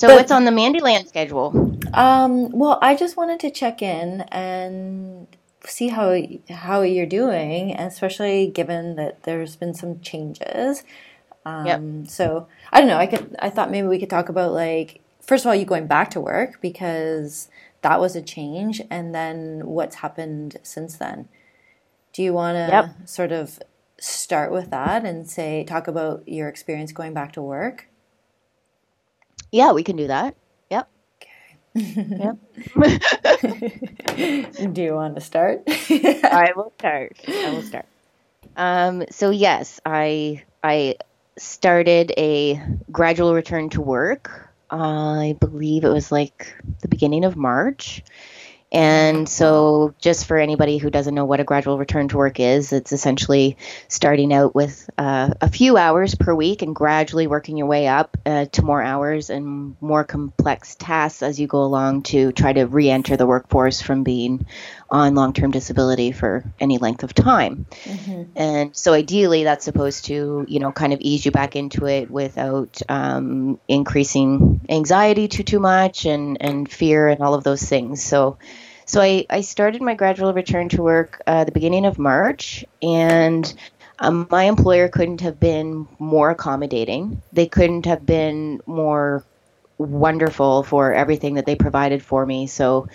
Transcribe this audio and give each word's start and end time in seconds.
So 0.00 0.08
but, 0.08 0.16
what's 0.16 0.32
on 0.32 0.46
the 0.46 0.50
Mandyland 0.50 1.08
schedule? 1.08 1.78
Um, 1.92 2.52
well, 2.52 2.78
I 2.80 2.96
just 2.96 3.18
wanted 3.18 3.38
to 3.40 3.50
check 3.50 3.82
in 3.82 4.22
and 4.32 5.26
see 5.66 5.88
how 5.88 6.18
how 6.48 6.80
you're 6.80 7.04
doing, 7.04 7.72
especially 7.72 8.46
given 8.46 8.96
that 8.96 9.24
there's 9.24 9.56
been 9.56 9.74
some 9.74 10.00
changes. 10.00 10.84
Um, 11.44 11.66
yep. 11.66 11.82
So 12.08 12.48
I 12.72 12.80
don't 12.80 12.88
know. 12.88 12.96
I 12.96 13.06
could. 13.06 13.36
I 13.40 13.50
thought 13.50 13.70
maybe 13.70 13.88
we 13.88 13.98
could 13.98 14.08
talk 14.08 14.30
about 14.30 14.52
like 14.52 15.02
first 15.20 15.44
of 15.44 15.48
all 15.50 15.54
you 15.54 15.66
going 15.66 15.86
back 15.86 16.08
to 16.12 16.20
work 16.20 16.62
because 16.62 17.50
that 17.82 18.00
was 18.00 18.16
a 18.16 18.22
change, 18.22 18.80
and 18.88 19.14
then 19.14 19.66
what's 19.66 19.96
happened 19.96 20.56
since 20.62 20.96
then. 20.96 21.28
Do 22.14 22.22
you 22.22 22.32
want 22.32 22.56
to 22.56 22.72
yep. 22.72 23.06
sort 23.06 23.32
of 23.32 23.60
start 23.98 24.50
with 24.50 24.70
that 24.70 25.04
and 25.04 25.28
say 25.28 25.62
talk 25.62 25.88
about 25.88 26.26
your 26.26 26.48
experience 26.48 26.90
going 26.90 27.12
back 27.12 27.34
to 27.34 27.42
work? 27.42 27.89
Yeah, 29.52 29.72
we 29.72 29.82
can 29.82 29.96
do 29.96 30.06
that. 30.06 30.36
Yep. 30.70 30.88
Okay. 31.76 32.06
yep. 32.18 32.36
do 34.72 34.82
you 34.82 34.94
want 34.94 35.14
to 35.16 35.20
start? 35.20 35.62
I 35.68 36.52
will 36.54 36.72
start. 36.78 37.18
I 37.28 37.50
will 37.50 37.62
start. 37.62 37.86
Um, 38.56 39.04
so 39.10 39.30
yes, 39.30 39.80
I 39.84 40.44
I 40.62 40.96
started 41.38 42.12
a 42.16 42.60
gradual 42.90 43.34
return 43.34 43.70
to 43.70 43.80
work. 43.80 44.48
I 44.70 45.36
believe 45.40 45.84
it 45.84 45.88
was 45.88 46.12
like 46.12 46.54
the 46.80 46.88
beginning 46.88 47.24
of 47.24 47.36
March. 47.36 48.02
And 48.72 49.28
so, 49.28 49.94
just 49.98 50.26
for 50.26 50.38
anybody 50.38 50.78
who 50.78 50.90
doesn't 50.90 51.14
know 51.14 51.24
what 51.24 51.40
a 51.40 51.44
gradual 51.44 51.76
return 51.76 52.06
to 52.08 52.16
work 52.16 52.38
is, 52.38 52.72
it's 52.72 52.92
essentially 52.92 53.56
starting 53.88 54.32
out 54.32 54.54
with 54.54 54.88
uh, 54.96 55.30
a 55.40 55.48
few 55.48 55.76
hours 55.76 56.14
per 56.14 56.32
week 56.32 56.62
and 56.62 56.74
gradually 56.74 57.26
working 57.26 57.56
your 57.56 57.66
way 57.66 57.88
up 57.88 58.16
uh, 58.24 58.44
to 58.46 58.62
more 58.62 58.80
hours 58.80 59.28
and 59.28 59.76
more 59.80 60.04
complex 60.04 60.76
tasks 60.76 61.22
as 61.22 61.40
you 61.40 61.48
go 61.48 61.64
along 61.64 62.02
to 62.02 62.30
try 62.30 62.52
to 62.52 62.64
re 62.64 62.88
enter 62.88 63.16
the 63.16 63.26
workforce 63.26 63.80
from 63.80 64.04
being 64.04 64.46
on 64.90 65.14
long 65.14 65.32
term 65.32 65.50
disability 65.50 66.12
for 66.12 66.44
any 66.58 66.78
length 66.78 67.02
of 67.04 67.14
time. 67.14 67.66
Mm-hmm. 67.84 68.22
And 68.36 68.76
so, 68.76 68.92
ideally, 68.92 69.44
that's 69.44 69.64
supposed 69.64 70.06
to, 70.06 70.44
you 70.48 70.58
know, 70.58 70.72
kind 70.72 70.92
of 70.92 71.00
ease 71.00 71.24
you 71.24 71.30
back 71.30 71.56
into 71.56 71.86
it 71.86 72.10
without 72.10 72.80
um, 72.88 73.60
increasing 73.68 74.60
anxiety 74.68 75.28
too, 75.28 75.44
too 75.44 75.60
much 75.60 76.06
and, 76.06 76.38
and 76.40 76.70
fear 76.70 77.08
and 77.08 77.22
all 77.22 77.34
of 77.34 77.44
those 77.44 77.62
things. 77.62 78.02
So, 78.02 78.38
so 78.84 79.00
I, 79.00 79.26
I 79.30 79.42
started 79.42 79.82
my 79.82 79.94
gradual 79.94 80.34
return 80.34 80.68
to 80.70 80.82
work 80.82 81.22
uh, 81.26 81.44
the 81.44 81.52
beginning 81.52 81.86
of 81.86 81.98
March, 81.98 82.64
and 82.82 83.52
um, 84.00 84.26
my 84.30 84.44
employer 84.44 84.88
couldn't 84.88 85.20
have 85.20 85.38
been 85.38 85.86
more 85.98 86.30
accommodating. 86.30 87.22
They 87.32 87.46
couldn't 87.46 87.86
have 87.86 88.04
been 88.04 88.60
more 88.66 89.24
wonderful 89.78 90.62
for 90.62 90.92
everything 90.92 91.34
that 91.34 91.46
they 91.46 91.54
provided 91.54 92.02
for 92.02 92.24
me. 92.26 92.46
So 92.46 92.88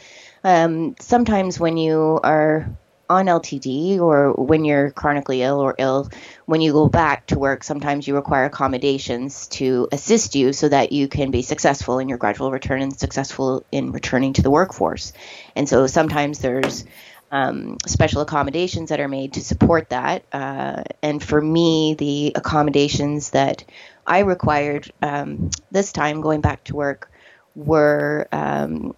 um, 0.45 0.95
sometimes 0.99 1.59
when 1.59 1.75
you 1.75 2.19
are 2.23 2.69
on 3.09 3.25
LTD 3.25 3.99
or 3.99 4.33
when 4.33 4.63
you're 4.63 4.91
chronically 4.91 5.41
ill 5.41 5.59
or 5.59 5.73
ill, 5.79 6.07
when 6.45 6.61
you 6.61 6.71
go 6.71 6.87
back 6.87 7.25
to 7.27 7.39
work, 7.39 7.63
sometimes 7.63 8.07
you 8.07 8.13
require 8.13 8.45
accommodations 8.45 9.47
to 9.47 9.87
assist 9.91 10.35
you 10.35 10.53
so 10.53 10.69
that 10.69 10.91
you 10.91 11.07
can 11.07 11.31
be 11.31 11.41
successful 11.41 11.97
in 11.97 12.09
your 12.09 12.19
gradual 12.19 12.51
return 12.51 12.83
and 12.83 12.97
successful 12.97 13.65
in 13.71 13.91
returning 13.91 14.33
to 14.33 14.43
the 14.43 14.51
workforce. 14.51 15.13
And 15.55 15.67
so 15.67 15.87
sometimes 15.87 16.39
there's 16.39 16.85
um, 17.31 17.77
special 17.87 18.21
accommodations 18.21 18.89
that 18.89 18.99
are 18.99 19.07
made 19.07 19.33
to 19.33 19.41
support 19.41 19.89
that. 19.89 20.25
Uh, 20.31 20.83
and 21.01 21.23
for 21.23 21.41
me, 21.41 21.95
the 21.95 22.33
accommodations 22.35 23.31
that 23.31 23.65
I 24.05 24.19
required 24.19 24.91
um, 25.01 25.49
this 25.71 25.91
time 25.91 26.21
going 26.21 26.41
back 26.41 26.65
to 26.65 26.75
work 26.75 27.11
were 27.55 28.27
um, 28.31 28.93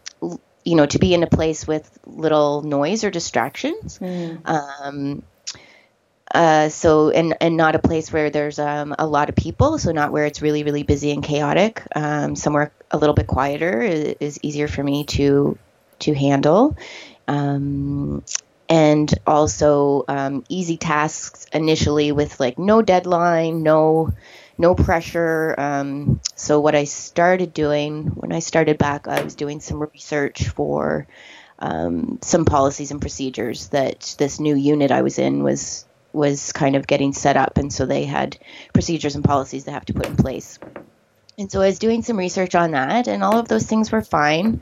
you 0.67 0.75
know, 0.75 0.85
to 0.85 0.99
be 0.99 1.13
in 1.13 1.23
a 1.23 1.27
place 1.27 1.65
with 1.65 1.89
little 2.05 2.61
noise 2.61 3.05
or 3.05 3.09
distractions. 3.09 3.99
Mm. 3.99 4.41
Um, 4.45 5.23
uh, 6.29 6.67
so 6.67 7.09
and 7.09 7.37
and 7.39 7.55
not 7.55 7.75
a 7.75 7.79
place 7.79 8.11
where 8.11 8.29
there's 8.29 8.59
um, 8.59 8.93
a 8.99 9.07
lot 9.07 9.29
of 9.29 9.35
people, 9.35 9.77
so 9.77 9.93
not 9.93 10.11
where 10.11 10.25
it's 10.25 10.41
really 10.41 10.65
really 10.65 10.83
busy 10.83 11.11
and 11.11 11.23
chaotic. 11.23 11.81
Um, 11.95 12.35
somewhere 12.35 12.73
a 12.91 12.97
little 12.97 13.15
bit 13.15 13.27
quieter 13.27 13.81
is, 13.81 14.15
is, 14.19 14.39
easier 14.43 14.67
for 14.67 14.83
me 14.83 15.05
to 15.05 15.57
to 15.99 16.13
handle. 16.13 16.75
Um, 17.29 18.25
and 18.67 19.13
also 19.25 20.03
um, 20.09 20.43
easy 20.49 20.75
tasks 20.75 21.45
initially 21.53 22.11
with 22.11 22.41
like 22.41 22.59
no 22.59 22.81
deadline, 22.81 23.63
no 23.63 24.11
no 24.57 24.75
pressure. 24.75 25.55
Um, 25.57 26.21
so 26.35 26.59
what 26.59 26.75
I 26.75 26.85
started 26.85 27.53
doing 27.53 28.07
when 28.07 28.31
I 28.31 28.39
started 28.39 28.77
back, 28.77 29.07
I 29.07 29.21
was 29.21 29.35
doing 29.35 29.59
some 29.59 29.81
research 29.81 30.47
for 30.49 31.07
um, 31.59 32.19
some 32.21 32.45
policies 32.45 32.91
and 32.91 33.01
procedures 33.01 33.69
that 33.69 34.15
this 34.17 34.39
new 34.39 34.55
unit 34.55 34.91
I 34.91 35.01
was 35.01 35.19
in 35.19 35.43
was 35.43 35.85
was 36.13 36.51
kind 36.51 36.75
of 36.75 36.87
getting 36.87 37.13
set 37.13 37.37
up, 37.37 37.57
and 37.57 37.71
so 37.71 37.85
they 37.85 38.05
had 38.05 38.37
procedures 38.73 39.15
and 39.15 39.23
policies 39.23 39.65
they 39.65 39.71
have 39.71 39.85
to 39.85 39.93
put 39.93 40.07
in 40.07 40.15
place. 40.15 40.57
And 41.37 41.51
so 41.51 41.61
I 41.61 41.67
was 41.67 41.77
doing 41.77 42.01
some 42.01 42.17
research 42.17 42.55
on 42.55 42.71
that, 42.71 43.07
and 43.07 43.23
all 43.23 43.37
of 43.37 43.47
those 43.47 43.65
things 43.65 43.91
were 43.91 44.01
fine. 44.01 44.61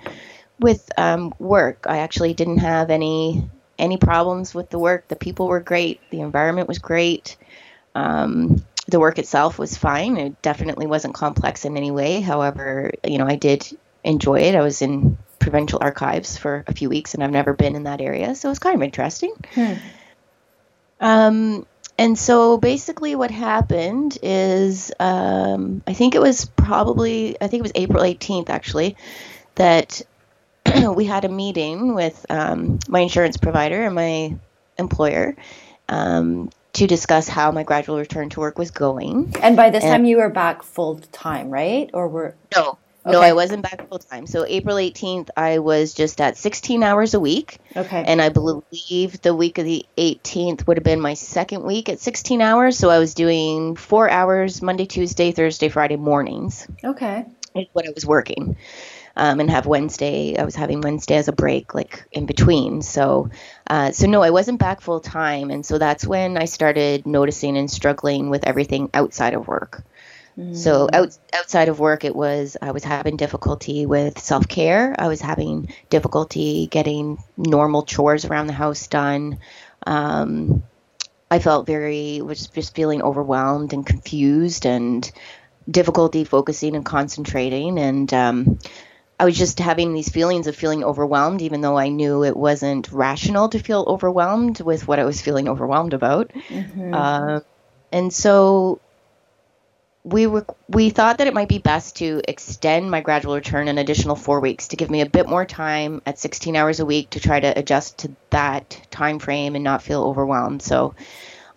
With 0.60 0.90
um, 0.98 1.34
work, 1.40 1.86
I 1.88 2.00
actually 2.00 2.34
didn't 2.34 2.60
have 2.60 2.90
any 2.90 3.50
any 3.78 3.98
problems 3.98 4.54
with 4.54 4.70
the 4.70 4.80
work. 4.80 5.08
The 5.08 5.16
people 5.16 5.48
were 5.48 5.60
great. 5.60 6.00
The 6.10 6.22
environment 6.22 6.68
was 6.68 6.80
great. 6.80 7.38
Um, 7.94 8.66
the 8.88 9.00
work 9.00 9.18
itself 9.20 9.58
was 9.58 9.78
fine. 9.78 10.18
It 10.18 10.42
definitely 10.42 10.86
wasn't 10.86 11.16
complex 11.16 11.66
in 11.66 11.78
any 11.78 11.92
way. 11.92 12.22
However, 12.22 12.92
you 13.04 13.18
know, 13.18 13.26
I 13.26 13.36
did 13.36 13.68
enjoy 14.04 14.42
it. 14.42 14.56
I 14.56 14.62
was 14.62 14.82
in 14.82 15.18
provincial 15.40 15.80
archives 15.82 16.38
for 16.38 16.64
a 16.68 16.74
few 16.74 16.90
weeks, 16.90 17.14
and 17.14 17.24
I've 17.24 17.32
never 17.32 17.54
been 17.54 17.76
in 17.76 17.84
that 17.84 18.02
area, 18.02 18.36
so 18.36 18.50
it 18.50 18.52
was 18.52 18.60
kind 18.60 18.76
of 18.76 18.84
interesting. 18.84 19.34
Hmm. 19.54 19.74
Um, 21.00 21.66
and 21.98 22.18
so 22.18 22.58
basically, 22.58 23.16
what 23.16 23.32
happened 23.32 24.18
is, 24.22 24.92
um, 25.00 25.82
I 25.88 25.94
think 25.94 26.16
it 26.16 26.22
was 26.22 26.46
probably, 26.46 27.38
I 27.42 27.48
think 27.48 27.62
it 27.62 27.64
was 27.64 27.72
April 27.76 28.04
18th 28.04 28.50
actually, 28.50 28.98
that 29.56 30.02
we 30.96 31.06
had 31.06 31.26
a 31.26 31.30
meeting 31.30 31.96
with 31.96 32.26
um, 32.30 32.80
my 32.88 33.00
insurance 33.00 33.38
provider 33.38 33.84
and 33.84 33.96
my 33.96 34.36
employer 34.78 35.36
um, 35.88 36.50
to 36.76 36.88
discuss 36.88 37.28
how 37.28 37.52
my 37.52 37.64
gradual 37.64 37.98
return 37.98 38.30
to 38.30 38.40
work 38.40 38.58
was 38.58 38.72
going. 38.72 39.34
And 39.42 39.56
by 39.56 39.70
this 39.70 39.84
and 39.84 39.92
time, 39.92 40.06
you 40.06 40.18
were 40.18 40.30
back 40.30 40.64
full 40.64 40.98
time, 41.12 41.50
right? 41.50 41.90
Or 41.94 42.08
were 42.08 42.36
no, 42.56 42.78
okay. 43.06 43.12
no, 43.12 43.22
I 43.22 43.34
wasn't 43.34 43.64
back 43.64 43.88
full 43.88 44.00
time. 44.00 44.28
So 44.28 44.46
April 44.46 44.76
18th, 44.76 45.30
I 45.38 45.60
was 45.60 45.94
just 45.94 46.20
at 46.20 46.38
16 46.38 46.84
hours 46.84 47.14
a 47.14 47.20
week. 47.20 47.60
Okay. 47.76 48.04
And 48.06 48.22
I 48.22 48.30
believe 48.30 49.22
the 49.22 49.34
week 49.34 49.58
of 49.58 49.66
the 49.66 49.86
18th 49.98 50.68
would 50.68 50.78
have 50.78 50.84
been 50.84 51.00
my 51.00 51.14
second 51.14 51.64
week 51.64 51.88
at 51.88 52.00
16 52.00 52.42
hours. 52.42 52.78
So 52.78 52.90
I 52.90 53.00
was 53.00 53.14
doing 53.14 53.76
four 53.76 54.10
hours 54.10 54.62
Monday, 54.62 54.86
Tuesday, 54.86 55.32
Thursday, 55.32 55.70
Friday 55.70 55.98
mornings. 55.98 56.68
Okay. 56.84 57.26
Is 57.56 57.68
what 57.72 57.88
I 57.88 57.92
was 57.96 58.06
working 58.06 58.58
um, 59.16 59.40
and 59.40 59.50
have 59.50 59.66
Wednesday. 59.66 60.38
I 60.38 60.44
was 60.44 60.56
having 60.56 60.82
Wednesday 60.82 61.16
as 61.16 61.28
a 61.28 61.34
break, 61.34 61.74
like 61.74 62.06
in 62.12 62.26
between. 62.26 62.82
So, 62.82 63.30
uh, 63.68 63.92
so 63.92 64.08
no, 64.08 64.22
I 64.22 64.30
wasn't 64.30 64.60
back 64.60 64.82
full 64.82 65.00
time, 65.00 65.50
and 65.50 65.66
so 65.66 65.78
that's 65.78 66.06
when 66.06 66.38
I 66.38 66.46
started 66.46 67.08
noticing 67.08 67.58
and 67.58 67.70
struggling 67.70 68.30
with 68.30 68.46
everything 68.46 68.90
outside 68.94 69.34
of 69.34 69.48
work. 69.48 69.84
Mm. 70.38 70.56
So 70.56 70.90
out, 70.92 71.18
outside 71.34 71.70
of 71.70 71.80
work, 71.80 72.04
it 72.04 72.16
was 72.16 72.58
I 72.62 72.72
was 72.72 72.84
having 72.84 73.18
difficulty 73.18 73.86
with 73.86 74.20
self 74.20 74.48
care. 74.48 74.96
I 74.98 75.08
was 75.08 75.22
having 75.22 75.74
difficulty 75.90 76.68
getting 76.68 77.24
normal 77.38 77.84
chores 77.84 78.26
around 78.26 78.48
the 78.48 78.54
house 78.54 78.88
done. 78.88 79.40
Um, 79.88 80.64
I 81.32 81.40
felt 81.40 81.66
very 81.66 82.22
was 82.22 82.48
just 82.48 82.76
feeling 82.76 83.02
overwhelmed 83.02 83.74
and 83.74 83.86
confused 83.86 84.66
and 84.66 85.10
difficulty 85.70 86.24
focusing 86.24 86.76
and 86.76 86.86
concentrating 86.86 87.80
and 87.80 88.14
um, 88.14 88.60
I 89.20 89.26
was 89.26 89.38
just 89.38 89.60
having 89.60 89.94
these 89.94 90.10
feelings 90.10 90.48
of 90.48 90.56
feeling 90.56 90.84
overwhelmed, 90.84 91.42
even 91.42 91.62
though 91.62 91.78
I 91.78 91.88
knew 91.88 92.24
it 92.24 92.36
wasn't 92.36 92.92
rational 92.92 93.50
to 93.50 93.60
feel 93.60 93.86
overwhelmed 93.88 94.60
with 94.60 94.88
what 94.88 95.00
I 95.00 95.06
was 95.06 95.22
feeling 95.22 95.48
overwhelmed 95.48 95.94
about. 95.94 96.32
Mm-hmm. 96.50 96.94
Uh, 96.94 97.40
and 97.92 98.14
so 98.14 98.82
we 100.04 100.28
were 100.28 100.46
we 100.68 100.92
thought 100.92 101.18
that 101.18 101.28
it 101.28 101.34
might 101.34 101.50
be 101.50 101.58
best 101.58 101.96
to 101.98 102.22
extend 102.28 102.92
my 102.92 103.02
gradual 103.02 103.36
return 103.36 103.68
an 103.68 103.80
additional 103.80 104.16
four 104.16 104.40
weeks 104.40 104.68
to 104.68 104.76
give 104.76 104.92
me 104.92 105.02
a 105.02 105.10
bit 105.10 105.28
more 105.28 105.46
time 105.46 106.02
at 106.06 106.20
16 106.20 106.56
hours 106.56 106.80
a 106.80 106.86
week 106.86 107.10
to 107.12 107.20
try 107.20 107.40
to 107.40 107.58
adjust 107.58 108.00
to 108.00 108.12
that 108.30 108.80
time 108.92 109.18
frame 109.18 109.56
and 109.56 109.64
not 109.64 109.82
feel 109.82 110.04
overwhelmed. 110.04 110.62
So 110.62 110.94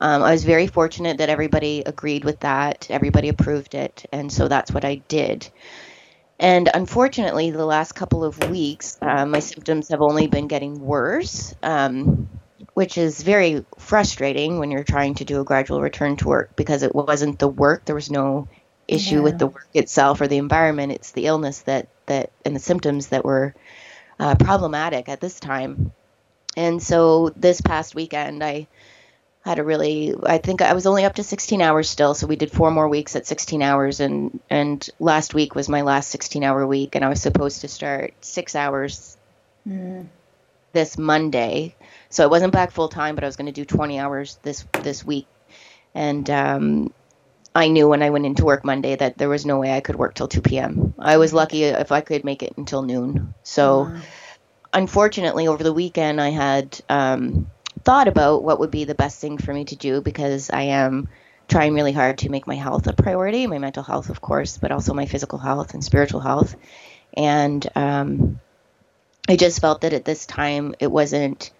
um, 0.00 0.22
I 0.22 0.30
was 0.30 0.44
very 0.44 0.66
fortunate 0.66 1.18
that 1.18 1.28
everybody 1.28 1.82
agreed 1.84 2.24
with 2.24 2.40
that, 2.40 2.86
everybody 2.88 3.28
approved 3.28 3.74
it, 3.74 4.06
and 4.12 4.32
so 4.32 4.48
that's 4.48 4.72
what 4.72 4.84
I 4.84 5.02
did. 5.08 5.50
And 6.38 6.68
unfortunately, 6.72 7.50
the 7.50 7.66
last 7.66 7.92
couple 7.92 8.24
of 8.24 8.50
weeks, 8.50 8.96
uh, 9.02 9.26
my 9.26 9.40
symptoms 9.40 9.88
have 9.88 10.00
only 10.00 10.28
been 10.28 10.46
getting 10.46 10.80
worse, 10.80 11.54
um, 11.62 12.28
which 12.74 12.96
is 12.96 13.22
very 13.22 13.64
frustrating 13.78 14.58
when 14.58 14.70
you're 14.70 14.84
trying 14.84 15.16
to 15.16 15.24
do 15.24 15.40
a 15.40 15.44
gradual 15.44 15.80
return 15.80 16.16
to 16.18 16.28
work 16.28 16.54
because 16.56 16.82
it 16.82 16.94
wasn't 16.94 17.38
the 17.38 17.48
work. 17.48 17.84
There 17.84 17.94
was 17.94 18.10
no 18.10 18.48
issue 18.86 19.16
Yeah. 19.16 19.22
with 19.22 19.38
the 19.38 19.48
work 19.48 19.66
itself 19.74 20.20
or 20.20 20.28
the 20.28 20.38
environment. 20.38 20.92
It's 20.92 21.12
the 21.12 21.26
illness 21.26 21.60
that 21.62 21.88
that 22.06 22.30
and 22.44 22.54
the 22.54 22.60
symptoms 22.60 23.08
that 23.08 23.24
were 23.24 23.54
uh, 24.18 24.36
problematic 24.36 25.08
at 25.08 25.20
this 25.20 25.38
time. 25.40 25.92
And 26.56 26.82
so 26.82 27.30
this 27.36 27.60
past 27.60 27.94
weekend, 27.94 28.42
I 28.42 28.66
had 29.48 29.58
a 29.58 29.64
really 29.64 30.14
I 30.22 30.38
think 30.38 30.62
I 30.62 30.74
was 30.74 30.86
only 30.86 31.04
up 31.04 31.14
to 31.16 31.22
16 31.22 31.60
hours 31.62 31.88
still, 31.88 32.14
so 32.14 32.26
we 32.26 32.36
did 32.36 32.50
four 32.52 32.70
more 32.70 32.88
weeks 32.88 33.16
at 33.16 33.26
16 33.26 33.62
hours, 33.62 34.00
and 34.00 34.40
and 34.50 34.88
last 35.00 35.34
week 35.34 35.54
was 35.54 35.68
my 35.68 35.82
last 35.82 36.10
16 36.10 36.44
hour 36.44 36.66
week, 36.66 36.94
and 36.94 37.04
I 37.04 37.08
was 37.08 37.20
supposed 37.22 37.62
to 37.62 37.68
start 37.68 38.14
six 38.20 38.54
hours 38.54 39.16
Mm. 39.66 40.06
this 40.72 40.96
Monday. 40.96 41.74
So 42.10 42.24
I 42.24 42.28
wasn't 42.28 42.52
back 42.52 42.70
full 42.70 42.88
time, 42.88 43.14
but 43.14 43.24
I 43.24 43.26
was 43.26 43.36
going 43.36 43.52
to 43.52 43.60
do 43.60 43.64
20 43.64 43.98
hours 43.98 44.38
this 44.42 44.64
this 44.82 45.04
week. 45.04 45.26
And 45.94 46.28
um, 46.30 46.92
I 47.54 47.68
knew 47.68 47.88
when 47.88 48.02
I 48.02 48.10
went 48.10 48.24
into 48.26 48.44
work 48.44 48.64
Monday 48.64 48.96
that 48.96 49.18
there 49.18 49.28
was 49.28 49.44
no 49.44 49.58
way 49.58 49.72
I 49.72 49.80
could 49.80 49.96
work 49.96 50.14
till 50.14 50.28
2 50.28 50.40
p.m. 50.42 50.94
I 50.98 51.16
was 51.16 51.32
lucky 51.32 51.64
if 51.64 51.92
I 51.92 52.00
could 52.00 52.24
make 52.24 52.42
it 52.42 52.56
until 52.56 52.82
noon. 52.82 53.34
So 53.42 53.90
unfortunately, 54.72 55.48
over 55.48 55.62
the 55.62 55.72
weekend, 55.72 56.20
I 56.20 56.30
had 56.30 56.80
um, 56.88 57.48
thought 57.84 58.08
about 58.08 58.42
what 58.42 58.60
would 58.60 58.70
be 58.70 58.84
the 58.84 58.94
best 58.94 59.20
thing 59.20 59.38
for 59.38 59.52
me 59.52 59.64
to 59.66 59.76
do 59.76 60.00
because 60.00 60.50
I 60.50 60.62
am 60.62 61.08
trying 61.48 61.74
really 61.74 61.92
hard 61.92 62.18
to 62.18 62.30
make 62.30 62.46
my 62.46 62.54
health 62.54 62.86
a 62.86 62.92
priority, 62.92 63.46
my 63.46 63.58
mental 63.58 63.82
health, 63.82 64.10
of 64.10 64.20
course, 64.20 64.58
but 64.58 64.70
also 64.70 64.94
my 64.94 65.06
physical 65.06 65.38
health 65.38 65.74
and 65.74 65.82
spiritual 65.82 66.20
health. 66.20 66.56
And 67.14 67.66
um, 67.74 68.40
I 69.28 69.36
just 69.36 69.60
felt 69.60 69.80
that 69.80 69.94
at 69.94 70.04
this 70.04 70.26
time 70.26 70.74
it 70.78 70.90
wasn't 70.90 71.50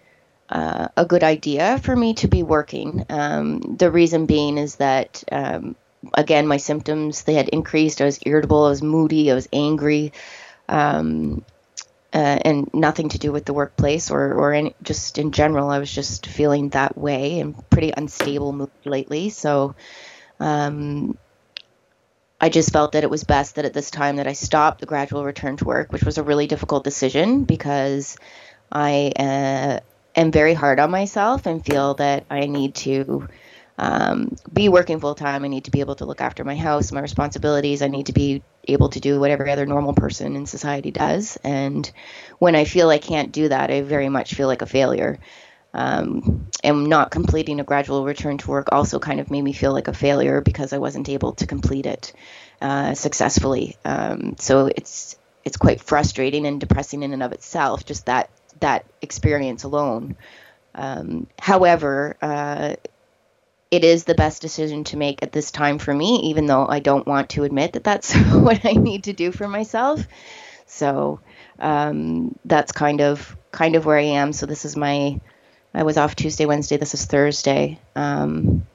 uh, 0.49 0.87
a 0.95 1.05
good 1.05 1.23
idea 1.23 1.79
for 1.79 1.95
me 1.95 2.13
to 2.15 2.27
be 2.27 2.43
working. 2.43 3.05
Um, 3.09 3.75
the 3.77 3.91
reason 3.91 4.25
being 4.25 4.57
is 4.57 4.75
that, 4.75 5.23
um, 5.31 5.75
again, 6.13 6.47
my 6.47 6.57
symptoms 6.57 7.23
they 7.23 7.33
had 7.33 7.49
increased. 7.49 8.01
I 8.01 8.05
was 8.05 8.19
irritable, 8.25 8.65
I 8.65 8.69
was 8.69 8.81
moody, 8.81 9.31
I 9.31 9.35
was 9.35 9.49
angry, 9.53 10.13
um, 10.67 11.43
uh, 12.13 12.39
and 12.43 12.69
nothing 12.73 13.09
to 13.09 13.19
do 13.19 13.31
with 13.31 13.45
the 13.45 13.53
workplace 13.53 14.11
or 14.11 14.33
or 14.33 14.71
just 14.81 15.17
in 15.17 15.31
general. 15.31 15.69
I 15.69 15.79
was 15.79 15.91
just 15.91 16.25
feeling 16.25 16.69
that 16.69 16.97
way 16.97 17.39
and 17.39 17.69
pretty 17.69 17.91
unstable 17.95 18.69
lately. 18.85 19.29
So. 19.29 19.75
Um, 20.39 21.17
I 22.41 22.47
just 22.47 22.71
felt 22.71 22.93
that 22.93 23.03
it 23.03 23.09
was 23.09 23.25
best 23.25 23.55
that 23.55 23.65
at 23.65 23.73
this 23.73 23.91
time 23.91 24.15
that 24.15 24.27
I 24.27 24.31
stopped 24.31 24.79
the 24.79 24.85
gradual 24.85 25.25
return 25.25 25.57
to 25.57 25.65
work, 25.65 25.91
which 25.91 26.03
was 26.03 26.17
a 26.17 26.23
really 26.23 26.47
difficult 26.47 26.85
decision 26.85 27.43
because 27.43 28.15
I 28.71 29.11
uh, 29.19 29.79
am 30.15 30.31
very 30.31 30.53
hard 30.53 30.79
on 30.79 30.89
myself 30.89 31.45
and 31.45 31.65
feel 31.65 31.95
that 31.95 32.25
I 32.29 32.45
need 32.45 32.75
to 32.75 33.27
um, 33.79 34.35
be 34.51 34.67
working 34.67 34.99
full 34.99 35.15
time. 35.15 35.45
I 35.45 35.47
need 35.47 35.63
to 35.63 35.71
be 35.71 35.79
able 35.79 35.95
to 35.95 36.05
look 36.05 36.19
after 36.19 36.43
my 36.43 36.57
house, 36.57 36.91
my 36.91 36.99
responsibilities. 36.99 37.81
I 37.81 37.87
need 37.87 38.07
to 38.07 38.13
be 38.13 38.43
able 38.67 38.89
to 38.89 38.99
do 38.99 39.21
what 39.21 39.31
every 39.31 39.49
other 39.51 39.65
normal 39.65 39.93
person 39.93 40.35
in 40.35 40.45
society 40.45 40.91
does. 40.91 41.37
And 41.45 41.89
when 42.39 42.57
I 42.57 42.65
feel 42.65 42.89
I 42.89 42.97
can't 42.97 43.31
do 43.31 43.47
that, 43.47 43.71
I 43.71 43.79
very 43.81 44.09
much 44.09 44.35
feel 44.35 44.47
like 44.47 44.61
a 44.61 44.65
failure. 44.65 45.17
Um, 45.73 46.47
and 46.61 46.87
not 46.87 47.11
completing 47.11 47.61
a 47.61 47.63
gradual 47.63 48.03
return 48.03 48.37
to 48.39 48.49
work 48.49 48.69
also 48.71 48.99
kind 48.99 49.21
of 49.21 49.31
made 49.31 49.43
me 49.43 49.53
feel 49.53 49.71
like 49.71 49.87
a 49.87 49.93
failure 49.93 50.41
because 50.41 50.73
I 50.73 50.79
wasn't 50.79 51.07
able 51.07 51.33
to 51.33 51.47
complete 51.47 51.85
it 51.85 52.11
uh, 52.59 52.95
successfully. 52.95 53.77
Um, 53.85 54.35
so 54.39 54.65
it's 54.65 55.15
it's 55.45 55.57
quite 55.57 55.79
frustrating 55.79 56.45
and 56.45 56.59
depressing 56.59 57.01
in 57.03 57.13
and 57.13 57.23
of 57.23 57.31
itself, 57.31 57.85
just 57.85 58.07
that 58.07 58.29
that 58.59 58.83
experience 59.01 59.63
alone. 59.63 60.17
Um, 60.75 61.27
however, 61.39 62.17
uh, 62.21 62.75
it 63.71 63.83
is 63.83 64.03
the 64.03 64.15
best 64.15 64.41
decision 64.41 64.83
to 64.85 64.97
make 64.97 65.21
at 65.21 65.31
this 65.31 65.51
time 65.51 65.77
for 65.77 65.93
me, 65.93 66.29
even 66.29 66.47
though 66.47 66.67
I 66.67 66.79
don't 66.79 67.07
want 67.07 67.29
to 67.31 67.43
admit 67.43 67.73
that 67.73 67.83
that's 67.83 68.13
what 68.31 68.65
I 68.65 68.73
need 68.73 69.03
to 69.05 69.13
do 69.13 69.31
for 69.31 69.47
myself. 69.47 70.05
So 70.65 71.19
um, 71.59 72.37
that's 72.45 72.71
kind 72.71 73.01
of 73.01 73.35
kind 73.51 73.75
of 73.75 73.85
where 73.85 73.97
I 73.97 74.03
am. 74.03 74.33
So 74.33 74.45
this 74.45 74.65
is 74.65 74.75
my 74.75 75.19
I 75.73 75.83
was 75.83 75.97
off 75.97 76.15
Tuesday, 76.15 76.45
Wednesday. 76.45 76.77
This 76.77 76.93
is 76.93 77.05
Thursday. 77.05 77.79
Um, 77.95 78.65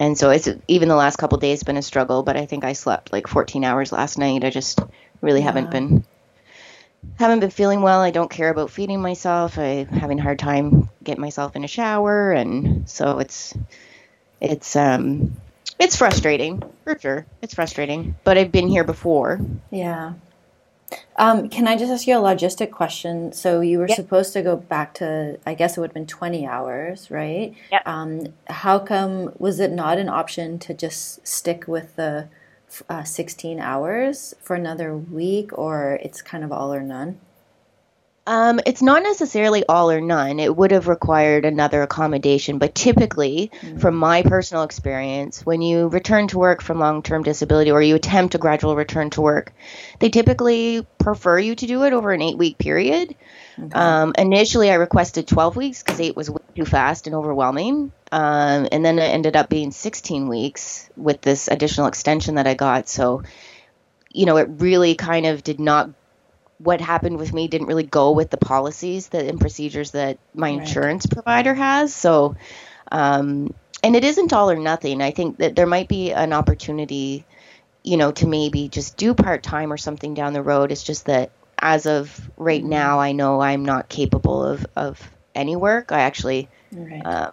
and 0.00 0.16
so 0.16 0.30
it's 0.30 0.48
even 0.66 0.88
the 0.88 0.96
last 0.96 1.16
couple 1.16 1.38
days 1.38 1.62
been 1.62 1.76
a 1.76 1.82
struggle, 1.82 2.22
but 2.22 2.36
I 2.36 2.46
think 2.46 2.64
I 2.64 2.72
slept 2.72 3.12
like 3.12 3.28
14 3.28 3.64
hours 3.64 3.92
last 3.92 4.18
night. 4.18 4.44
I 4.44 4.50
just 4.50 4.80
really 5.20 5.42
haven't 5.42 5.70
been 5.70 6.04
haven't 7.18 7.40
been 7.40 7.50
feeling 7.50 7.82
well. 7.82 8.00
I 8.00 8.10
don't 8.10 8.30
care 8.30 8.48
about 8.48 8.70
feeding 8.70 9.02
myself. 9.02 9.58
I'm 9.58 9.86
having 9.86 10.18
a 10.18 10.22
hard 10.22 10.38
time 10.38 10.88
getting 11.04 11.20
myself 11.20 11.54
in 11.54 11.64
a 11.64 11.68
shower, 11.68 12.32
and 12.32 12.88
so 12.88 13.18
it's 13.18 13.54
it's 14.42 14.76
um 14.76 15.32
it's 15.78 15.96
frustrating 15.96 16.62
for 16.84 16.98
sure. 16.98 17.26
It's 17.40 17.54
frustrating, 17.54 18.14
but 18.24 18.36
I've 18.38 18.52
been 18.52 18.68
here 18.68 18.84
before. 18.84 19.40
Yeah. 19.70 20.14
Um, 21.16 21.48
can 21.48 21.66
I 21.66 21.76
just 21.76 21.90
ask 21.90 22.06
you 22.06 22.16
a 22.18 22.20
logistic 22.20 22.70
question? 22.70 23.32
So 23.32 23.60
you 23.60 23.78
were 23.78 23.88
Yep. 23.88 23.96
supposed 23.96 24.32
to 24.34 24.42
go 24.42 24.56
back 24.56 24.94
to, 24.94 25.38
I 25.46 25.54
guess 25.54 25.76
it 25.76 25.80
would 25.80 25.90
have 25.90 25.94
been 25.94 26.06
20 26.06 26.46
hours, 26.46 27.10
right? 27.10 27.54
Yep. 27.70 27.82
Um, 27.86 28.26
how 28.48 28.78
come 28.78 29.32
was 29.38 29.58
it 29.58 29.72
not 29.72 29.98
an 29.98 30.08
option 30.08 30.58
to 30.60 30.74
just 30.74 31.26
stick 31.26 31.66
with 31.66 31.96
the 31.96 32.28
uh, 32.88 33.04
16 33.04 33.58
hours 33.60 34.34
for 34.40 34.54
another 34.54 34.94
week, 34.96 35.56
or 35.58 35.98
it's 36.02 36.20
kind 36.22 36.44
of 36.44 36.52
all 36.52 36.72
or 36.72 36.80
none? 36.82 37.18
Um, 38.24 38.60
it's 38.66 38.82
not 38.82 39.02
necessarily 39.02 39.64
all 39.66 39.90
or 39.90 40.00
none. 40.00 40.38
It 40.38 40.56
would 40.56 40.70
have 40.70 40.86
required 40.86 41.44
another 41.44 41.82
accommodation, 41.82 42.58
but 42.58 42.74
typically, 42.74 43.50
from 43.78 43.96
my 43.96 44.22
personal 44.22 44.62
experience, 44.62 45.44
when 45.44 45.60
you 45.60 45.88
return 45.88 46.28
to 46.28 46.38
work 46.38 46.62
from 46.62 46.78
long 46.78 47.02
term 47.02 47.24
disability 47.24 47.72
or 47.72 47.82
you 47.82 47.96
attempt 47.96 48.36
a 48.36 48.38
gradual 48.38 48.76
return 48.76 49.10
to 49.10 49.20
work, 49.20 49.52
they 49.98 50.08
typically 50.08 50.86
prefer 50.98 51.38
you 51.38 51.56
to 51.56 51.66
do 51.66 51.82
it 51.82 51.92
over 51.92 52.12
an 52.12 52.22
eight 52.22 52.38
week 52.38 52.58
period. 52.58 53.16
Um, 53.72 54.12
initially, 54.16 54.70
I 54.70 54.74
requested 54.74 55.26
12 55.26 55.56
weeks 55.56 55.82
because 55.82 56.00
eight 56.00 56.16
was 56.16 56.30
way 56.30 56.42
too 56.54 56.64
fast 56.64 57.06
and 57.06 57.16
overwhelming. 57.16 57.92
Um, 58.10 58.68
and 58.70 58.84
then 58.84 58.98
it 58.98 59.02
ended 59.02 59.36
up 59.36 59.48
being 59.48 59.72
16 59.72 60.28
weeks 60.28 60.88
with 60.96 61.20
this 61.22 61.48
additional 61.48 61.86
extension 61.86 62.36
that 62.36 62.46
I 62.46 62.54
got. 62.54 62.88
So, 62.88 63.22
you 64.10 64.26
know, 64.26 64.36
it 64.36 64.48
really 64.48 64.94
kind 64.94 65.26
of 65.26 65.42
did 65.42 65.60
not 65.60 65.90
what 66.62 66.80
happened 66.80 67.18
with 67.18 67.32
me 67.32 67.48
didn't 67.48 67.66
really 67.68 67.84
go 67.86 68.12
with 68.12 68.30
the 68.30 68.36
policies 68.38 69.08
that 69.08 69.26
and 69.26 69.40
procedures 69.40 69.92
that 69.92 70.18
my 70.34 70.48
Right. 70.48 70.50
insurance 70.50 71.06
provider 71.06 71.54
has. 71.54 71.94
So, 71.94 72.36
um, 72.90 73.54
and 73.82 73.96
it 73.96 74.04
isn't 74.04 74.32
all 74.32 74.50
or 74.50 74.56
nothing. 74.56 75.00
I 75.02 75.10
think 75.10 75.38
that 75.38 75.56
there 75.56 75.66
might 75.66 75.88
be 75.88 76.12
an 76.12 76.32
opportunity, 76.32 77.26
you 77.84 77.96
know, 77.96 78.12
to 78.12 78.26
maybe 78.26 78.68
just 78.68 78.96
do 78.96 79.14
part 79.14 79.42
time 79.42 79.72
or 79.72 79.76
something 79.76 80.14
down 80.14 80.32
the 80.32 80.42
road. 80.42 80.72
It's 80.72 80.82
just 80.82 81.06
that 81.06 81.32
as 81.58 81.86
of 81.86 82.30
right 82.36 82.62
now, 82.64 83.00
I 83.00 83.12
know 83.12 83.40
I'm 83.40 83.64
not 83.64 83.88
capable 83.88 84.44
of 84.44 84.66
of 84.76 85.00
any 85.34 85.56
work. 85.56 85.92
I 85.92 86.00
actually 86.02 86.50
Right. 86.72 87.06
uh, 87.06 87.30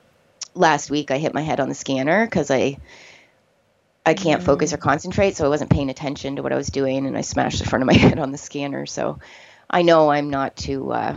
last 0.55 0.89
week 0.89 1.11
I 1.11 1.17
hit 1.17 1.33
my 1.33 1.41
head 1.41 1.59
on 1.59 1.69
the 1.69 1.75
scanner 1.75 2.25
because 2.25 2.51
I 2.51 2.77
I 4.09 4.15
can't 4.15 4.41
focus 4.41 4.73
or 4.73 4.77
concentrate, 4.77 5.37
so 5.37 5.45
I 5.45 5.49
wasn't 5.49 5.69
paying 5.69 5.91
attention 5.91 6.35
to 6.35 6.41
what 6.41 6.51
I 6.51 6.55
was 6.55 6.67
doing, 6.67 7.05
and 7.05 7.15
I 7.15 7.21
smashed 7.21 7.59
the 7.59 7.69
front 7.69 7.83
of 7.83 7.87
my 7.87 7.93
head 7.97 8.17
on 8.17 8.31
the 8.31 8.39
scanner. 8.39 8.87
So 8.87 9.19
I 9.69 9.83
know 9.83 10.09
I'm 10.09 10.31
not 10.31 10.55
to 10.57 10.91
uh, 10.91 11.13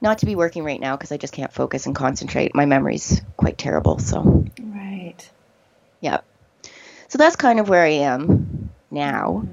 not 0.00 0.18
to 0.18 0.26
be 0.26 0.36
working 0.36 0.64
right 0.64 0.80
now 0.80 0.96
because 0.96 1.12
I 1.12 1.18
just 1.18 1.34
can't 1.34 1.52
focus 1.52 1.84
and 1.84 1.94
concentrate. 1.94 2.54
My 2.54 2.64
memory's 2.64 3.20
quite 3.36 3.58
terrible. 3.58 3.98
So 3.98 4.46
right. 4.58 5.30
yeah, 6.00 6.20
so 7.08 7.18
that's 7.18 7.36
kind 7.36 7.60
of 7.60 7.68
where 7.68 7.84
I 7.84 8.06
am 8.08 8.70
now. 8.90 9.46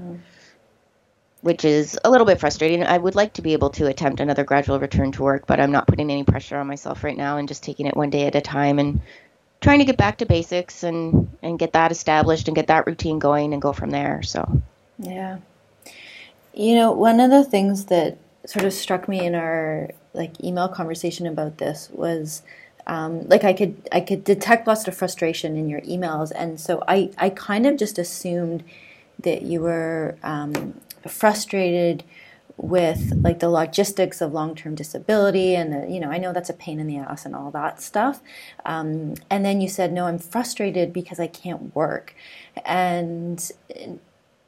Which 1.42 1.66
is 1.66 2.00
a 2.06 2.10
little 2.10 2.26
bit 2.26 2.40
frustrating. 2.40 2.86
I 2.86 2.98
would 2.98 3.16
like 3.16 3.34
to 3.34 3.42
be 3.42 3.52
able 3.52 3.72
to 3.72 3.88
attempt 3.88 4.22
another 4.22 4.46
gradual 4.46 4.80
return 4.80 5.12
to 5.12 5.24
work, 5.24 5.46
but 5.46 5.60
I'm 5.60 5.74
not 5.74 5.88
putting 5.88 6.10
any 6.10 6.24
pressure 6.24 6.58
on 6.58 6.68
myself 6.68 7.04
right 7.04 7.18
now 7.18 7.36
and 7.36 7.50
just 7.50 7.64
taking 7.64 7.86
it 7.86 7.98
one 7.98 8.12
day 8.12 8.28
at 8.28 8.36
a 8.36 8.40
time 8.40 8.80
and 8.80 9.02
trying 9.64 9.80
to 9.80 9.86
get 9.86 9.98
back 9.98 10.18
to 10.18 10.26
basics 10.26 10.84
and 10.84 11.30
and 11.42 11.58
get 11.58 11.74
that 11.74 11.92
established 11.92 12.48
and 12.48 12.56
get 12.56 12.68
that 12.68 12.86
routine 12.86 13.18
going 13.18 13.54
and 13.54 13.62
go 13.62 13.74
from 13.74 13.90
there. 13.90 14.22
So 14.22 14.62
Yeah. 15.00 15.40
You 16.54 16.76
know, 16.76 16.92
one 16.92 17.20
of 17.20 17.32
the 17.32 17.44
things 17.44 17.86
that 17.86 18.18
sort 18.46 18.66
of 18.66 18.74
struck 18.74 19.08
me 19.08 19.26
in 19.26 19.34
our 19.34 19.90
like 20.14 20.44
email 20.44 20.68
conversation 20.68 21.26
about 21.26 21.58
this 21.58 21.90
was 21.92 22.44
um, 22.86 23.28
like 23.30 23.44
I 23.44 23.54
could 23.54 23.88
I 23.92 24.02
could 24.02 24.24
detect 24.24 24.68
lots 24.68 24.88
of 24.88 24.96
frustration 24.96 25.56
in 25.56 25.70
your 25.70 25.82
emails, 25.82 26.32
and 26.36 26.60
so 26.60 26.84
I 26.88 27.12
I 27.18 27.30
kind 27.30 27.66
of 27.66 27.78
just 27.78 27.98
assumed 27.98 28.64
that 29.22 29.44
you 29.44 29.62
were 29.62 30.18
um, 30.22 30.80
frustrated 31.08 32.04
with 32.58 33.14
like 33.22 33.40
the 33.40 33.50
logistics 33.50 34.22
of 34.22 34.32
long-term 34.32 34.76
disability 34.76 35.56
and 35.56 35.74
the, 35.74 35.92
you 35.92 36.00
know 36.00 36.10
i 36.10 36.18
know 36.18 36.32
that's 36.32 36.50
a 36.50 36.54
pain 36.54 36.80
in 36.80 36.88
the 36.88 36.98
ass 36.98 37.26
and 37.26 37.36
all 37.36 37.52
that 37.52 37.82
stuff. 37.82 38.22
Um, 38.66 39.16
and 39.30 39.44
then 39.44 39.60
you 39.60 39.68
said 39.68 39.92
no 39.92 40.06
i'm 40.06 40.20
frustrated 40.20 40.94
because 40.94 41.20
i 41.20 41.28
can't 41.28 41.76
work. 41.76 42.16
And 42.66 43.52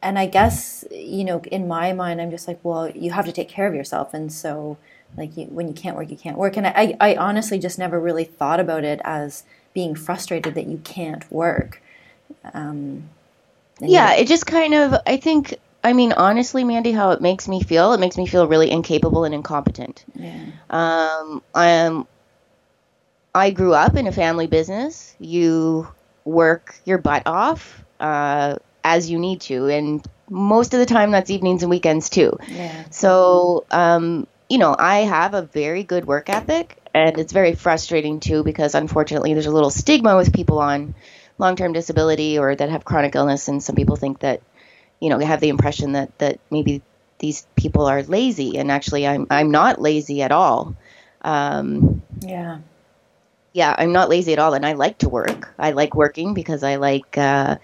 and 0.01 0.19
i 0.19 0.27
guess 0.27 0.85
you 0.91 1.23
know 1.23 1.41
in 1.51 1.67
my 1.67 1.93
mind 1.93 2.21
i'm 2.21 2.29
just 2.31 2.47
like 2.47 2.59
well 2.63 2.89
you 2.89 3.11
have 3.11 3.25
to 3.25 3.31
take 3.31 3.49
care 3.49 3.67
of 3.67 3.73
yourself. 3.75 4.13
And 4.13 4.31
so 4.31 4.77
like 5.17 5.35
you, 5.35 5.45
when 5.45 5.67
you 5.67 5.73
can't 5.73 5.95
work 5.95 6.11
you 6.11 6.17
can't 6.17 6.37
work. 6.37 6.57
And 6.57 6.67
I, 6.67 6.95
I 6.99 7.15
honestly 7.15 7.57
just 7.59 7.79
never 7.79 7.99
really 7.99 8.25
thought 8.25 8.59
about 8.59 8.83
it 8.83 9.01
as 9.03 9.43
being 9.73 9.95
frustrated 9.95 10.55
that 10.55 10.67
you 10.67 10.79
can't 10.83 11.29
work. 11.31 11.81
Um, 12.53 13.09
yeah, 13.81 14.13
it 14.13 14.27
just 14.27 14.47
kind 14.47 14.73
of, 14.73 14.95
I 15.05 15.17
think, 15.17 15.55
I 15.85 15.93
mean, 15.93 16.13
honestly, 16.13 16.63
Mandy, 16.63 16.91
how 16.91 17.11
it 17.11 17.21
makes 17.21 17.47
me 17.47 17.61
feel, 17.61 17.93
it 17.93 17.99
makes 17.99 18.17
me 18.17 18.25
feel 18.25 18.47
really 18.47 18.71
incapable 18.71 19.23
and 19.23 19.35
incompetent. 19.35 20.03
Yeah. 20.15 20.45
Um, 20.67 21.43
I'm, 21.53 22.07
I 23.35 23.51
grew 23.51 23.75
up 23.75 23.95
in 23.95 24.07
a 24.07 24.11
family 24.11 24.47
business. 24.47 25.15
You 25.19 25.87
work 26.23 26.75
your 26.85 26.97
butt 26.97 27.27
off 27.27 27.85
uh, 27.99 28.55
as 28.83 29.11
you 29.11 29.19
need 29.19 29.41
to, 29.41 29.67
and 29.67 30.03
most 30.27 30.73
of 30.73 30.79
the 30.79 30.87
time 30.87 31.11
that's 31.11 31.29
evenings 31.29 31.61
and 31.61 31.69
weekends 31.69 32.09
too. 32.09 32.39
Yeah. 32.47 32.85
So, 32.89 33.65
um, 33.69 34.25
you 34.49 34.57
know, 34.57 34.75
I 34.77 35.01
have 35.01 35.35
a 35.35 35.43
very 35.43 35.83
good 35.83 36.05
work 36.05 36.31
ethic, 36.31 36.79
and 36.95 37.19
it's 37.19 37.31
very 37.31 37.53
frustrating 37.53 38.19
too 38.19 38.43
because 38.43 38.73
unfortunately 38.73 39.33
there's 39.33 39.45
a 39.45 39.51
little 39.51 39.69
stigma 39.69 40.17
with 40.17 40.33
people 40.33 40.57
on 40.57 40.95
long-term 41.37 41.73
disability 41.73 42.39
or 42.39 42.55
that 42.55 42.69
have 42.69 42.83
chronic 42.83 43.13
illness, 43.13 43.47
and 43.49 43.61
some 43.61 43.75
people 43.75 43.97
think 43.97 44.21
that, 44.21 44.41
you 45.05 45.11
know, 45.11 45.19
have 45.19 45.39
the 45.41 45.49
impression 45.49 45.93
that 45.93 46.17
that 46.17 46.39
maybe 46.51 46.83
these 47.19 47.47
people 47.55 47.85
are 47.85 48.01
lazy, 48.03 48.57
and 48.57 48.71
actually 48.71 49.05
I'm 49.07 49.27
I'm 49.29 49.51
not 49.51 49.79
lazy 49.79 50.23
at 50.23 50.31
all. 50.31 50.75
Um, 51.21 52.03
Yeah. 52.21 52.59
yeah, 53.53 53.75
I'm 53.77 53.93
not 53.93 54.09
lazy 54.09 54.33
at 54.33 54.39
all, 54.39 54.53
and 54.53 54.65
I 54.65 54.73
like 54.73 54.99
to 54.99 55.09
work. 55.09 55.53
I 55.57 55.71
like 55.71 55.95
working 55.95 56.33
because 56.33 56.63
I 56.63 56.75
like 56.75 57.17
uh, 57.17 57.57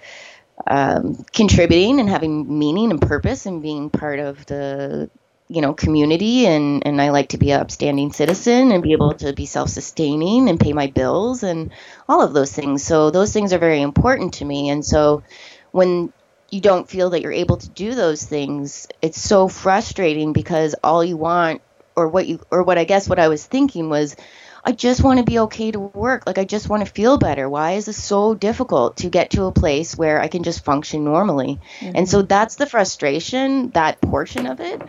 um, 0.68 1.16
contributing 1.34 2.00
and 2.00 2.10
having 2.10 2.60
meaning 2.60 2.92
and 2.92 3.02
purpose 3.02 3.46
and 3.46 3.62
being 3.62 3.90
part 3.90 4.20
of 4.20 4.46
the 4.48 5.10
you 5.50 5.62
know 5.62 5.74
community 5.74 6.48
and 6.48 6.88
and 6.88 7.02
I 7.02 7.12
like 7.12 7.30
to 7.30 7.38
be 7.38 7.52
an 7.52 7.62
upstanding 7.62 8.14
citizen 8.14 8.72
and 8.72 8.84
be 8.84 8.94
able 8.94 9.14
to 9.16 9.34
be 9.34 9.46
self-sustaining 9.46 10.50
and 10.50 10.60
pay 10.60 10.74
my 10.74 10.88
bills 10.88 11.44
and 11.44 11.72
all 12.08 12.22
of 12.22 12.34
those 12.34 12.54
things. 12.54 12.84
So 12.84 13.12
those 13.12 13.34
things 13.34 13.54
are 13.54 13.60
very 13.60 13.82
important 13.82 14.36
to 14.36 14.46
me, 14.46 14.70
and 14.70 14.86
so 14.86 15.24
when 15.72 16.14
you 16.52 16.60
don't 16.62 16.90
feel 16.90 17.12
that 17.12 17.22
you're 17.22 17.32
able 17.32 17.58
to 17.58 17.70
do 17.70 17.96
those 17.96 18.24
things, 18.24 18.88
it's 19.02 19.20
so 19.20 19.48
frustrating 19.48 20.34
because 20.34 20.76
all 20.84 21.04
you 21.04 21.18
want 21.18 21.62
or 21.96 22.10
what 22.10 22.28
you 22.28 22.40
or 22.52 22.64
what 22.64 22.78
I 22.78 22.84
guess 22.84 23.08
what 23.08 23.20
I 23.20 23.30
was 23.30 23.46
thinking 23.46 23.90
was 23.90 24.16
I 24.64 24.74
just 24.74 25.02
want 25.02 25.18
to 25.18 25.26
be 25.26 25.40
okay 25.40 25.72
to 25.72 25.80
work. 25.80 26.24
Like 26.28 26.38
I 26.38 26.44
just 26.44 26.70
want 26.70 26.86
to 26.86 26.92
feel 26.92 27.18
better. 27.18 27.50
Why 27.50 27.74
is 27.74 27.86
this 27.86 28.04
so 28.04 28.36
difficult 28.36 28.98
to 28.98 29.10
get 29.10 29.32
to 29.32 29.46
a 29.46 29.52
place 29.52 29.98
where 29.98 30.22
I 30.22 30.28
can 30.28 30.44
just 30.44 30.64
function 30.64 31.04
normally? 31.04 31.60
And 31.82 32.08
so 32.08 32.22
that's 32.22 32.56
the 32.56 32.68
frustration, 32.68 33.72
that 33.72 34.02
portion 34.02 34.46
of 34.46 34.60
it. 34.60 34.82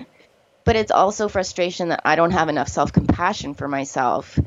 But 0.64 0.76
it's 0.76 0.92
also 0.92 1.28
frustration 1.28 1.88
that 1.88 2.02
I 2.04 2.16
don't 2.16 2.32
have 2.32 2.48
enough 2.48 2.68
self-compassion 2.68 3.54
for 3.54 3.66
myself 3.66 4.38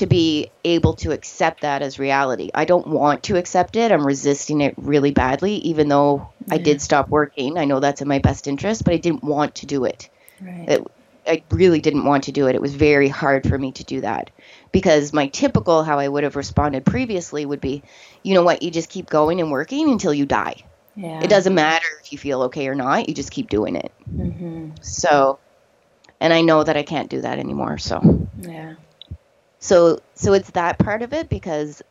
to 0.00 0.06
be 0.06 0.50
able 0.64 0.94
to 0.96 1.12
accept 1.12 1.62
that 1.62 1.82
as 1.82 1.98
reality. 2.00 2.50
I 2.54 2.66
don't 2.66 2.88
want 2.88 3.24
to 3.24 3.38
accept 3.38 3.76
it. 3.76 3.92
I'm 3.92 4.06
resisting 4.06 4.60
it 4.62 4.74
really 4.78 5.12
badly 5.12 5.56
even 5.56 5.88
though 5.88 6.34
I 6.50 6.58
did 6.58 6.82
stop 6.82 7.08
working. 7.10 7.58
I 7.58 7.66
know 7.66 7.80
that's 7.80 8.02
in 8.02 8.08
my 8.08 8.20
best 8.20 8.48
interest, 8.48 8.84
but 8.84 8.94
I 8.94 8.98
didn't 8.98 9.24
want 9.24 9.56
to 9.56 9.66
do 9.66 9.84
it. 9.84 10.10
Right. 10.40 10.68
It, 10.68 10.82
I 11.26 11.44
really 11.52 11.80
didn't 11.80 12.04
want 12.06 12.24
to 12.24 12.32
do 12.32 12.48
it. 12.48 12.56
It 12.56 12.62
was 12.62 12.74
very 12.74 13.08
hard 13.08 13.48
for 13.48 13.58
me 13.58 13.72
to 13.72 13.84
do 13.84 14.00
that 14.02 14.30
because 14.72 15.12
my 15.12 15.28
typical 15.28 15.84
how 15.84 15.98
I 15.98 16.08
would 16.08 16.24
have 16.24 16.36
responded 16.36 16.84
previously 16.86 17.46
would 17.46 17.60
be, 17.60 17.84
you 18.24 18.34
know 18.34 18.42
what, 18.42 18.62
you 18.62 18.70
just 18.70 18.90
keep 18.90 19.08
going 19.08 19.40
and 19.40 19.50
working 19.50 19.90
until 19.90 20.14
you 20.14 20.26
die. 20.26 20.56
yeah. 20.96 21.20
It 21.20 21.28
doesn't 21.30 21.54
matter 21.54 21.86
if 22.04 22.12
you 22.12 22.18
feel 22.18 22.42
okay 22.44 22.68
or 22.68 22.74
not, 22.74 23.08
you 23.08 23.14
just 23.14 23.32
keep 23.32 23.50
doing 23.50 23.76
it. 23.76 23.92
hmm 24.06 24.70
So, 24.82 25.40
and 26.20 26.32
I 26.32 26.42
know 26.42 26.64
that 26.64 26.76
I 26.76 26.82
can't 26.82 27.10
do 27.10 27.22
that 27.22 27.38
anymore. 27.38 27.78
So, 27.78 28.28
Yeah. 28.38 28.74
So, 29.60 30.00
so 30.14 30.32
it's 30.32 30.50
that 30.50 30.78
part 30.78 31.02
of 31.02 31.12
it 31.12 31.28
because, 31.28 31.82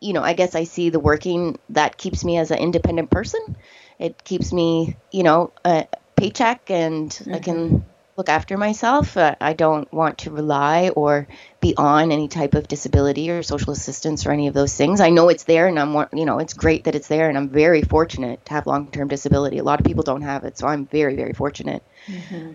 you 0.00 0.12
know, 0.12 0.22
I 0.22 0.32
guess 0.32 0.54
I 0.54 0.64
see 0.64 0.90
the 0.90 1.00
working 1.00 1.58
that 1.70 1.98
keeps 1.98 2.24
me 2.24 2.38
as 2.38 2.50
an 2.50 2.58
independent 2.58 3.10
person. 3.10 3.56
It 3.98 4.22
keeps 4.24 4.52
me, 4.52 4.96
you 5.10 5.24
know, 5.24 5.52
a 5.64 5.86
paycheck 6.16 6.70
and 6.70 7.16
I 7.30 7.38
can 7.40 7.84
look 8.16 8.28
after 8.28 8.56
myself. 8.56 9.16
Uh, 9.16 9.34
I 9.40 9.54
don't 9.54 9.92
want 9.92 10.18
to 10.18 10.30
rely 10.30 10.90
or 10.90 11.26
be 11.60 11.74
on 11.76 12.12
any 12.12 12.28
type 12.28 12.54
of 12.54 12.68
disability 12.68 13.30
or 13.30 13.42
social 13.42 13.72
assistance 13.72 14.24
or 14.26 14.30
any 14.30 14.46
of 14.46 14.54
those 14.54 14.74
things. 14.74 15.00
I 15.00 15.10
know 15.10 15.28
it's 15.30 15.44
there 15.44 15.66
and 15.66 15.78
I'm, 15.78 16.06
you 16.12 16.26
know, 16.26 16.38
it's 16.38 16.52
great 16.52 16.84
that 16.84 16.94
it's 16.94 17.08
there 17.08 17.28
and 17.28 17.36
I'm 17.36 17.48
very 17.48 17.82
fortunate 17.82 18.44
to 18.46 18.52
have 18.52 18.66
long-term 18.66 19.08
disability. 19.08 19.58
A 19.58 19.64
lot 19.64 19.80
of 19.80 19.86
people 19.86 20.02
don't 20.02 20.22
have 20.22 20.44
it, 20.44 20.58
so 20.58 20.66
I'm 20.66 20.86
very, 20.86 21.16
very 21.16 21.32
fortunate. 21.32 21.82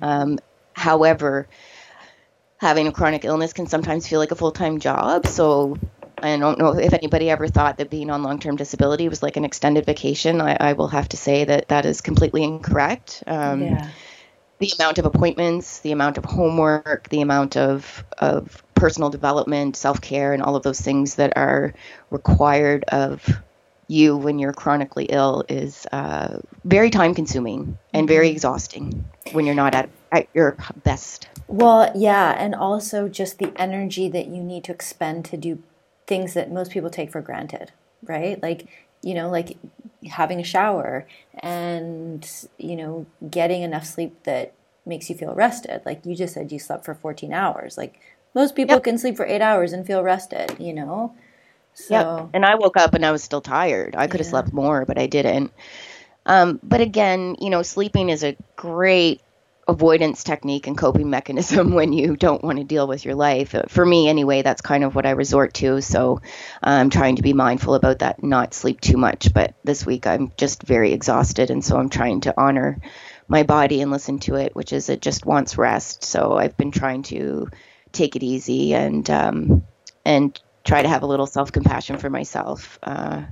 Um, 0.02 0.40
however, 0.74 1.48
having 2.58 2.88
a 2.88 2.92
chronic 2.92 3.26
illness 3.26 3.54
can 3.54 3.68
sometimes 3.68 4.08
feel 4.08 4.20
like 4.20 4.32
a 4.32 4.36
full-time 4.36 4.80
job. 4.80 5.28
So 5.28 5.78
I 6.22 6.38
don't 6.38 6.58
know 6.58 6.78
if 6.78 6.94
anybody 6.94 7.30
ever 7.30 7.48
thought 7.48 7.78
that 7.78 7.90
being 7.90 8.10
on 8.10 8.24
long-term 8.24 8.56
disability 8.56 9.10
was 9.10 9.22
like 9.22 9.38
an 9.38 9.46
extended 9.46 9.86
vacation. 9.86 10.42
I, 10.42 10.58
I 10.60 10.74
will 10.74 10.88
have 10.88 11.10
to 11.10 11.18
say 11.18 11.44
that 11.44 11.68
that 11.68 11.86
is 11.86 12.02
completely 12.02 12.44
incorrect. 12.44 13.24
Um, 13.28 13.62
yeah. 13.62 13.90
the 14.60 14.72
amount 14.80 14.98
of 14.98 15.06
appointments, 15.06 15.80
the 15.80 15.92
amount 15.92 16.18
of 16.18 16.26
homework, 16.26 17.10
the 17.10 17.22
amount 17.22 17.58
of 17.58 18.04
of 18.18 18.64
personal 18.74 19.10
development, 19.10 19.76
self 19.76 20.02
care, 20.02 20.34
and 20.34 20.42
all 20.42 20.56
of 20.56 20.64
those 20.64 20.80
things 20.80 21.16
that 21.16 21.34
are 21.36 21.74
required 22.10 22.86
of 22.86 23.28
you 23.88 24.18
when 24.18 24.40
you're 24.40 24.54
chronically 24.54 25.06
ill 25.06 25.44
is 25.48 25.86
uh, 25.92 26.40
very 26.64 26.90
time 26.90 27.14
consuming 27.14 27.78
and 27.94 28.08
very 28.08 28.30
exhausting 28.30 29.06
when 29.32 29.46
you're 29.46 29.56
not 29.56 29.76
at, 29.76 29.90
at 30.16 30.28
your 30.34 30.58
best. 30.84 31.28
Well, 31.48 31.92
yeah, 31.96 32.36
and 32.38 32.56
also 32.56 33.08
just 33.08 33.38
the 33.38 33.54
energy 33.56 34.10
that 34.10 34.28
you 34.28 34.44
need 34.44 34.64
to 34.66 34.72
expend 34.72 35.26
to 35.26 35.38
do 35.38 35.62
things 36.08 36.34
that 36.34 36.52
most 36.52 36.72
people 36.72 36.90
take 36.90 37.12
for 37.12 37.22
granted, 37.22 37.72
right? 38.04 38.42
Like, 38.42 38.68
you 39.04 39.14
know, 39.14 39.30
like 39.30 39.58
having 40.08 40.40
a 40.40 40.44
shower 40.44 41.08
and, 41.40 42.28
you 42.58 42.76
know, 42.76 43.06
getting 43.30 43.62
enough 43.62 43.86
sleep 43.86 44.24
that 44.24 44.54
makes 44.86 45.10
you 45.10 45.16
feel 45.16 45.36
rested. 45.36 45.82
Like 45.86 46.06
you 46.06 46.16
just 46.16 46.34
said 46.34 46.52
you 46.52 46.60
slept 46.60 46.86
for 46.86 46.96
14 46.96 47.34
hours. 47.34 47.78
Like 47.78 48.00
most 48.34 48.56
people 48.56 48.80
Yep. 48.80 48.84
can 48.84 48.98
sleep 48.98 49.18
for 49.18 49.26
8 49.26 49.42
hours 49.42 49.74
and 49.74 49.86
feel 49.86 50.04
rested, 50.04 50.56
you 50.60 50.74
know? 50.74 51.16
So, 51.74 51.94
Yep. 51.94 52.30
And 52.34 52.46
I 52.46 52.56
woke 52.56 52.78
up 52.78 52.94
and 52.94 53.06
I 53.06 53.12
was 53.12 53.24
still 53.24 53.42
tired. 53.42 53.96
I 53.96 54.08
could 54.08 54.20
have 54.20 54.28
Yeah. 54.28 54.30
slept 54.30 54.54
more, 54.54 54.86
but 54.86 54.98
I 54.98 55.08
didn't. 55.08 55.52
Um, 56.26 56.60
but 56.64 56.82
again, 56.82 57.36
you 57.40 57.50
know, 57.50 57.62
sleeping 57.64 58.10
is 58.10 58.24
a 58.24 58.38
great 58.56 59.22
avoidance 59.68 60.24
technique 60.24 60.68
and 60.68 60.78
coping 60.78 61.10
mechanism 61.10 61.74
when 61.76 61.92
you 61.92 62.16
don't 62.16 62.44
want 62.44 62.58
to 62.60 62.64
deal 62.64 62.88
with 62.88 63.04
your 63.04 63.16
life. 63.16 63.56
Uh, 63.56 63.64
For 63.68 63.86
me, 63.86 64.08
anyway, 64.08 64.42
that's 64.42 64.62
kind 64.62 64.84
of 64.84 64.94
what 64.96 65.06
I 65.06 65.12
resort 65.12 65.54
to. 65.56 65.82
So 65.82 66.22
I'm 66.62 66.90
trying 66.90 67.16
to 67.16 67.22
be 67.24 67.34
mindful 67.34 67.74
about 67.76 68.00
that, 68.00 68.24
not 68.24 68.54
sleep 68.54 68.82
too 68.82 68.98
much. 68.98 69.34
But 69.34 69.56
this 69.64 69.86
week 69.86 70.06
I'm 70.08 70.32
just 70.38 70.64
very 70.64 70.94
exhausted. 70.94 71.50
And 71.50 71.64
so 71.64 71.78
I'm 71.78 71.90
trying 71.90 72.22
to 72.22 72.34
honor 72.40 72.80
my 73.28 73.44
body 73.44 73.82
and 73.82 73.90
listen 73.92 74.20
to 74.20 74.36
it, 74.36 74.56
which 74.56 74.72
is 74.72 74.90
it 74.90 75.02
just 75.02 75.26
wants 75.26 75.58
rest. 75.58 76.04
So 76.04 76.38
I've 76.38 76.58
been 76.58 76.72
trying 76.72 77.04
to 77.04 77.50
take 77.92 78.16
it 78.16 78.24
easy 78.24 78.76
and, 78.76 79.10
um, 79.10 79.64
and 80.06 80.40
try 80.64 80.82
to 80.84 80.90
have 80.90 81.02
a 81.04 81.08
little 81.08 81.28
self 81.28 81.52
compassion 81.52 81.98
for 81.98 82.10
myself. 82.10 82.78
Uh, 82.84 83.24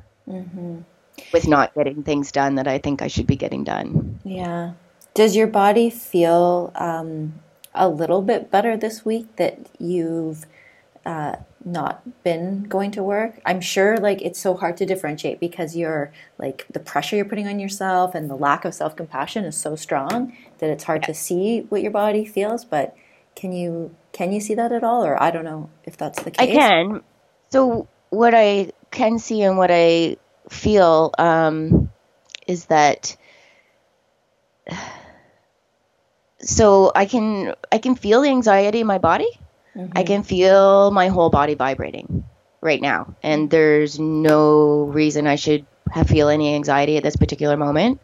with 1.32 1.48
not 1.48 1.76
getting 1.76 2.02
things 2.04 2.32
done 2.32 2.56
that 2.56 2.68
I 2.68 2.80
think 2.80 3.02
I 3.02 3.08
should 3.08 3.28
be 3.28 3.36
getting 3.36 3.64
done. 3.64 4.20
yeah. 4.24 4.74
Does 5.14 5.36
your 5.36 5.48
body 5.48 5.90
feel 5.90 6.72
um, 6.76 7.40
a 7.74 7.88
little 7.88 8.22
bit 8.22 8.50
better 8.50 8.76
this 8.76 9.06
week 9.06 9.36
that 9.36 9.60
you've 9.80 10.46
uh, 11.06 11.36
not 11.64 12.24
been 12.24 12.64
going 12.64 12.90
to 12.92 13.04
work? 13.04 13.40
I'm 13.46 13.62
sure 13.62 13.98
like 13.98 14.22
it's 14.22 14.40
so 14.40 14.56
hard 14.56 14.78
to 14.78 14.86
differentiate 14.86 15.40
because 15.40 15.76
you're 15.76 16.12
like 16.40 16.66
the 16.72 16.80
pressure 16.80 17.16
you're 17.16 17.26
putting 17.26 17.48
on 17.48 17.60
yourself 17.60 18.16
and 18.16 18.30
the 18.30 18.36
lack 18.36 18.66
of 18.66 18.74
self 18.74 18.96
compassion 18.96 19.46
is 19.46 19.56
so 19.56 19.76
strong 19.76 20.36
that 20.58 20.70
it's 20.70 20.86
hard 20.86 21.04
to 21.04 21.14
see 21.14 21.62
what 21.70 21.82
your 21.82 21.92
body 21.92 22.26
feels. 22.26 22.66
But 22.66 22.96
can 23.36 23.52
you 23.52 23.96
can 24.14 24.32
you 24.32 24.42
see 24.42 24.56
that 24.56 24.72
at 24.72 24.84
all, 24.84 25.04
or 25.06 25.22
I 25.22 25.30
don't 25.30 25.46
know 25.46 25.70
if 25.84 25.96
that's 25.96 26.22
the 26.24 26.32
case. 26.32 26.50
I 26.50 26.52
can. 26.52 27.02
So 27.52 27.88
what 28.10 28.34
I 28.34 28.72
can 28.90 29.20
see 29.20 29.42
and 29.44 29.58
what 29.58 29.70
I 29.72 30.18
feel 30.50 31.14
um, 31.20 31.92
is 32.48 32.66
that. 32.66 33.16
So 36.44 36.92
I 36.96 37.06
can 37.06 37.54
I 37.72 37.78
can 37.78 37.96
feel 37.96 38.22
the 38.22 38.30
anxiety 38.30 38.82
in 38.82 38.88
my 38.88 38.98
body. 38.98 39.30
I 39.96 40.04
can 40.04 40.24
feel 40.24 40.92
my 40.92 41.08
whole 41.08 41.30
body 41.30 41.56
vibrating 41.56 42.26
right 42.62 42.82
now, 42.82 43.16
and 43.24 43.50
there's 43.50 44.00
no 44.00 44.84
reason 44.84 45.26
I 45.26 45.36
should 45.36 45.66
have 45.92 46.08
feel 46.08 46.30
any 46.30 46.56
anxiety 46.56 46.98
at 46.98 47.04
this 47.04 47.16
particular 47.16 47.58
moment. 47.58 48.00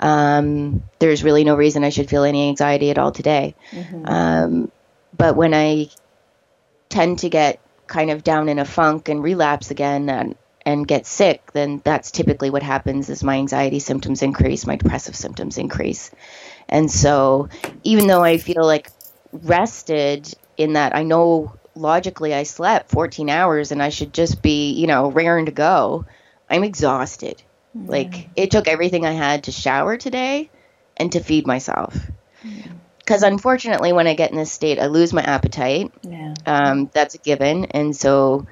Um, 0.00 0.82
there's 0.98 1.22
really 1.22 1.44
no 1.44 1.54
reason 1.54 1.84
I 1.84 1.90
should 1.90 2.08
feel 2.10 2.24
any 2.24 2.48
anxiety 2.48 2.90
at 2.90 2.98
all 2.98 3.12
today. 3.12 3.54
Um, 4.04 4.72
but 5.16 5.36
when 5.36 5.54
I 5.54 5.88
tend 6.88 7.20
to 7.20 7.28
get 7.28 7.60
kind 7.86 8.10
of 8.10 8.24
down 8.24 8.48
in 8.48 8.58
a 8.58 8.64
funk 8.64 9.08
and 9.08 9.22
relapse 9.22 9.70
again 9.70 10.08
and 10.08 10.36
and 10.66 10.88
get 10.88 11.06
sick, 11.06 11.52
then 11.52 11.82
that's 11.84 12.10
typically 12.10 12.48
what 12.50 12.62
happens 12.62 13.10
is 13.10 13.22
my 13.22 13.36
anxiety 13.36 13.78
symptoms 13.78 14.22
increase, 14.22 14.66
my 14.66 14.76
depressive 14.76 15.14
symptoms 15.14 15.58
increase. 15.58 16.10
And 16.68 16.90
so 16.90 17.48
even 17.82 18.06
though 18.06 18.22
I 18.22 18.38
feel 18.38 18.64
like 18.64 18.90
rested 19.32 20.32
in 20.56 20.74
that 20.74 20.94
I 20.94 21.02
know 21.02 21.52
logically 21.74 22.34
I 22.34 22.44
slept 22.44 22.90
14 22.90 23.28
hours 23.28 23.72
and 23.72 23.82
I 23.82 23.88
should 23.88 24.12
just 24.12 24.42
be, 24.42 24.72
you 24.72 24.86
know, 24.86 25.10
raring 25.10 25.46
to 25.46 25.52
go, 25.52 26.06
I'm 26.48 26.64
exhausted. 26.64 27.42
Mm. 27.76 27.88
Like 27.88 28.28
it 28.36 28.50
took 28.50 28.68
everything 28.68 29.04
I 29.04 29.12
had 29.12 29.44
to 29.44 29.52
shower 29.52 29.96
today 29.96 30.50
and 30.96 31.10
to 31.12 31.20
feed 31.20 31.46
myself. 31.46 31.96
Because 32.98 33.22
mm. 33.22 33.28
unfortunately, 33.28 33.92
when 33.92 34.06
I 34.06 34.14
get 34.14 34.30
in 34.30 34.36
this 34.36 34.52
state, 34.52 34.78
I 34.78 34.86
lose 34.86 35.12
my 35.12 35.22
appetite. 35.22 35.92
Yeah. 36.02 36.34
Um, 36.46 36.90
that's 36.92 37.14
a 37.14 37.18
given. 37.18 37.66
And 37.66 37.94
so 37.96 38.46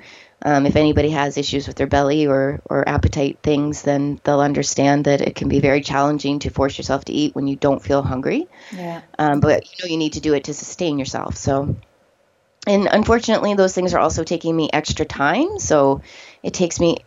um, 0.44 0.66
if 0.66 0.74
anybody 0.76 1.10
has 1.10 1.36
issues 1.36 1.68
with 1.68 1.76
their 1.76 1.86
belly 1.86 2.26
or, 2.26 2.60
or 2.64 2.88
appetite 2.88 3.38
things, 3.42 3.82
then 3.82 4.20
they'll 4.24 4.40
understand 4.40 5.04
that 5.04 5.20
it 5.20 5.36
can 5.36 5.48
be 5.48 5.60
very 5.60 5.80
challenging 5.80 6.40
to 6.40 6.50
force 6.50 6.76
yourself 6.76 7.04
to 7.04 7.12
eat 7.12 7.34
when 7.34 7.46
you 7.46 7.54
don't 7.54 7.82
feel 7.82 8.02
hungry. 8.02 8.48
Yeah. 8.72 9.02
Um, 9.18 9.40
but 9.40 9.64
you 9.64 9.84
know 9.84 9.90
you 9.90 9.96
need 9.96 10.14
to 10.14 10.20
do 10.20 10.34
it 10.34 10.44
to 10.44 10.54
sustain 10.54 10.98
yourself. 10.98 11.36
So, 11.36 11.76
and 12.66 12.88
unfortunately, 12.90 13.54
those 13.54 13.74
things 13.74 13.94
are 13.94 14.00
also 14.00 14.24
taking 14.24 14.54
me 14.56 14.68
extra 14.72 15.04
time. 15.04 15.60
So, 15.60 16.02
it 16.42 16.54
takes 16.54 16.80
me 16.80 16.98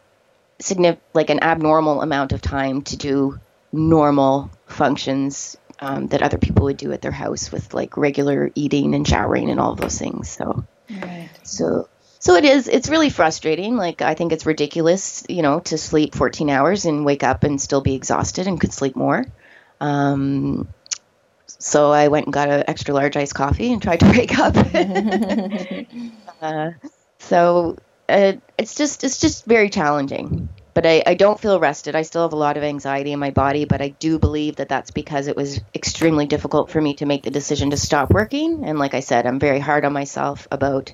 significant 0.59 1.03
like 1.13 1.29
an 1.29 1.43
abnormal 1.43 2.01
amount 2.01 2.31
of 2.31 2.41
time 2.41 2.83
to 2.83 2.95
do 2.95 3.39
normal 3.73 4.49
functions 4.67 5.57
um, 5.79 6.07
that 6.07 6.21
other 6.21 6.37
people 6.37 6.65
would 6.65 6.77
do 6.77 6.93
at 6.93 7.01
their 7.01 7.11
house 7.11 7.51
with 7.51 7.73
like 7.73 7.97
regular 7.97 8.49
eating 8.55 8.95
and 8.95 9.05
showering 9.05 9.49
and 9.49 9.59
all 9.59 9.75
those 9.75 9.99
things. 9.99 10.29
So, 10.29 10.63
right. 10.89 11.29
so 11.43 11.89
so 12.25 12.33
it 12.33 12.43
is. 12.43 12.67
It's 12.67 12.89
really 12.89 13.11
frustrating. 13.11 13.77
Like 13.77 14.01
I 14.01 14.15
think 14.15 14.31
it's 14.31 14.47
ridiculous, 14.47 15.23
you 15.29 15.43
know, 15.43 15.59
to 15.59 15.77
sleep 15.77 16.15
14 16.15 16.49
hours 16.49 16.85
and 16.85 17.05
wake 17.05 17.21
up 17.21 17.43
and 17.43 17.61
still 17.61 17.81
be 17.81 17.93
exhausted 17.93 18.47
and 18.47 18.59
could 18.59 18.73
sleep 18.73 18.95
more. 18.95 19.23
Um, 19.79 20.67
so 21.45 21.91
I 21.91 22.07
went 22.07 22.25
and 22.25 22.33
got 22.33 22.49
an 22.49 22.63
extra 22.67 22.95
large 22.95 23.15
iced 23.15 23.35
coffee 23.35 23.71
and 23.71 23.79
tried 23.79 23.99
to 23.99 24.07
wake 24.09 24.39
up. 24.39 24.57
uh, 26.41 26.71
so 27.19 27.77
uh, 28.09 28.33
it's 28.57 28.73
just 28.73 29.03
it's 29.03 29.19
just 29.19 29.45
very 29.45 29.69
challenging. 29.69 30.49
But 30.73 30.87
I, 30.87 31.03
I 31.05 31.13
don't 31.13 31.39
feel 31.39 31.59
rested. 31.59 31.95
I 31.95 32.01
still 32.01 32.23
have 32.23 32.33
a 32.33 32.37
lot 32.37 32.57
of 32.57 32.63
anxiety 32.63 33.11
in 33.11 33.19
my 33.19 33.29
body, 33.29 33.65
but 33.65 33.83
I 33.83 33.89
do 33.89 34.17
believe 34.17 34.55
that 34.55 34.67
that's 34.67 34.89
because 34.89 35.27
it 35.27 35.35
was 35.35 35.61
extremely 35.75 36.25
difficult 36.25 36.71
for 36.71 36.81
me 36.81 36.95
to 36.95 37.05
make 37.05 37.21
the 37.21 37.29
decision 37.29 37.69
to 37.69 37.77
stop 37.77 38.09
working. 38.09 38.65
And 38.65 38.79
like 38.79 38.95
I 38.95 39.01
said, 39.01 39.27
I'm 39.27 39.39
very 39.39 39.59
hard 39.59 39.85
on 39.85 39.93
myself 39.93 40.47
about 40.49 40.91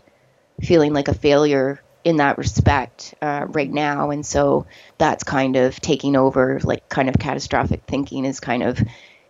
feeling 0.62 0.94
like 0.94 1.08
a 1.08 1.14
failure 1.14 1.82
in 2.04 2.18
that 2.18 2.38
respect 2.38 3.14
uh, 3.22 3.46
right 3.50 3.70
now. 3.70 4.10
And 4.10 4.26
so 4.26 4.66
that's 4.98 5.24
kind 5.24 5.56
of 5.56 5.80
taking 5.80 6.16
over, 6.16 6.60
like 6.64 6.90
kind 6.90 7.10
of 7.10 7.16
catastrophic 7.20 7.84
thinking 7.88 8.26
is 8.26 8.40
kind 8.40 8.64
of 8.64 8.82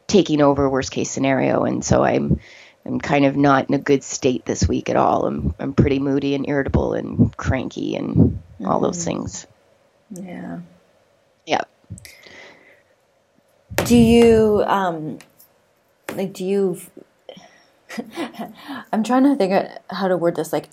taking 0.07 0.41
over 0.41 0.69
worst 0.69 0.91
case 0.91 1.09
scenario. 1.09 1.63
And 1.63 1.83
so 1.83 2.03
I'm 2.03 2.39
I'm 2.85 2.99
kind 2.99 3.25
of 3.25 3.35
not 3.35 3.69
in 3.69 3.75
a 3.75 3.79
good 3.79 4.03
state 4.03 4.45
this 4.45 4.67
week 4.67 4.89
at 4.89 4.95
all. 4.95 5.25
I'm 5.25 5.53
I'm 5.59 5.73
pretty 5.73 5.99
moody 5.99 6.35
and 6.35 6.47
irritable 6.47 6.93
and 6.93 7.35
cranky 7.35 7.95
and 7.95 8.15
mm-hmm. 8.15 8.65
all 8.65 8.79
those 8.79 8.97
mm-hmm. 8.97 9.21
things. 9.21 9.47
Yeah. 10.11 10.59
Yeah. 11.45 11.61
Do 13.85 13.97
you 13.97 14.63
um 14.65 15.19
like 16.15 16.33
do 16.33 16.45
you 16.45 16.79
I'm 18.91 19.03
trying 19.03 19.23
to 19.23 19.35
think 19.35 19.69
how 19.89 20.07
to 20.07 20.17
word 20.17 20.35
this 20.35 20.53
like 20.53 20.69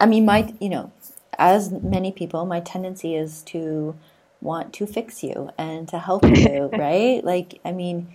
I 0.00 0.06
mean, 0.06 0.24
my, 0.24 0.52
you 0.60 0.68
know, 0.68 0.92
as 1.38 1.70
many 1.70 2.12
people, 2.12 2.46
my 2.46 2.60
tendency 2.60 3.14
is 3.14 3.42
to 3.44 3.96
want 4.40 4.72
to 4.74 4.86
fix 4.86 5.22
you 5.22 5.50
and 5.58 5.88
to 5.88 5.98
help 5.98 6.24
you, 6.24 6.70
right? 6.72 7.24
Like, 7.24 7.60
I 7.64 7.72
mean, 7.72 8.08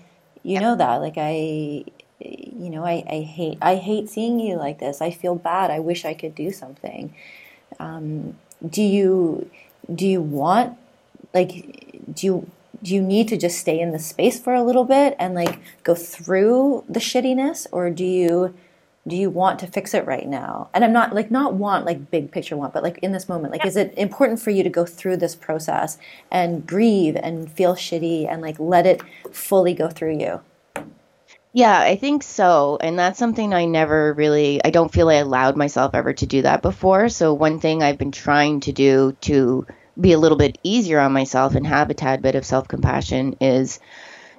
you 0.43 0.59
know 0.59 0.75
that. 0.75 0.97
Like, 0.97 1.15
I, 1.17 1.83
you 2.19 2.69
know, 2.69 2.85
I, 2.85 3.03
I 3.09 3.19
hate, 3.21 3.57
I 3.61 3.75
hate 3.75 4.09
seeing 4.09 4.39
you 4.39 4.55
like 4.55 4.79
this. 4.79 5.01
I 5.01 5.11
feel 5.11 5.35
bad. 5.35 5.71
I 5.71 5.79
wish 5.79 6.05
I 6.05 6.13
could 6.13 6.35
do 6.35 6.51
something. 6.51 7.13
Um, 7.79 8.37
do 8.67 8.81
you, 8.81 9.49
do 9.93 10.07
you 10.07 10.21
want, 10.21 10.77
like, 11.33 12.05
do 12.13 12.25
you, 12.25 12.51
do 12.81 12.93
you 12.93 13.01
need 13.01 13.27
to 13.29 13.37
just 13.37 13.59
stay 13.59 13.79
in 13.79 13.91
the 13.91 13.99
space 13.99 14.39
for 14.39 14.53
a 14.53 14.63
little 14.63 14.83
bit 14.83 15.15
and 15.17 15.33
like 15.33 15.59
go 15.83 15.95
through 15.95 16.83
the 16.89 16.99
shittiness, 16.99 17.65
or 17.71 17.89
do 17.89 18.05
you? 18.05 18.53
Do 19.07 19.15
you 19.15 19.29
want 19.29 19.59
to 19.59 19.67
fix 19.67 19.93
it 19.93 20.05
right 20.05 20.27
now? 20.27 20.69
And 20.73 20.83
i'm 20.83 20.93
not 20.93 21.13
like 21.13 21.29
not 21.29 21.53
want 21.53 21.85
like 21.85 22.09
big 22.11 22.31
picture 22.31 22.55
want 22.55 22.73
but 22.73 22.83
like 22.83 22.97
in 22.99 23.11
this 23.11 23.27
moment 23.27 23.51
like 23.51 23.61
yeah. 23.61 23.67
is 23.67 23.75
it 23.75 23.93
important 23.97 24.39
for 24.39 24.49
you 24.49 24.63
to 24.63 24.69
go 24.69 24.85
through 24.85 25.17
this 25.17 25.35
process 25.35 25.97
and 26.31 26.65
grieve 26.65 27.15
and 27.15 27.51
feel 27.51 27.75
shitty 27.75 28.31
and 28.31 28.41
like 28.41 28.59
let 28.59 28.85
it 28.85 29.01
fully 29.31 29.73
go 29.73 29.89
through 29.89 30.17
you? 30.17 30.41
Yeah 31.51 31.79
i 31.79 31.95
think 31.95 32.23
so. 32.23 32.77
And 32.81 32.97
that's 32.97 33.19
something 33.19 33.53
i 33.53 33.65
never 33.65 34.13
really 34.13 34.63
i 34.63 34.69
don't 34.69 34.91
feel 34.91 35.09
i 35.09 35.15
allowed 35.15 35.55
myself 35.55 35.93
ever 35.93 36.13
to 36.13 36.25
do 36.25 36.41
that 36.43 36.61
before. 36.61 37.09
So 37.09 37.33
one 37.33 37.59
thing 37.59 37.83
i've 37.83 37.97
been 37.97 38.11
trying 38.11 38.61
to 38.61 38.71
do 38.71 39.15
to 39.21 39.65
be 39.99 40.11
a 40.11 40.17
little 40.17 40.37
bit 40.37 40.57
easier 40.63 40.99
on 40.99 41.13
myself 41.13 41.55
and 41.55 41.67
have 41.67 41.89
a 41.89 41.93
tad 41.93 42.21
bit 42.21 42.35
of 42.35 42.45
self-compassion 42.45 43.37
is 43.39 43.79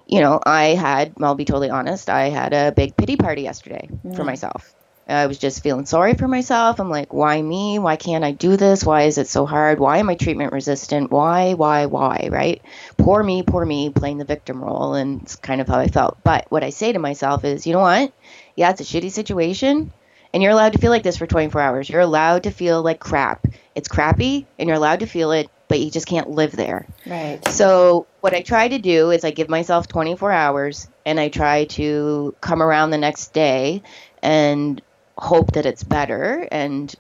you 0.07 0.21
know, 0.21 0.41
I 0.45 0.69
had, 0.69 1.15
I'll 1.21 1.35
be 1.35 1.45
totally 1.45 1.71
honest, 1.71 2.11
I 2.11 2.29
had 2.29 2.53
a 2.53 2.73
big 2.73 2.97
pity 2.97 3.17
party 3.17 3.43
yesterday 3.43 3.89
mm. 4.05 4.17
for 4.17 4.25
myself. 4.25 4.75
I 5.07 5.27
was 5.27 5.39
just 5.39 5.63
feeling 5.63 5.85
sorry 5.85 6.15
for 6.15 6.27
myself. 6.27 6.81
I'm 6.81 6.89
like, 6.89 7.13
why 7.13 7.41
me? 7.41 7.79
Why 7.79 7.97
can't 7.97 8.25
I 8.25 8.33
do 8.33 8.57
this? 8.57 8.85
Why 8.85 9.03
is 9.03 9.19
it 9.19 9.29
so 9.29 9.45
hard? 9.45 9.79
Why 9.79 9.99
am 9.99 10.09
I 10.09 10.15
treatment 10.15 10.53
resistant? 10.53 11.11
Why, 11.11 11.53
why, 11.53 11.87
why, 11.87 12.29
right? 12.33 12.63
Poor 12.97 13.23
me, 13.23 13.43
poor 13.43 13.65
me, 13.65 13.91
playing 13.91 14.17
the 14.17 14.25
victim 14.25 14.65
role. 14.65 14.95
And 14.95 15.21
it's 15.23 15.37
kind 15.37 15.61
of 15.61 15.69
how 15.69 15.79
I 15.79 15.89
felt. 15.89 16.17
But 16.25 16.47
what 16.49 16.65
I 16.65 16.71
say 16.71 16.93
to 16.93 16.99
myself 16.99 17.45
is, 17.45 17.67
you 17.67 17.75
know 17.75 17.81
what? 17.81 18.15
Yeah, 18.57 18.71
it's 18.71 18.81
a 18.81 18.85
shitty 18.85 19.11
situation. 19.11 19.93
And 20.33 20.43
you're 20.43 20.53
allowed 20.53 20.73
to 20.73 20.79
feel 20.79 20.91
like 20.91 21.03
this 21.03 21.19
for 21.19 21.27
24 21.27 21.61
hours. 21.61 21.89
You're 21.89 22.01
allowed 22.01 22.45
to 22.45 22.51
feel 22.51 22.83
like 22.83 22.99
crap. 22.99 23.47
It's 23.75 23.89
crappy, 23.89 24.47
and 24.59 24.69
you're 24.69 24.77
allowed 24.77 25.01
to 25.01 25.07
feel 25.07 25.33
it 25.33 25.49
but 25.69 25.81
you 25.81 25.91
just 25.91 26.07
can't 26.07 26.31
live 26.31 26.53
there. 26.53 26.87
Right. 27.07 27.47
So 27.49 28.07
what 28.21 28.35
I 28.35 28.43
try 28.43 28.69
to 28.69 28.79
do 28.79 29.11
is 29.11 29.25
I 29.25 29.31
give 29.31 29.49
myself 29.49 29.89
24 29.89 30.31
hours 30.31 30.89
and 31.07 31.19
I 31.19 31.29
try 31.29 31.65
to 31.65 32.35
come 32.41 32.63
around 32.63 32.91
the 32.91 32.99
next 32.99 33.33
day 33.33 33.83
and 34.23 34.81
hope 35.17 35.53
that 35.53 35.67
it's 35.67 35.85
better 35.85 36.47
and 36.51 36.95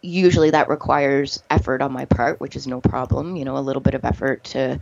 usually 0.00 0.50
that 0.50 0.68
requires 0.68 1.42
effort 1.50 1.82
on 1.82 1.92
my 1.92 2.04
part, 2.04 2.40
which 2.40 2.56
is 2.56 2.66
no 2.66 2.80
problem, 2.80 3.36
you 3.36 3.44
know, 3.44 3.56
a 3.56 3.60
little 3.60 3.82
bit 3.82 3.94
of 3.94 4.04
effort 4.04 4.44
to 4.44 4.80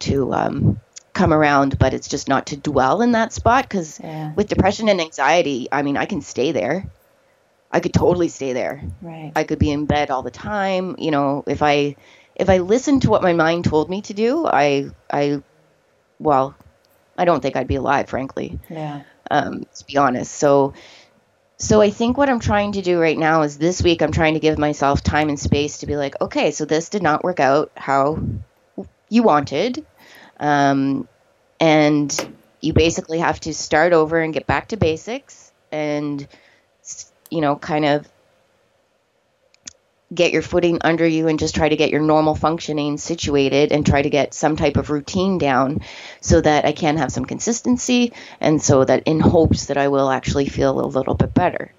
to 0.00 0.32
um, 0.32 0.80
come 1.12 1.32
around, 1.32 1.78
but 1.78 1.92
it's 1.92 2.08
just 2.08 2.28
not 2.28 2.46
to 2.46 2.56
dwell 2.56 3.02
in 3.02 3.12
that 3.12 3.32
spot 3.32 3.64
because 3.64 3.98
yeah. 4.00 4.32
with 4.34 4.48
depression 4.48 4.88
and 4.88 5.00
anxiety, 5.00 5.68
I 5.72 5.82
mean, 5.82 5.96
I 5.96 6.06
can 6.06 6.22
stay 6.22 6.52
there. 6.52 6.88
I 7.70 7.80
could 7.80 7.92
totally 7.92 8.28
stay 8.28 8.52
there. 8.52 8.82
Right. 9.02 9.32
I 9.34 9.44
could 9.44 9.58
be 9.58 9.70
in 9.70 9.86
bed 9.86 10.10
all 10.10 10.22
the 10.22 10.30
time. 10.30 10.94
You 10.98 11.10
know, 11.10 11.44
if 11.46 11.62
I 11.62 11.96
if 12.38 12.48
I 12.48 12.58
listened 12.58 13.02
to 13.02 13.10
what 13.10 13.22
my 13.22 13.32
mind 13.32 13.64
told 13.64 13.90
me 13.90 14.02
to 14.02 14.14
do, 14.14 14.46
I 14.46 14.90
I 15.10 15.42
well, 16.18 16.56
I 17.16 17.24
don't 17.24 17.40
think 17.40 17.56
I'd 17.56 17.68
be 17.68 17.76
alive, 17.76 18.08
frankly. 18.08 18.58
Yeah. 18.70 19.02
Um, 19.30 19.66
to 19.74 19.84
be 19.84 19.96
honest. 19.96 20.32
So 20.32 20.74
so 21.58 21.80
I 21.80 21.90
think 21.90 22.16
what 22.16 22.30
I'm 22.30 22.38
trying 22.38 22.72
to 22.72 22.82
do 22.82 23.00
right 23.00 23.18
now 23.18 23.42
is 23.42 23.58
this 23.58 23.82
week 23.82 24.00
I'm 24.00 24.12
trying 24.12 24.34
to 24.34 24.40
give 24.40 24.58
myself 24.58 25.02
time 25.02 25.28
and 25.28 25.38
space 25.38 25.78
to 25.78 25.86
be 25.86 25.96
like, 25.96 26.20
okay, 26.20 26.52
so 26.52 26.64
this 26.64 26.88
did 26.88 27.02
not 27.02 27.24
work 27.24 27.40
out 27.40 27.72
how 27.76 28.20
you 29.08 29.24
wanted. 29.24 29.84
Um, 30.38 31.08
and 31.58 32.32
you 32.60 32.72
basically 32.72 33.18
have 33.18 33.40
to 33.40 33.52
start 33.52 33.92
over 33.92 34.20
and 34.20 34.32
get 34.32 34.46
back 34.46 34.68
to 34.68 34.76
basics 34.76 35.52
and 35.72 36.26
you 37.30 37.40
know 37.40 37.56
kind 37.56 37.84
of 37.84 38.08
get 40.12 40.32
your 40.32 40.42
footing 40.42 40.78
under 40.82 41.06
you 41.06 41.28
and 41.28 41.38
just 41.38 41.54
try 41.54 41.68
to 41.68 41.76
get 41.76 41.90
your 41.90 42.00
normal 42.00 42.34
functioning 42.34 42.96
situated 42.96 43.72
and 43.72 43.84
try 43.84 44.00
to 44.00 44.10
get 44.10 44.32
some 44.32 44.56
type 44.56 44.76
of 44.76 44.90
routine 44.90 45.38
down 45.38 45.82
so 46.20 46.40
that 46.40 46.64
I 46.64 46.72
can 46.72 46.96
have 46.96 47.12
some 47.12 47.26
consistency 47.26 48.12
and 48.40 48.62
so 48.62 48.84
that 48.84 49.02
in 49.04 49.20
hopes 49.20 49.66
that 49.66 49.76
I 49.76 49.88
will 49.88 50.10
actually 50.10 50.48
feel 50.48 50.80
a 50.80 50.86
little 50.86 51.14
bit 51.14 51.34
better. 51.34 51.72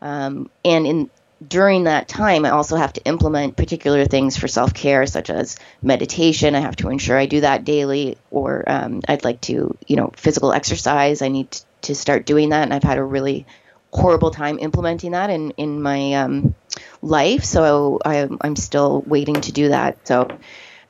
Um, 0.00 0.48
and 0.64 0.86
in 0.86 1.10
during 1.46 1.84
that 1.84 2.08
time, 2.08 2.44
I 2.44 2.50
also 2.50 2.76
have 2.76 2.92
to 2.94 3.04
implement 3.04 3.56
particular 3.56 4.04
things 4.04 4.36
for 4.36 4.48
self 4.48 4.74
care, 4.74 5.06
such 5.06 5.30
as 5.30 5.56
meditation. 5.82 6.54
I 6.54 6.60
have 6.60 6.76
to 6.76 6.88
ensure 6.88 7.16
I 7.16 7.26
do 7.26 7.40
that 7.40 7.64
daily, 7.64 8.16
or 8.30 8.64
um, 8.68 9.00
I'd 9.08 9.24
like 9.24 9.40
to, 9.42 9.76
you 9.86 9.96
know, 9.96 10.12
physical 10.16 10.52
exercise. 10.52 11.22
I 11.22 11.28
need 11.28 11.56
to 11.82 11.94
start 11.94 12.26
doing 12.26 12.50
that, 12.50 12.62
and 12.62 12.74
I've 12.74 12.82
had 12.82 12.98
a 12.98 13.04
really 13.04 13.46
horrible 13.92 14.30
time 14.30 14.58
implementing 14.58 15.12
that 15.12 15.30
in 15.30 15.50
in 15.52 15.82
my 15.82 16.14
um, 16.14 16.54
life. 17.02 17.44
So 17.44 17.98
I, 18.04 18.28
I'm 18.40 18.56
still 18.56 19.02
waiting 19.06 19.40
to 19.42 19.52
do 19.52 19.68
that. 19.68 20.06
So 20.06 20.28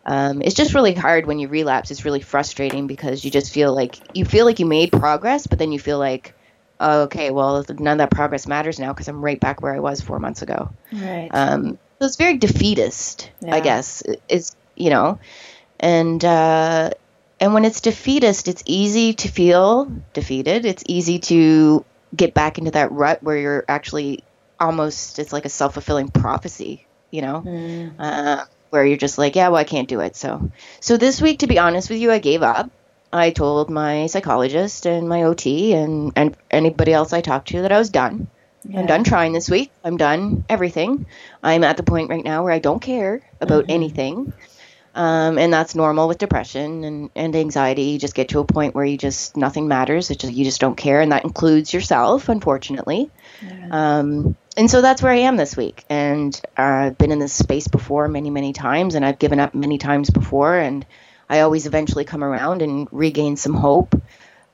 um, 0.06 0.42
it's 0.42 0.54
just 0.54 0.74
really 0.74 0.94
hard 0.94 1.26
when 1.26 1.38
you 1.38 1.48
relapse. 1.48 1.90
It's 1.90 2.04
really 2.04 2.20
frustrating 2.20 2.86
because 2.86 3.24
you 3.24 3.30
just 3.30 3.52
feel 3.52 3.74
like 3.74 3.96
you 4.16 4.24
feel 4.24 4.44
like 4.44 4.60
you 4.60 4.66
made 4.66 4.92
progress, 4.92 5.46
but 5.46 5.58
then 5.58 5.72
you 5.72 5.78
feel 5.78 5.98
like, 5.98 6.34
oh, 6.80 7.02
okay, 7.02 7.30
well, 7.30 7.64
none 7.68 7.92
of 7.92 7.98
that 7.98 8.10
progress 8.10 8.46
matters 8.46 8.78
now 8.78 8.92
because 8.92 9.08
I'm 9.08 9.24
right 9.24 9.38
back 9.38 9.62
where 9.62 9.74
I 9.74 9.80
was 9.80 10.00
four 10.00 10.18
months 10.18 10.42
ago. 10.42 10.70
Right. 10.92 11.28
Um, 11.32 11.78
so 11.98 12.06
it's 12.06 12.16
very 12.16 12.38
defeatist, 12.38 13.30
yeah. 13.40 13.54
I 13.54 13.60
guess. 13.60 14.02
Is 14.28 14.56
you 14.74 14.90
know, 14.90 15.18
and 15.78 16.24
uh, 16.24 16.90
and 17.38 17.54
when 17.54 17.64
it's 17.64 17.80
defeatist, 17.80 18.48
it's 18.48 18.62
easy 18.66 19.12
to 19.14 19.28
feel 19.28 19.92
defeated. 20.12 20.64
It's 20.64 20.82
easy 20.86 21.18
to 21.20 21.84
get 22.14 22.34
back 22.34 22.58
into 22.58 22.72
that 22.72 22.92
rut 22.92 23.22
where 23.22 23.36
you're 23.36 23.64
actually 23.68 24.24
almost 24.60 25.18
it's 25.18 25.32
like 25.32 25.44
a 25.44 25.48
self 25.48 25.74
fulfilling 25.74 26.08
prophecy, 26.08 26.86
you 27.10 27.22
know. 27.22 27.42
Mm. 27.44 27.94
Uh, 27.98 28.44
where 28.70 28.86
you're 28.86 28.96
just 28.96 29.18
like, 29.18 29.36
yeah, 29.36 29.48
well, 29.48 29.60
I 29.60 29.64
can't 29.64 29.88
do 29.88 30.00
it. 30.00 30.16
So, 30.16 30.50
so 30.80 30.96
this 30.96 31.20
week, 31.20 31.40
to 31.40 31.46
be 31.46 31.58
honest 31.58 31.90
with 31.90 31.98
you, 31.98 32.10
I 32.10 32.18
gave 32.18 32.42
up. 32.42 32.70
I 33.12 33.28
told 33.28 33.68
my 33.68 34.06
psychologist 34.06 34.86
and 34.86 35.06
my 35.06 35.24
OT 35.24 35.74
and, 35.74 36.12
and 36.16 36.34
anybody 36.50 36.94
else 36.94 37.12
I 37.12 37.20
talked 37.20 37.48
to 37.48 37.60
that 37.62 37.72
I 37.72 37.78
was 37.78 37.90
done. 37.90 38.28
Yeah. 38.64 38.80
I'm 38.80 38.86
done 38.86 39.04
trying 39.04 39.34
this 39.34 39.50
week. 39.50 39.70
I'm 39.84 39.98
done 39.98 40.46
everything. 40.48 41.04
I'm 41.42 41.64
at 41.64 41.76
the 41.76 41.82
point 41.82 42.08
right 42.08 42.24
now 42.24 42.44
where 42.44 42.52
I 42.52 42.60
don't 42.60 42.80
care 42.80 43.20
about 43.42 43.64
mm-hmm. 43.64 43.72
anything. 43.72 44.32
Um, 44.94 45.38
and 45.38 45.52
that's 45.52 45.74
normal 45.74 46.06
with 46.06 46.18
depression 46.18 46.84
and, 46.84 47.10
and 47.16 47.34
anxiety. 47.34 47.82
You 47.84 47.98
just 47.98 48.14
get 48.14 48.28
to 48.30 48.40
a 48.40 48.44
point 48.44 48.74
where 48.74 48.84
you 48.84 48.98
just 48.98 49.36
nothing 49.36 49.66
matters. 49.66 50.10
It 50.10 50.18
just 50.18 50.32
you 50.34 50.44
just 50.44 50.60
don't 50.60 50.76
care, 50.76 51.00
and 51.00 51.12
that 51.12 51.24
includes 51.24 51.72
yourself, 51.72 52.28
unfortunately. 52.28 53.10
Yeah. 53.42 53.68
Um, 53.70 54.36
and 54.56 54.70
so 54.70 54.82
that's 54.82 55.02
where 55.02 55.12
I 55.12 55.20
am 55.20 55.36
this 55.36 55.56
week. 55.56 55.84
And 55.88 56.38
uh, 56.58 56.62
I've 56.62 56.98
been 56.98 57.10
in 57.10 57.18
this 57.18 57.32
space 57.32 57.68
before 57.68 58.06
many, 58.08 58.28
many 58.28 58.52
times, 58.52 58.94
and 58.94 59.04
I've 59.04 59.18
given 59.18 59.40
up 59.40 59.54
many 59.54 59.78
times 59.78 60.10
before, 60.10 60.58
and 60.58 60.84
I 61.28 61.40
always 61.40 61.66
eventually 61.66 62.04
come 62.04 62.22
around 62.22 62.60
and 62.60 62.86
regain 62.92 63.36
some 63.36 63.54
hope. 63.54 63.94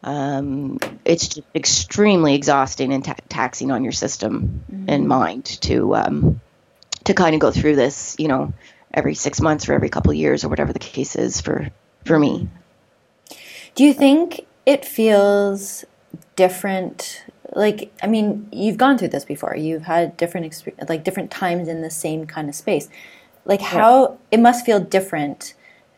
Um, 0.05 0.79
it's 1.05 1.27
just 1.27 1.47
extremely 1.53 2.37
exhausting 2.37 2.93
and 2.93 3.05
ta- 3.05 3.17
taxing 3.29 3.73
on 3.73 3.83
your 3.83 3.93
system 3.93 4.63
mm-hmm. 4.71 4.85
and 4.87 5.09
mind 5.09 5.47
to 5.63 5.97
um, 5.97 6.41
to 7.05 7.15
kind 7.15 7.35
of 7.35 7.41
go 7.41 7.51
through 7.51 7.75
this, 7.75 8.15
you 8.21 8.29
know, 8.29 8.53
every 8.93 9.15
six 9.15 9.41
months 9.41 9.69
or 9.69 9.75
every 9.75 9.89
couple 9.89 10.11
of 10.11 10.17
years 10.17 10.45
or 10.45 10.49
whatever 10.49 10.73
the 10.73 10.79
case 10.79 11.17
is 11.17 11.41
for 11.41 11.71
for 12.05 12.19
me. 12.19 12.49
Do 13.75 13.85
you 13.85 13.93
think 13.93 14.47
it 14.67 14.85
feels 14.85 15.85
different? 16.37 17.25
Like, 17.55 17.93
I 18.03 18.07
mean, 18.07 18.49
you've 18.53 18.77
gone 18.77 18.99
through 18.99 19.09
this 19.09 19.25
before. 19.25 19.57
You've 19.57 19.85
had 19.85 20.17
different 20.17 20.63
like 20.89 21.05
different 21.05 21.31
times 21.31 21.69
in 21.69 21.83
the 21.83 21.91
same 21.91 22.27
kind 22.27 22.49
of 22.49 22.55
space. 22.55 22.89
Like, 23.45 23.61
how 23.61 24.03
yeah. 24.03 24.17
it 24.33 24.41
must 24.41 24.67
feel 24.67 24.81
different, 24.81 25.55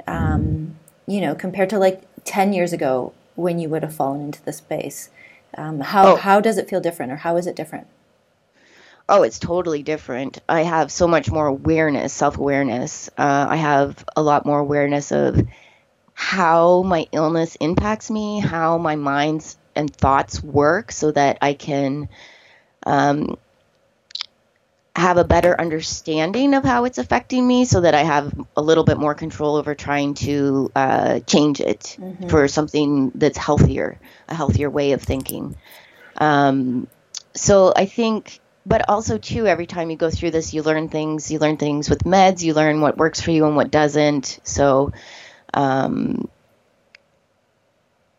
um, 0.07 0.77
you 1.07 1.21
know, 1.21 1.35
compared 1.35 1.71
to 1.71 1.79
like 1.79 2.03
ten 2.25 2.53
years 2.53 2.73
ago 2.73 3.13
when 3.35 3.59
you 3.59 3.69
would 3.69 3.83
have 3.83 3.95
fallen 3.95 4.21
into 4.21 4.45
the 4.45 4.53
space. 4.53 5.11
Um, 5.57 5.81
how 5.81 6.13
oh. 6.13 6.17
how 6.17 6.41
does 6.41 6.59
it 6.59 6.69
feel 6.69 6.81
different, 6.81 7.11
or 7.11 7.17
how 7.17 7.37
is 7.37 7.47
it 7.47 7.57
different? 7.57 7.87
Oh, 9.11 9.25
it's 9.25 9.39
totally 9.39 9.83
different. 9.83 10.41
I 10.49 10.63
have 10.63 10.91
so 10.91 11.09
much 11.09 11.31
more 11.31 11.47
awareness, 11.47 12.13
self 12.13 12.39
awareness. 12.39 13.11
Uh, 13.19 13.47
I 13.51 13.57
have 13.57 14.03
a 14.17 14.23
lot 14.23 14.47
more 14.47 14.61
awareness 14.61 15.13
of 15.13 15.47
how 16.15 16.83
my 16.83 17.07
illness 17.13 17.57
impacts 17.57 18.11
me, 18.11 18.41
how 18.41 18.79
my 18.79 18.97
minds 18.97 19.59
and 19.75 19.95
thoughts 19.95 20.43
work, 20.43 20.93
so 20.93 21.11
that 21.11 21.39
I 21.43 21.55
can 21.55 22.09
um, 22.87 23.37
have 24.95 25.17
a 25.17 25.25
better 25.25 25.61
understanding 25.61 26.55
of 26.55 26.65
how 26.65 26.85
it's 26.85 26.99
affecting 26.99 27.47
me, 27.47 27.65
so 27.65 27.81
that 27.81 27.95
I 27.95 28.03
have 28.03 28.33
a 28.57 28.63
little 28.63 28.85
bit 28.85 28.97
more 28.97 29.15
control 29.15 29.57
over 29.57 29.75
trying 29.75 30.15
to 30.15 30.71
uh, 30.77 31.21
change 31.21 31.61
it 31.61 31.97
mm-hmm. 31.99 32.29
for 32.29 32.47
something 32.47 33.11
that's 33.15 33.39
healthier, 33.39 33.99
a 34.29 34.35
healthier 34.35 34.71
way 34.71 34.93
of 34.93 35.03
thinking. 35.03 35.57
Um, 36.17 36.87
so 37.35 37.73
I 37.75 37.87
think 37.87 38.41
but 38.71 38.89
also 38.89 39.19
too 39.19 39.47
every 39.47 39.67
time 39.67 39.91
you 39.91 39.99
go 39.99 40.11
through 40.11 40.33
this 40.33 40.55
you 40.55 40.63
learn 40.63 40.89
things. 40.89 41.31
You 41.31 41.41
learn 41.41 41.59
things 41.59 41.91
with 41.91 42.05
meds. 42.05 42.43
You 42.43 42.55
learn 42.55 42.81
what 42.81 42.97
works 42.99 43.21
for 43.21 43.33
you 43.33 43.47
and 43.47 43.57
what 43.57 43.71
doesn't. 43.73 44.41
So 44.45 44.93
um, 45.55 46.29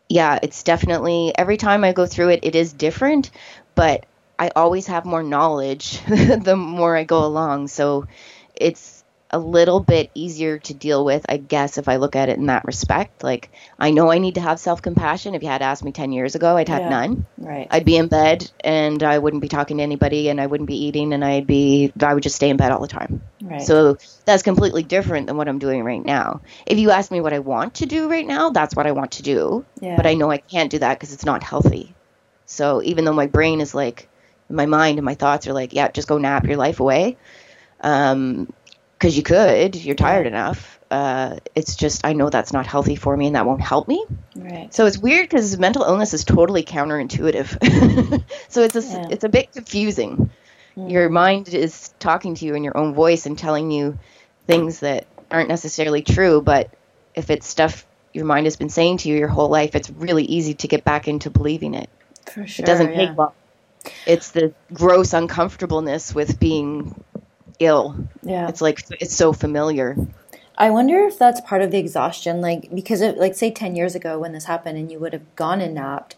yeah 0.09 0.37
it's 0.41 0.63
definitely 0.63 1.31
every 1.37 1.57
time 1.57 1.83
i 1.83 1.93
go 1.93 2.05
through 2.05 2.29
it 2.29 2.39
it 2.43 2.55
is 2.55 2.73
different 2.73 3.31
but 3.75 4.05
i 4.37 4.51
always 4.55 4.87
have 4.87 5.05
more 5.05 5.23
knowledge 5.23 6.01
the 6.07 6.55
more 6.57 6.95
i 6.95 7.03
go 7.03 7.25
along. 7.25 7.67
So 7.67 8.07
it's 8.55 9.00
a 9.31 9.39
little 9.39 9.79
bit 9.79 10.11
easier 10.13 10.59
to 10.59 10.73
deal 10.73 11.05
with, 11.05 11.25
I 11.29 11.37
guess, 11.37 11.77
if 11.77 11.87
I 11.87 11.95
look 11.95 12.15
at 12.15 12.29
it 12.29 12.37
in 12.37 12.47
that 12.47 12.65
respect. 12.65 13.23
Like, 13.23 13.49
I 13.79 13.91
know 13.91 14.11
I 14.11 14.17
need 14.17 14.35
to 14.35 14.41
have 14.41 14.59
self 14.59 14.81
compassion. 14.81 15.35
If 15.35 15.41
you 15.41 15.47
had 15.47 15.61
asked 15.61 15.83
me 15.83 15.93
10 15.93 16.11
years 16.11 16.35
ago, 16.35 16.57
I'd 16.57 16.67
have 16.67 16.81
yeah, 16.81 16.89
none. 16.89 17.25
Right. 17.37 17.67
I'd 17.71 17.85
be 17.85 17.95
in 17.95 18.07
bed 18.07 18.51
and 18.61 19.01
I 19.01 19.17
wouldn't 19.17 19.41
be 19.41 19.47
talking 19.47 19.77
to 19.77 19.83
anybody 19.83 20.29
and 20.29 20.41
I 20.41 20.47
wouldn't 20.47 20.67
be 20.67 20.85
eating 20.85 21.13
and 21.13 21.23
I'd 21.23 21.47
be, 21.47 21.93
I 22.01 22.13
would 22.13 22.23
just 22.23 22.35
stay 22.35 22.49
in 22.49 22.57
bed 22.57 22.71
all 22.71 22.81
the 22.81 22.87
time. 22.87 23.21
Right. 23.41 23.61
So 23.61 23.97
that's 24.25 24.43
completely 24.43 24.83
different 24.83 25.27
than 25.27 25.37
what 25.37 25.47
I'm 25.47 25.59
doing 25.59 25.83
right 25.83 26.03
now. 26.03 26.41
If 26.65 26.77
you 26.77 26.91
ask 26.91 27.09
me 27.09 27.21
what 27.21 27.33
I 27.33 27.39
want 27.39 27.75
to 27.75 27.85
do 27.85 28.09
right 28.09 28.27
now, 28.27 28.49
that's 28.49 28.75
what 28.75 28.85
I 28.85 28.91
want 28.91 29.13
to 29.13 29.23
do. 29.23 29.65
Yeah. 29.79 29.95
But 29.95 30.07
I 30.07 30.15
know 30.15 30.29
I 30.29 30.37
can't 30.37 30.69
do 30.69 30.79
that 30.79 30.99
because 30.99 31.13
it's 31.13 31.25
not 31.25 31.41
healthy. 31.41 31.95
So 32.45 32.81
even 32.83 33.05
though 33.05 33.13
my 33.13 33.27
brain 33.27 33.61
is 33.61 33.73
like, 33.73 34.09
my 34.49 34.65
mind 34.65 34.99
and 34.99 35.05
my 35.05 35.15
thoughts 35.15 35.47
are 35.47 35.53
like, 35.53 35.73
yeah, 35.73 35.89
just 35.89 36.09
go 36.09 36.17
nap 36.17 36.45
your 36.45 36.57
life 36.57 36.81
away. 36.81 37.17
Um, 37.79 38.51
because 39.01 39.17
you 39.17 39.23
could. 39.23 39.75
You're 39.75 39.95
tired 39.95 40.27
enough. 40.27 40.79
Uh, 40.91 41.37
it's 41.55 41.75
just 41.75 42.05
I 42.05 42.13
know 42.13 42.29
that's 42.29 42.53
not 42.53 42.67
healthy 42.67 42.95
for 42.95 43.17
me, 43.17 43.25
and 43.25 43.35
that 43.35 43.47
won't 43.47 43.61
help 43.61 43.87
me. 43.87 44.05
Right. 44.35 44.71
So 44.71 44.85
it's 44.85 44.97
weird 44.97 45.27
because 45.27 45.57
mental 45.57 45.83
illness 45.83 46.13
is 46.13 46.23
totally 46.23 46.63
counterintuitive. 46.63 48.23
so 48.49 48.61
it's 48.61 48.75
a, 48.75 48.81
yeah. 48.81 49.07
it's 49.09 49.23
a 49.23 49.29
bit 49.29 49.53
confusing. 49.53 50.29
Mm. 50.77 50.91
Your 50.91 51.09
mind 51.09 51.49
is 51.49 51.91
talking 51.97 52.35
to 52.35 52.45
you 52.45 52.53
in 52.53 52.63
your 52.63 52.77
own 52.77 52.93
voice 52.93 53.25
and 53.25 53.35
telling 53.35 53.71
you 53.71 53.97
things 54.45 54.81
that 54.81 55.07
aren't 55.31 55.49
necessarily 55.49 56.03
true, 56.03 56.39
but 56.39 56.69
if 57.15 57.31
it's 57.31 57.47
stuff 57.47 57.87
your 58.13 58.25
mind 58.25 58.45
has 58.45 58.55
been 58.55 58.69
saying 58.69 58.97
to 58.97 59.09
you 59.09 59.17
your 59.17 59.29
whole 59.29 59.49
life, 59.49 59.73
it's 59.73 59.89
really 59.89 60.25
easy 60.25 60.53
to 60.53 60.67
get 60.67 60.83
back 60.83 61.07
into 61.07 61.31
believing 61.31 61.73
it. 61.73 61.89
For 62.31 62.45
sure. 62.45 62.63
It 62.63 62.67
doesn't 62.67 62.93
take 62.93 63.17
long. 63.17 63.31
It's 64.05 64.29
the 64.29 64.53
gross 64.71 65.13
uncomfortableness 65.13 66.13
with 66.13 66.39
being 66.39 67.03
ill. 67.61 67.95
Yeah. 68.23 68.47
It's 68.49 68.61
like 68.61 68.83
it's 68.99 69.15
so 69.15 69.33
familiar. 69.33 69.95
I 70.57 70.69
wonder 70.69 71.05
if 71.05 71.17
that's 71.17 71.41
part 71.41 71.61
of 71.61 71.71
the 71.71 71.77
exhaustion, 71.77 72.41
like 72.41 72.73
because 72.73 73.01
it, 73.01 73.17
like 73.17 73.35
say 73.35 73.51
ten 73.51 73.75
years 73.75 73.95
ago 73.95 74.19
when 74.19 74.33
this 74.33 74.45
happened 74.45 74.77
and 74.77 74.91
you 74.91 74.99
would 74.99 75.13
have 75.13 75.35
gone 75.35 75.61
and 75.61 75.73
napped 75.73 76.15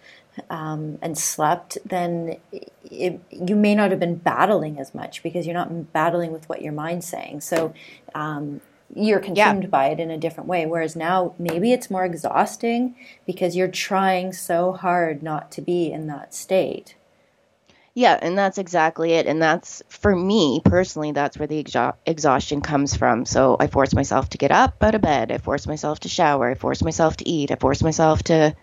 um, 0.49 0.97
and 1.01 1.17
slept, 1.17 1.77
then 1.85 2.37
it, 2.83 3.21
you 3.29 3.55
may 3.55 3.75
not 3.75 3.91
have 3.91 3.99
been 3.99 4.15
battling 4.15 4.79
as 4.79 4.93
much 4.95 5.23
because 5.23 5.45
you're 5.45 5.53
not 5.53 5.93
battling 5.93 6.31
with 6.31 6.49
what 6.49 6.61
your 6.61 6.73
mind's 6.73 7.07
saying. 7.07 7.41
So 7.41 7.73
um, 8.15 8.61
you're 8.95 9.19
consumed 9.19 9.63
yeah. 9.63 9.69
by 9.69 9.87
it 9.87 9.99
in 9.99 10.11
a 10.11 10.17
different 10.17 10.49
way. 10.49 10.65
Whereas 10.65 10.95
now 10.95 11.33
maybe 11.37 11.71
it's 11.71 11.89
more 11.89 12.05
exhausting 12.05 12.95
because 13.25 13.55
you're 13.55 13.67
trying 13.67 14.33
so 14.33 14.73
hard 14.73 15.23
not 15.23 15.51
to 15.51 15.61
be 15.61 15.91
in 15.91 16.07
that 16.07 16.33
state. 16.33 16.95
Yeah, 17.95 18.17
and 18.19 18.35
that's 18.35 18.57
exactly 18.57 19.13
it. 19.13 19.27
And 19.27 19.41
that's 19.41 19.83
for 19.87 20.15
me 20.15 20.61
personally, 20.65 21.11
that's 21.11 21.37
where 21.37 21.47
the 21.47 21.63
exha- 21.63 21.95
exhaustion 22.05 22.61
comes 22.61 22.95
from. 22.95 23.25
So 23.25 23.55
I 23.59 23.67
force 23.67 23.93
myself 23.93 24.29
to 24.29 24.39
get 24.39 24.51
up 24.51 24.81
out 24.81 24.95
of 24.95 25.01
bed. 25.01 25.31
I 25.31 25.37
force 25.37 25.67
myself 25.67 25.99
to 26.01 26.09
shower. 26.09 26.49
I 26.49 26.55
force 26.55 26.81
myself 26.81 27.17
to 27.17 27.29
eat. 27.29 27.51
I 27.51 27.55
force 27.55 27.83
myself 27.83 28.23
to, 28.23 28.55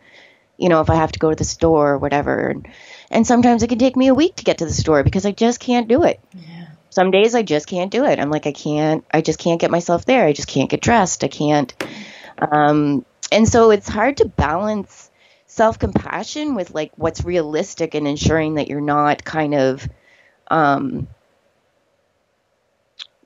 you 0.58 0.68
know, 0.68 0.80
if 0.80 0.90
I 0.90 0.96
have 0.96 1.12
to 1.12 1.20
go 1.20 1.30
to 1.30 1.36
the 1.36 1.44
store 1.44 1.92
or 1.92 1.98
whatever. 1.98 2.48
And, 2.48 2.68
and 3.08 3.24
sometimes 3.24 3.62
it 3.62 3.68
can 3.68 3.78
take 3.78 3.96
me 3.96 4.08
a 4.08 4.14
week 4.14 4.36
to 4.36 4.44
get 4.44 4.58
to 4.58 4.66
the 4.66 4.72
store 4.72 5.04
because 5.04 5.24
I 5.24 5.30
just 5.30 5.60
can't 5.60 5.86
do 5.86 6.02
it. 6.02 6.18
Yeah. 6.34 6.66
Some 6.90 7.12
days 7.12 7.36
I 7.36 7.42
just 7.42 7.68
can't 7.68 7.92
do 7.92 8.04
it. 8.04 8.18
I'm 8.18 8.30
like, 8.30 8.48
I 8.48 8.52
can't, 8.52 9.04
I 9.12 9.20
just 9.20 9.38
can't 9.38 9.60
get 9.60 9.70
myself 9.70 10.06
there. 10.06 10.26
I 10.26 10.32
just 10.32 10.48
can't 10.48 10.68
get 10.68 10.80
dressed. 10.80 11.22
I 11.22 11.28
can't. 11.28 11.72
Um, 12.38 13.04
and 13.30 13.48
so 13.48 13.70
it's 13.70 13.88
hard 13.88 14.16
to 14.16 14.24
balance 14.24 15.09
self 15.50 15.80
compassion 15.80 16.54
with 16.54 16.70
like 16.70 16.92
what's 16.94 17.24
realistic 17.24 17.96
and 17.96 18.06
ensuring 18.06 18.54
that 18.54 18.68
you're 18.68 18.80
not 18.80 19.24
kind 19.24 19.52
of 19.52 19.86
um, 20.48 21.08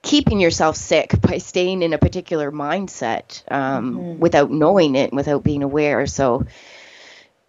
keeping 0.00 0.40
yourself 0.40 0.74
sick 0.74 1.20
by 1.20 1.36
staying 1.36 1.82
in 1.82 1.92
a 1.92 1.98
particular 1.98 2.50
mindset 2.50 3.42
um, 3.52 3.94
mm-hmm. 3.94 4.20
without 4.20 4.50
knowing 4.50 4.94
it, 4.94 5.10
and 5.10 5.16
without 5.16 5.44
being 5.44 5.62
aware. 5.62 6.06
So, 6.06 6.46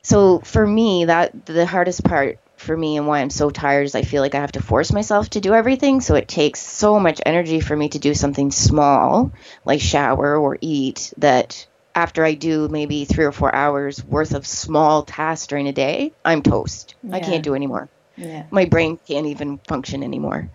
so 0.02 0.40
for 0.40 0.68
me, 0.68 1.06
that 1.06 1.46
the 1.46 1.66
hardest 1.66 2.04
part 2.04 2.40
for 2.58 2.76
me 2.76 2.98
and 2.98 3.08
why 3.08 3.22
I'm 3.22 3.30
so 3.30 3.50
tired 3.50 3.84
is 3.84 3.96
I 3.96 4.02
feel 4.02 4.22
like 4.22 4.36
I 4.36 4.42
have 4.42 4.54
to 4.54 4.62
force 4.62 4.92
myself 4.92 5.30
to 5.32 5.42
do 5.42 5.54
everything. 5.54 6.02
So 6.02 6.16
it 6.16 6.28
takes 6.28 6.60
so 6.60 7.00
much 7.00 7.22
energy 7.26 7.62
for 7.62 7.78
me 7.78 7.88
to 7.90 8.00
do 8.00 8.14
something 8.14 8.52
small, 8.52 9.32
like 9.64 9.80
shower 9.80 10.38
or 10.38 10.58
eat, 10.60 11.14
that 11.18 11.66
after 11.95 12.25
I 12.25 12.34
do 12.34 12.67
maybe 12.67 13.05
three 13.05 13.23
or 13.23 13.31
four 13.31 13.55
hours 13.55 14.03
worth 14.03 14.36
of 14.36 14.45
small 14.45 15.03
tasks 15.03 15.47
during 15.47 15.67
a 15.67 15.73
day, 15.73 16.12
I'm 16.23 16.43
toast. 16.43 16.95
Yeah. 17.01 17.15
I 17.15 17.19
can't 17.21 17.43
do 17.43 17.55
anymore. 17.55 17.88
Yeah. 18.17 18.45
My 18.51 18.65
brain 18.65 18.99
can't 19.08 19.27
even 19.27 19.58
function 19.60 20.03
anymore. 20.03 20.49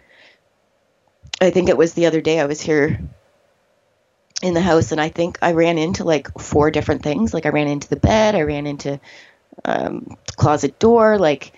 I 1.41 1.51
think 1.51 1.71
it 1.71 1.79
was 1.79 1.95
the 1.95 2.07
other 2.07 2.21
day 2.21 2.39
I 2.39 2.45
was 2.45 2.61
here 2.61 3.01
in 4.43 4.55
the 4.55 4.61
house 4.61 4.93
and 4.93 5.01
I 5.01 5.09
think 5.09 5.39
I 5.41 5.53
ran 5.53 5.79
into 5.79 6.05
like 6.05 6.39
four 6.39 6.71
different 6.71 7.03
things. 7.03 7.33
Like 7.33 7.47
I 7.47 7.51
ran 7.51 7.69
into 7.69 7.89
the 7.89 7.97
bed, 7.97 8.35
I 8.35 8.43
ran 8.43 8.67
into 8.67 9.01
um, 9.65 10.17
closet 10.37 10.79
door. 10.79 11.19
Like 11.19 11.53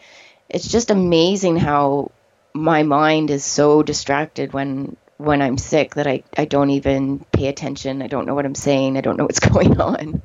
it's 0.49 0.69
just 0.69 0.91
amazing 0.91 1.57
how 1.57 2.13
my 2.55 2.85
mind 2.85 3.31
is 3.31 3.45
so 3.45 3.83
distracted 3.83 4.53
when 4.53 4.97
when 5.25 5.43
I'm 5.43 5.59
sick 5.59 5.95
that 5.95 6.07
I, 6.07 6.23
I 6.37 6.45
don't 6.45 6.71
even 6.71 7.21
pay 7.33 7.49
attention. 7.49 8.03
I 8.03 8.07
don't 8.07 8.27
know 8.27 8.35
what 8.35 8.47
I'm 8.47 8.55
saying. 8.55 8.97
I 8.97 9.01
don't 9.01 9.17
know 9.17 9.25
what's 9.25 9.41
going 9.53 9.81
on. 9.81 10.23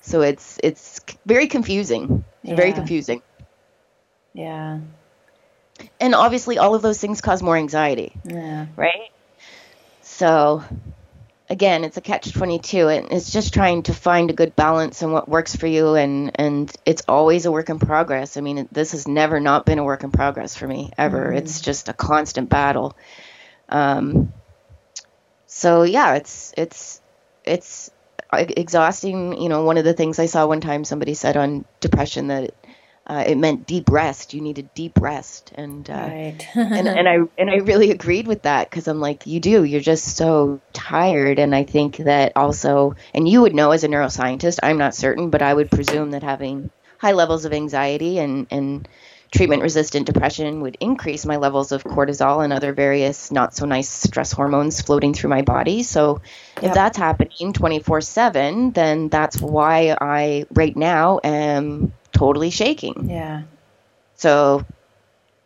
So 0.00 0.22
it's 0.22 0.58
it's 0.62 1.00
very 1.26 1.48
confusing. 1.48 2.24
Yeah. 2.42 2.56
Very 2.56 2.72
confusing. 2.72 3.22
Yeah. 4.32 4.80
And 6.00 6.14
obviously 6.14 6.58
all 6.58 6.74
of 6.74 6.82
those 6.82 6.98
things 6.98 7.20
cause 7.20 7.42
more 7.42 7.56
anxiety. 7.56 8.12
Yeah. 8.24 8.66
Right? 8.76 9.10
So 10.02 10.64
again, 11.50 11.84
it's 11.84 11.96
a 11.96 12.00
catch 12.00 12.32
22 12.32 12.88
and 12.88 13.12
it's 13.12 13.32
just 13.32 13.54
trying 13.54 13.82
to 13.84 13.94
find 13.94 14.30
a 14.30 14.34
good 14.34 14.54
balance 14.54 15.02
and 15.02 15.12
what 15.12 15.28
works 15.28 15.56
for 15.56 15.66
you 15.66 15.94
and 15.94 16.32
and 16.34 16.74
it's 16.84 17.02
always 17.08 17.46
a 17.46 17.52
work 17.52 17.68
in 17.68 17.78
progress. 17.78 18.36
I 18.36 18.40
mean, 18.40 18.68
this 18.72 18.92
has 18.92 19.08
never 19.08 19.40
not 19.40 19.66
been 19.66 19.78
a 19.78 19.84
work 19.84 20.04
in 20.04 20.10
progress 20.10 20.56
for 20.56 20.66
me 20.66 20.90
ever. 20.96 21.26
Mm-hmm. 21.26 21.38
It's 21.38 21.60
just 21.60 21.88
a 21.88 21.92
constant 21.92 22.48
battle. 22.48 22.96
Um 23.68 24.32
so 25.58 25.82
yeah, 25.82 26.14
it's 26.14 26.54
it's 26.56 27.00
it's 27.44 27.90
exhausting, 28.32 29.40
you 29.42 29.48
know, 29.48 29.64
one 29.64 29.76
of 29.76 29.84
the 29.84 29.92
things 29.92 30.20
I 30.20 30.26
saw 30.26 30.46
one 30.46 30.60
time 30.60 30.84
somebody 30.84 31.14
said 31.14 31.36
on 31.36 31.64
depression 31.80 32.28
that 32.28 32.54
uh, 33.08 33.24
it 33.26 33.36
meant 33.36 33.66
deep 33.66 33.90
rest. 33.90 34.34
You 34.34 34.40
needed 34.40 34.72
deep 34.74 35.00
rest, 35.00 35.50
and 35.56 35.90
uh, 35.90 35.94
right. 35.94 36.48
and 36.54 36.86
and 36.86 37.08
I 37.08 37.16
and 37.38 37.50
I 37.50 37.56
really 37.56 37.90
agreed 37.90 38.28
with 38.28 38.42
that 38.42 38.70
because 38.70 38.86
I'm 38.86 39.00
like, 39.00 39.26
you 39.26 39.40
do. 39.40 39.64
You're 39.64 39.80
just 39.80 40.16
so 40.16 40.60
tired, 40.72 41.40
and 41.40 41.52
I 41.52 41.64
think 41.64 41.96
that 41.96 42.36
also, 42.36 42.94
and 43.12 43.28
you 43.28 43.40
would 43.40 43.54
know 43.54 43.72
as 43.72 43.82
a 43.82 43.88
neuroscientist. 43.88 44.60
I'm 44.62 44.78
not 44.78 44.94
certain, 44.94 45.30
but 45.30 45.42
I 45.42 45.52
would 45.52 45.72
presume 45.72 46.12
that 46.12 46.22
having 46.22 46.70
high 46.98 47.12
levels 47.12 47.44
of 47.44 47.52
anxiety 47.52 48.20
and 48.20 48.46
and 48.52 48.86
treatment 49.32 49.62
resistant 49.62 50.06
depression 50.06 50.62
would 50.62 50.76
increase 50.80 51.26
my 51.26 51.36
levels 51.36 51.72
of 51.72 51.84
cortisol 51.84 52.42
and 52.42 52.52
other 52.52 52.72
various 52.72 53.30
not 53.30 53.54
so 53.54 53.66
nice 53.66 53.88
stress 53.88 54.32
hormones 54.32 54.80
floating 54.80 55.14
through 55.14 55.30
my 55.30 55.42
body. 55.42 55.82
So 55.82 56.22
yep. 56.56 56.64
if 56.64 56.74
that's 56.74 56.96
happening 56.96 57.52
24 57.52 58.00
7, 58.00 58.72
then 58.72 59.08
that's 59.08 59.40
why 59.40 59.96
I 60.00 60.46
right 60.50 60.76
now 60.76 61.20
am 61.22 61.92
totally 62.12 62.50
shaking. 62.50 63.10
Yeah. 63.10 63.42
So 64.16 64.64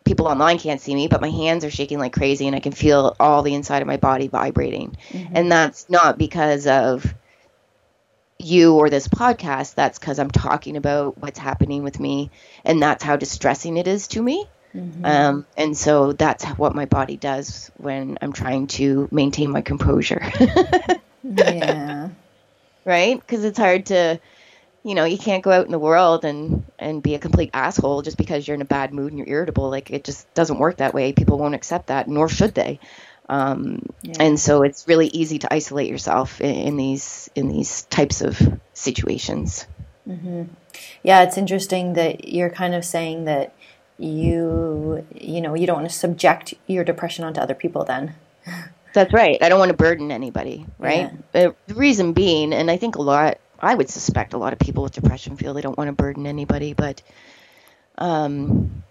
people 0.04 0.26
online 0.26 0.58
can't 0.58 0.80
see 0.80 0.94
me, 0.94 1.08
but 1.08 1.20
my 1.20 1.30
hands 1.30 1.64
are 1.64 1.70
shaking 1.70 1.98
like 1.98 2.12
crazy 2.12 2.46
and 2.46 2.56
I 2.56 2.60
can 2.60 2.72
feel 2.72 3.16
all 3.18 3.42
the 3.42 3.54
inside 3.54 3.82
of 3.82 3.88
my 3.88 3.96
body 3.96 4.28
vibrating. 4.28 4.96
Mm-hmm. 5.10 5.36
And 5.36 5.52
that's 5.52 5.88
not 5.90 6.18
because 6.18 6.66
of 6.66 7.14
you 8.44 8.74
or 8.74 8.90
this 8.90 9.08
podcast. 9.08 9.74
That's 9.74 9.98
because 9.98 10.18
I'm 10.18 10.30
talking 10.30 10.76
about 10.76 11.18
what's 11.18 11.38
happening 11.38 11.82
with 11.82 11.98
me 12.00 12.30
and 12.64 12.82
that's 12.82 13.02
how 13.02 13.16
distressing 13.16 13.76
it 13.76 13.86
is 13.86 14.08
to 14.08 14.22
me. 14.22 14.46
Mm-hmm. 14.74 15.04
Um, 15.04 15.46
and 15.56 15.76
so 15.76 16.12
that's 16.12 16.44
what 16.44 16.74
my 16.74 16.86
body 16.86 17.16
does 17.16 17.70
when 17.76 18.18
I'm 18.22 18.32
trying 18.32 18.68
to 18.68 19.08
maintain 19.10 19.50
my 19.50 19.62
composure. 19.62 20.22
yeah. 21.22 22.08
Right? 22.84 23.20
Because 23.20 23.44
it's 23.44 23.58
hard 23.58 23.86
to 23.86 24.18
you 24.84 24.96
know, 24.96 25.04
you 25.04 25.18
can't 25.18 25.44
go 25.44 25.50
out 25.50 25.66
in 25.66 25.72
the 25.72 25.78
world 25.78 26.24
and 26.24 26.64
and 26.78 27.02
be 27.02 27.14
a 27.14 27.18
complete 27.18 27.50
asshole 27.54 28.02
just 28.02 28.16
because 28.16 28.46
you're 28.46 28.56
in 28.56 28.62
a 28.62 28.66
bad 28.66 28.92
mood 28.92 29.12
and 29.12 29.18
you're 29.18 29.28
irritable. 29.28 29.70
Like 29.70 29.90
it 29.90 30.04
just 30.04 30.32
doesn't 30.34 30.58
work 30.58 30.78
that 30.78 30.94
way. 30.94 31.12
People 31.12 31.38
won't 31.38 31.54
accept 31.54 31.86
that, 31.86 32.08
nor 32.08 32.28
should 32.28 32.54
they. 32.54 32.80
Um, 33.28 33.86
yeah. 34.02 34.14
And 34.20 34.38
so 34.38 34.62
it's 34.62 34.86
really 34.88 35.06
easy 35.08 35.38
to 35.40 35.52
isolate 35.52 35.88
yourself 35.88 36.40
in, 36.40 36.54
in 36.54 36.76
these 36.76 37.30
in 37.34 37.48
these 37.48 37.82
types 37.84 38.20
of 38.20 38.40
situations. 38.74 39.66
Mm-hmm. 40.08 40.44
Yeah, 41.02 41.22
it's 41.22 41.38
interesting 41.38 41.94
that 41.94 42.28
you're 42.28 42.50
kind 42.50 42.74
of 42.74 42.84
saying 42.84 43.24
that 43.24 43.54
you 43.98 45.06
you 45.14 45.40
know 45.40 45.54
you 45.54 45.66
don't 45.66 45.76
want 45.76 45.90
to 45.90 45.96
subject 45.96 46.54
your 46.66 46.84
depression 46.84 47.24
onto 47.24 47.40
other 47.40 47.54
people. 47.54 47.84
Then. 47.84 48.14
That's 48.94 49.12
right. 49.14 49.42
I 49.42 49.48
don't 49.48 49.58
want 49.58 49.70
to 49.70 49.76
burden 49.76 50.12
anybody, 50.12 50.66
right? 50.78 51.10
Yeah. 51.34 51.48
Uh, 51.48 51.52
the 51.66 51.74
reason 51.74 52.12
being, 52.12 52.52
and 52.52 52.70
I 52.70 52.76
think 52.76 52.96
a 52.96 53.02
lot 53.02 53.38
I 53.62 53.74
would 53.74 53.88
suspect 53.88 54.34
a 54.34 54.38
lot 54.38 54.52
of 54.52 54.58
people 54.58 54.82
with 54.82 54.92
depression 54.92 55.36
feel 55.36 55.54
they 55.54 55.60
don't 55.60 55.78
want 55.78 55.88
to 55.88 55.92
burden 55.92 56.26
anybody, 56.26 56.74
but 56.74 57.00
um, 57.96 58.82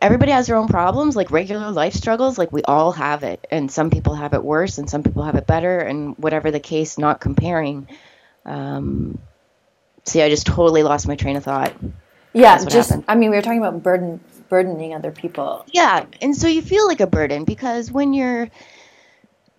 everybody 0.00 0.32
has 0.32 0.46
their 0.46 0.56
own 0.56 0.68
problems, 0.68 1.16
like 1.16 1.30
regular 1.30 1.70
life 1.70 1.94
struggles. 1.94 2.38
Like 2.38 2.52
we 2.52 2.62
all 2.62 2.92
have 2.92 3.22
it, 3.22 3.46
and 3.50 3.70
some 3.70 3.90
people 3.90 4.14
have 4.14 4.34
it 4.34 4.42
worse, 4.42 4.78
and 4.78 4.88
some 4.88 5.02
people 5.02 5.22
have 5.22 5.36
it 5.36 5.46
better, 5.46 5.78
and 5.78 6.16
whatever 6.18 6.50
the 6.50 6.60
case, 6.60 6.98
not 6.98 7.20
comparing. 7.20 7.88
Um, 8.44 9.18
see, 10.04 10.22
I 10.22 10.28
just 10.28 10.46
totally 10.46 10.82
lost 10.82 11.08
my 11.08 11.16
train 11.16 11.36
of 11.36 11.44
thought. 11.44 11.72
Yeah, 12.32 12.64
just 12.64 12.90
happened. 12.90 13.04
I 13.08 13.14
mean, 13.14 13.30
we 13.30 13.36
were 13.36 13.42
talking 13.42 13.58
about 13.58 13.82
burden 13.82 14.20
burdening 14.48 14.94
other 14.94 15.12
people. 15.12 15.64
Yeah, 15.72 16.04
and 16.20 16.36
so 16.36 16.48
you 16.48 16.62
feel 16.62 16.86
like 16.86 17.00
a 17.00 17.06
burden 17.06 17.44
because 17.44 17.90
when 17.90 18.12
you're 18.12 18.50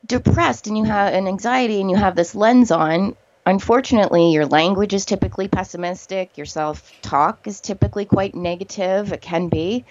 depressed 0.05 0.67
and 0.67 0.77
you 0.77 0.83
have 0.83 1.13
an 1.13 1.27
anxiety 1.27 1.81
and 1.81 1.89
you 1.89 1.95
have 1.95 2.15
this 2.15 2.35
lens 2.35 2.71
on, 2.71 3.15
unfortunately, 3.45 4.31
your 4.31 4.45
language 4.45 4.93
is 4.93 5.05
typically 5.05 5.47
pessimistic. 5.47 6.37
Your 6.37 6.45
self 6.45 6.91
talk 7.01 7.47
is 7.47 7.61
typically 7.61 8.05
quite 8.05 8.35
negative. 8.35 9.13
It 9.13 9.21
can 9.21 9.49
be. 9.49 9.85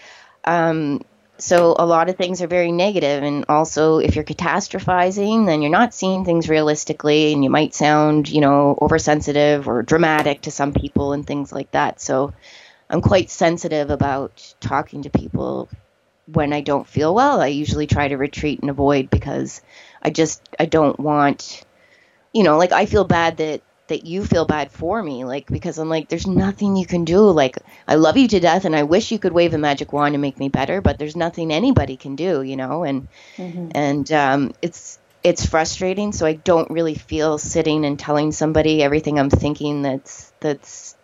Um, 0.45 1.03
so 1.43 1.75
a 1.77 1.85
lot 1.85 2.09
of 2.09 2.17
things 2.17 2.41
are 2.41 2.47
very 2.47 2.71
negative 2.71 3.25
and 3.25 3.45
also 3.49 3.99
if 3.99 4.15
you're 4.15 4.25
catastrophizing 4.25 5.47
then 5.47 5.61
you're 5.61 5.73
not 5.73 5.93
seeing 5.93 6.25
things 6.25 6.49
realistically 6.49 7.33
and 7.33 7.43
you 7.43 7.51
might 7.51 7.75
sound 7.75 8.29
you 8.29 8.41
know 8.41 8.79
oversensitive 8.81 9.67
or 9.67 9.83
dramatic 9.83 10.43
to 10.43 10.51
some 10.51 10.73
people 10.73 11.13
and 11.13 11.27
things 11.27 11.53
like 11.53 11.71
that 11.73 12.01
so 12.01 12.33
i'm 12.89 13.01
quite 13.01 13.29
sensitive 13.29 13.91
about 13.91 14.55
talking 14.61 15.03
to 15.03 15.11
people 15.11 15.69
when 16.27 16.53
i 16.53 16.61
don't 16.61 16.87
feel 16.87 17.13
well 17.13 17.41
i 17.41 17.49
usually 17.49 17.89
try 17.89 18.07
to 18.07 18.17
retreat 18.17 18.61
and 18.61 18.71
avoid 18.71 19.11
because 19.11 19.63
i 20.01 20.11
just 20.11 20.41
i 20.61 20.67
don't 20.67 21.01
want 21.01 21.65
you 22.33 22.43
know, 22.43 22.59
like 22.59 22.73
I 22.73 22.87
feel 22.87 23.05
bad 23.05 23.37
that 23.39 23.63
that 23.89 24.07
you 24.07 24.25
feel 24.25 24.47
bad 24.47 24.71
for 24.71 25.03
me, 25.03 25.25
like 25.25 25.49
because 25.49 25.79
I'm 25.79 25.89
like, 25.89 26.09
there's 26.09 26.27
nothing 26.27 26.77
you 26.77 26.87
can 26.87 27.05
do. 27.05 27.19
Like 27.31 27.59
I 27.87 27.97
love 27.97 28.17
you 28.17 28.29
to 28.29 28.41
death, 28.41 28.65
and 28.65 28.75
I 28.75 28.85
wish 28.85 29.13
you 29.13 29.19
could 29.19 29.33
wave 29.33 29.55
a 29.55 29.59
magic 29.59 29.93
wand 29.93 30.15
and 30.15 30.23
make 30.23 30.39
me 30.39 30.49
better, 30.49 30.81
but 30.81 30.99
there's 30.99 31.17
nothing 31.17 31.53
anybody 31.53 31.97
can 31.97 32.17
do, 32.17 32.43
you 32.43 32.57
know. 32.57 32.85
And 32.85 33.09
mm-hmm. 33.37 33.69
and 33.75 34.11
um, 34.13 34.55
it's 34.63 34.99
it's 35.23 35.45
frustrating. 35.45 36.13
So 36.13 36.27
I 36.27 36.35
don't 36.35 36.71
really 36.71 36.95
feel 36.95 37.39
sitting 37.39 37.85
and 37.85 37.99
telling 37.99 38.33
somebody 38.33 38.83
everything 38.83 39.19
I'm 39.19 39.31
thinking 39.31 39.83
that's 39.83 40.33
that's 40.41 40.97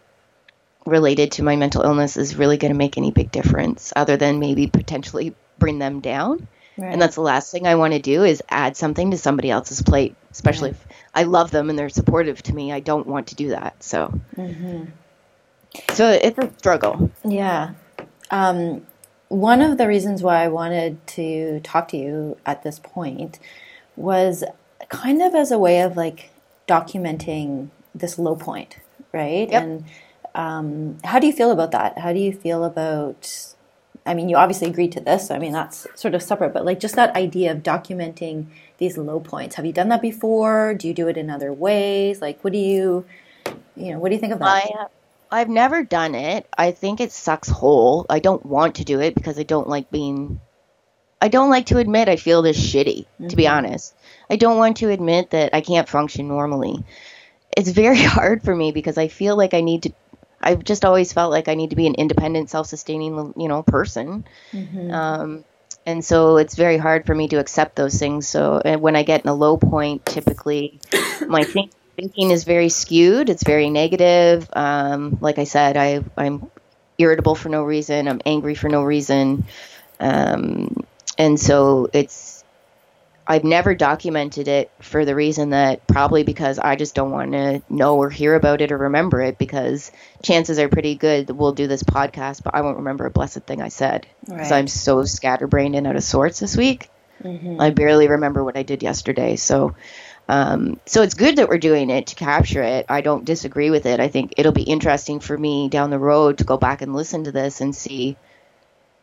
related 0.86 1.32
to 1.32 1.42
my 1.42 1.56
mental 1.56 1.82
illness 1.82 2.16
is 2.16 2.36
really 2.36 2.56
going 2.56 2.72
to 2.72 2.78
make 2.78 2.96
any 2.96 3.10
big 3.10 3.30
difference, 3.30 3.92
other 3.94 4.16
than 4.16 4.38
maybe 4.38 4.66
potentially 4.66 5.34
bring 5.58 5.78
them 5.78 6.00
down. 6.00 6.48
Right. 6.78 6.92
And 6.92 7.02
that's 7.02 7.16
the 7.16 7.22
last 7.22 7.50
thing 7.50 7.66
I 7.66 7.74
want 7.74 7.94
to 7.94 7.98
do 7.98 8.22
is 8.22 8.40
add 8.48 8.76
something 8.76 9.10
to 9.10 9.18
somebody 9.18 9.50
else's 9.50 9.82
plate, 9.82 10.14
especially 10.30 10.70
if 10.70 10.86
I 11.12 11.24
love 11.24 11.50
them 11.50 11.70
and 11.70 11.78
they're 11.78 11.88
supportive 11.88 12.40
to 12.44 12.54
me. 12.54 12.72
I 12.72 12.78
don't 12.78 13.06
want 13.06 13.28
to 13.28 13.34
do 13.34 13.48
that. 13.48 13.82
So, 13.82 14.20
mm-hmm. 14.36 14.84
so 15.94 16.08
it's 16.10 16.38
a 16.38 16.50
struggle. 16.56 17.10
Yeah. 17.24 17.72
Um, 18.30 18.86
one 19.26 19.60
of 19.60 19.76
the 19.76 19.88
reasons 19.88 20.22
why 20.22 20.44
I 20.44 20.48
wanted 20.48 21.04
to 21.08 21.60
talk 21.60 21.88
to 21.88 21.96
you 21.96 22.36
at 22.46 22.62
this 22.62 22.78
point 22.78 23.40
was 23.96 24.44
kind 24.88 25.20
of 25.20 25.34
as 25.34 25.50
a 25.50 25.58
way 25.58 25.80
of 25.80 25.96
like 25.96 26.30
documenting 26.68 27.70
this 27.94 28.18
low 28.18 28.36
point, 28.36 28.78
right? 29.12 29.50
Yep. 29.50 29.62
And 29.62 29.84
um, 30.34 30.98
how 31.02 31.18
do 31.18 31.26
you 31.26 31.32
feel 31.32 31.50
about 31.50 31.72
that? 31.72 31.98
How 31.98 32.12
do 32.12 32.20
you 32.20 32.32
feel 32.32 32.64
about 32.64 33.54
I 34.08 34.14
mean, 34.14 34.30
you 34.30 34.36
obviously 34.36 34.68
agreed 34.68 34.92
to 34.92 35.00
this. 35.00 35.30
I 35.30 35.38
mean, 35.38 35.52
that's 35.52 35.86
sort 35.94 36.14
of 36.14 36.22
separate, 36.22 36.54
but 36.54 36.64
like 36.64 36.80
just 36.80 36.96
that 36.96 37.14
idea 37.14 37.52
of 37.52 37.58
documenting 37.58 38.46
these 38.78 38.96
low 38.96 39.20
points. 39.20 39.56
Have 39.56 39.66
you 39.66 39.72
done 39.72 39.90
that 39.90 40.00
before? 40.00 40.72
Do 40.72 40.88
you 40.88 40.94
do 40.94 41.08
it 41.08 41.18
in 41.18 41.28
other 41.28 41.52
ways? 41.52 42.22
Like, 42.22 42.42
what 42.42 42.54
do 42.54 42.58
you, 42.58 43.04
you 43.76 43.92
know, 43.92 43.98
what 43.98 44.08
do 44.08 44.14
you 44.14 44.20
think 44.20 44.32
of 44.32 44.38
that? 44.38 44.46
I, 44.46 44.86
I've 45.30 45.50
never 45.50 45.84
done 45.84 46.14
it. 46.14 46.48
I 46.56 46.70
think 46.70 47.00
it 47.00 47.12
sucks 47.12 47.50
whole. 47.50 48.06
I 48.08 48.18
don't 48.18 48.44
want 48.46 48.76
to 48.76 48.84
do 48.84 48.98
it 49.00 49.14
because 49.14 49.38
I 49.38 49.42
don't 49.42 49.68
like 49.68 49.90
being. 49.90 50.40
I 51.20 51.28
don't 51.28 51.50
like 51.50 51.66
to 51.66 51.76
admit 51.76 52.08
I 52.08 52.16
feel 52.16 52.40
this 52.40 52.58
shitty. 52.58 53.04
Mm-hmm. 53.04 53.28
To 53.28 53.36
be 53.36 53.44
mm-hmm. 53.44 53.58
honest, 53.58 53.94
I 54.30 54.36
don't 54.36 54.56
want 54.56 54.78
to 54.78 54.88
admit 54.88 55.30
that 55.30 55.54
I 55.54 55.60
can't 55.60 55.88
function 55.88 56.28
normally. 56.28 56.82
It's 57.54 57.68
very 57.68 58.02
hard 58.16 58.42
for 58.42 58.56
me 58.56 58.72
because 58.72 58.96
I 58.96 59.08
feel 59.08 59.36
like 59.36 59.52
I 59.52 59.60
need 59.60 59.82
to 59.82 59.92
I've 60.40 60.64
just 60.64 60.84
always 60.84 61.12
felt 61.12 61.30
like 61.30 61.48
I 61.48 61.54
need 61.54 61.70
to 61.70 61.76
be 61.76 61.86
an 61.86 61.94
independent, 61.94 62.50
self-sustaining, 62.50 63.34
you 63.36 63.48
know, 63.48 63.62
person. 63.62 64.24
Mm-hmm. 64.52 64.90
Um, 64.90 65.44
and 65.84 66.04
so 66.04 66.36
it's 66.36 66.54
very 66.54 66.76
hard 66.76 67.06
for 67.06 67.14
me 67.14 67.28
to 67.28 67.36
accept 67.36 67.74
those 67.74 67.98
things. 67.98 68.28
So 68.28 68.60
when 68.78 68.94
I 68.94 69.02
get 69.02 69.22
in 69.22 69.28
a 69.28 69.34
low 69.34 69.56
point, 69.56 70.04
typically 70.04 70.80
my 71.26 71.44
think- 71.44 71.72
thinking 71.96 72.30
is 72.30 72.44
very 72.44 72.68
skewed. 72.68 73.28
It's 73.28 73.42
very 73.42 73.70
negative. 73.70 74.48
Um, 74.52 75.18
like 75.20 75.38
I 75.38 75.44
said, 75.44 75.76
I, 75.76 76.04
I'm 76.16 76.50
irritable 76.98 77.34
for 77.34 77.48
no 77.48 77.62
reason. 77.62 78.06
I'm 78.06 78.20
angry 78.24 78.54
for 78.54 78.68
no 78.68 78.82
reason. 78.82 79.44
Um, 79.98 80.84
and 81.16 81.40
so 81.40 81.88
it's 81.92 82.37
I've 83.30 83.44
never 83.44 83.74
documented 83.74 84.48
it 84.48 84.70
for 84.80 85.04
the 85.04 85.14
reason 85.14 85.50
that 85.50 85.86
probably 85.86 86.22
because 86.22 86.58
I 86.58 86.76
just 86.76 86.94
don't 86.94 87.10
want 87.10 87.32
to 87.32 87.62
know 87.68 87.98
or 87.98 88.08
hear 88.08 88.34
about 88.34 88.62
it 88.62 88.72
or 88.72 88.78
remember 88.78 89.20
it 89.20 89.36
because 89.36 89.92
chances 90.22 90.58
are 90.58 90.70
pretty 90.70 90.94
good 90.94 91.26
that 91.26 91.34
we'll 91.34 91.52
do 91.52 91.66
this 91.66 91.82
podcast, 91.82 92.42
but 92.42 92.54
I 92.54 92.62
won't 92.62 92.78
remember 92.78 93.04
a 93.04 93.10
blessed 93.10 93.42
thing 93.42 93.60
I 93.60 93.68
said 93.68 94.06
because 94.24 94.50
right. 94.50 94.58
I'm 94.58 94.66
so 94.66 95.04
scatterbrained 95.04 95.76
and 95.76 95.86
out 95.86 95.96
of 95.96 96.02
sorts 96.02 96.40
this 96.40 96.56
week. 96.56 96.88
Mm-hmm. 97.22 97.60
I 97.60 97.68
barely 97.68 98.08
remember 98.08 98.42
what 98.42 98.56
I 98.56 98.62
did 98.62 98.82
yesterday. 98.82 99.36
So, 99.36 99.76
um, 100.26 100.80
so 100.86 101.02
it's 101.02 101.14
good 101.14 101.36
that 101.36 101.50
we're 101.50 101.58
doing 101.58 101.90
it 101.90 102.06
to 102.06 102.14
capture 102.14 102.62
it. 102.62 102.86
I 102.88 103.02
don't 103.02 103.26
disagree 103.26 103.68
with 103.68 103.84
it. 103.84 104.00
I 104.00 104.08
think 104.08 104.34
it'll 104.38 104.52
be 104.52 104.62
interesting 104.62 105.20
for 105.20 105.36
me 105.36 105.68
down 105.68 105.90
the 105.90 105.98
road 105.98 106.38
to 106.38 106.44
go 106.44 106.56
back 106.56 106.80
and 106.80 106.94
listen 106.94 107.24
to 107.24 107.32
this 107.32 107.60
and 107.60 107.76
see, 107.76 108.16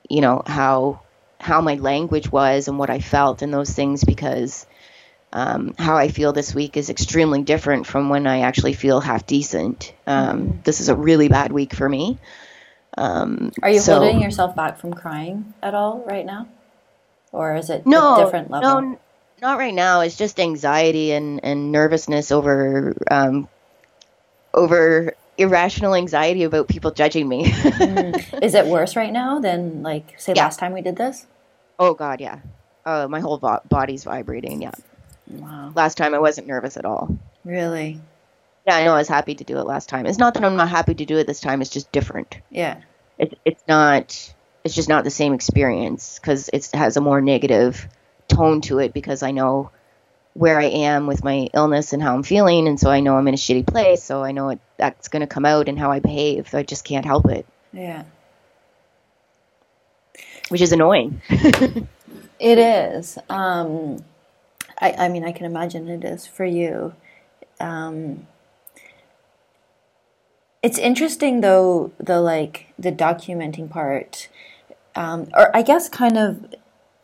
you 0.10 0.22
know, 0.22 0.42
how 0.48 1.02
how 1.40 1.62
my 1.62 1.76
language 1.76 2.32
was 2.32 2.68
and 2.68 2.80
what 2.80 2.90
I 2.90 3.00
felt 3.00 3.42
and 3.42 3.54
those 3.54 3.72
things 3.72 4.04
because 4.04 4.66
um, 5.34 5.76
how 5.78 5.98
I 5.98 6.08
feel 6.08 6.32
this 6.32 6.56
week 6.56 6.78
is 6.78 6.90
extremely 6.90 7.44
different 7.44 7.86
from 7.86 8.10
when 8.10 8.26
I 8.26 8.42
actually 8.42 8.74
feel 8.74 9.02
half 9.02 9.28
decent. 9.28 9.94
Um, 10.08 10.42
mm-hmm. 10.42 10.62
This 10.64 10.80
is 10.80 10.90
a 10.90 10.96
really 10.96 11.28
bad 11.28 11.52
week 11.52 11.74
for 11.74 11.88
me. 11.88 12.18
Um, 12.98 13.52
Are 13.62 13.70
you 13.70 13.80
so, 13.80 14.00
holding 14.00 14.22
yourself 14.22 14.56
back 14.56 14.78
from 14.78 14.94
crying 14.94 15.54
at 15.62 15.74
all 15.74 16.04
right 16.08 16.26
now, 16.26 16.48
or 17.34 17.56
is 17.56 17.70
it 17.70 17.86
no, 17.86 18.16
a 18.16 18.24
different 18.24 18.50
level? 18.50 18.82
No, 18.82 19.00
not 19.42 19.58
right 19.58 19.74
now. 19.74 20.00
It's 20.00 20.16
just 20.16 20.40
anxiety 20.40 21.12
and, 21.12 21.44
and 21.44 21.74
nervousness 21.74 22.32
over 22.32 22.96
um, 23.12 23.50
over 24.54 25.14
irrational 25.38 25.96
anxiety 25.96 26.44
about 26.44 26.68
people 26.68 26.92
judging 26.92 27.28
me. 27.28 27.46
mm. 27.46 28.40
Is 28.44 28.56
it 28.56 28.66
worse 28.68 28.96
right 28.96 29.12
now 29.12 29.40
than 29.40 29.84
like 29.84 30.20
say 30.20 30.34
yeah. 30.36 30.44
last 30.44 30.60
time 30.60 30.74
we 30.74 30.82
did 30.82 30.96
this? 30.96 31.26
Oh 31.80 31.94
God, 31.94 32.22
yeah. 32.22 32.40
Uh, 32.86 33.08
my 33.10 33.20
whole 33.20 33.38
vo- 33.38 33.62
body's 33.68 34.04
vibrating. 34.04 34.62
Yeah. 34.62 34.72
Wow. 35.28 35.72
Last 35.76 35.98
time 35.98 36.14
I 36.14 36.20
wasn't 36.20 36.48
nervous 36.48 36.78
at 36.78 36.86
all. 36.86 37.18
Really? 37.44 38.00
Yeah, 38.68 38.78
I 38.78 38.86
know. 38.86 38.94
I 38.94 38.98
was 38.98 39.08
happy 39.08 39.36
to 39.36 39.44
do 39.44 39.58
it 39.58 39.66
last 39.66 39.90
time. 39.90 40.06
It's 40.06 40.18
not 40.18 40.34
that 40.36 40.44
I'm 40.44 40.56
not 40.56 40.70
happy 40.70 40.96
to 40.96 41.06
do 41.06 41.18
it 41.18 41.28
this 41.28 41.40
time. 41.40 41.62
It's 41.62 41.70
just 41.70 41.92
different. 41.92 42.38
Yeah. 42.50 42.82
It, 43.18 43.38
it's 43.46 43.64
not. 43.68 44.34
It's 44.64 44.74
just 44.74 44.90
not 44.90 45.04
the 45.04 45.12
same 45.12 45.34
experience 45.34 46.20
because 46.20 46.50
it 46.52 46.70
has 46.74 46.98
a 46.98 47.02
more 47.02 47.22
negative 47.22 47.88
tone 48.28 48.62
to 48.62 48.80
it 48.80 48.94
because 48.94 49.22
I 49.22 49.32
know 49.32 49.70
where 50.36 50.60
I 50.60 50.66
am 50.66 51.08
with 51.08 51.24
my 51.24 51.48
illness 51.54 51.94
and 51.94 52.04
how 52.04 52.14
I'm 52.14 52.22
feeling, 52.22 52.68
and 52.68 52.78
so 52.78 52.90
I 52.90 53.00
know 53.00 53.16
I'm 53.16 53.28
in 53.30 53.34
a 53.34 53.38
shitty 53.38 53.66
place. 53.66 54.04
So 54.04 54.22
I 54.22 54.34
know 54.34 54.50
it, 54.50 54.60
that's 54.76 55.08
going 55.08 55.22
to 55.22 55.28
come 55.28 55.46
out 55.46 55.70
in 55.70 55.78
how 55.78 55.92
I 55.92 56.00
behave. 56.02 56.54
I 56.54 56.62
just 56.62 56.84
can't 56.84 57.06
help 57.06 57.30
it. 57.30 57.46
Yeah. 57.72 58.04
Which 60.50 60.60
is 60.60 60.74
annoying. 60.74 61.22
it 61.30 61.88
is. 62.60 63.18
Um, 63.30 64.04
I, 64.80 64.92
I 64.92 65.10
mean, 65.10 65.24
I 65.24 65.32
can 65.32 65.46
imagine 65.46 65.88
it 65.88 66.04
is 66.04 66.28
for 66.28 66.44
you. 66.46 66.94
Um, 67.62 68.28
it's 70.62 70.78
interesting 70.78 71.40
though, 71.40 71.94
the 71.98 72.20
like 72.20 72.74
the 72.78 72.92
documenting 72.92 73.70
part, 73.70 74.28
um, 74.96 75.30
or 75.34 75.56
I 75.56 75.62
guess 75.62 75.88
kind 75.88 76.18
of. 76.18 76.54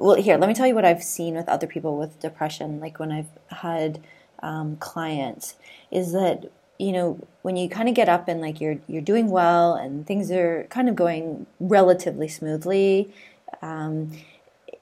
Well, 0.02 0.16
here, 0.16 0.36
let 0.36 0.48
me 0.48 0.56
tell 0.56 0.66
you 0.66 0.74
what 0.74 0.84
I've 0.84 1.04
seen 1.04 1.36
with 1.36 1.48
other 1.48 1.68
people 1.68 1.96
with 1.96 2.20
depression. 2.20 2.80
Like 2.80 3.00
when 3.00 3.12
I've 3.12 3.30
had 3.50 4.04
um, 4.42 4.78
clients, 4.78 5.58
is 5.92 6.12
that 6.14 6.52
you 6.80 6.92
know 6.92 7.20
when 7.44 7.56
you 7.56 7.70
kind 7.70 7.88
of 7.88 7.94
get 7.94 8.10
up 8.10 8.28
and 8.28 8.42
like 8.42 8.60
you're 8.60 8.80
you're 8.88 9.04
doing 9.04 9.30
well 9.30 9.76
and 9.76 10.08
things 10.08 10.32
are 10.32 10.66
kind 10.72 10.90
of 10.90 10.96
going 10.96 11.46
relatively 11.60 12.28
smoothly. 12.28 13.14
Um, 13.62 14.18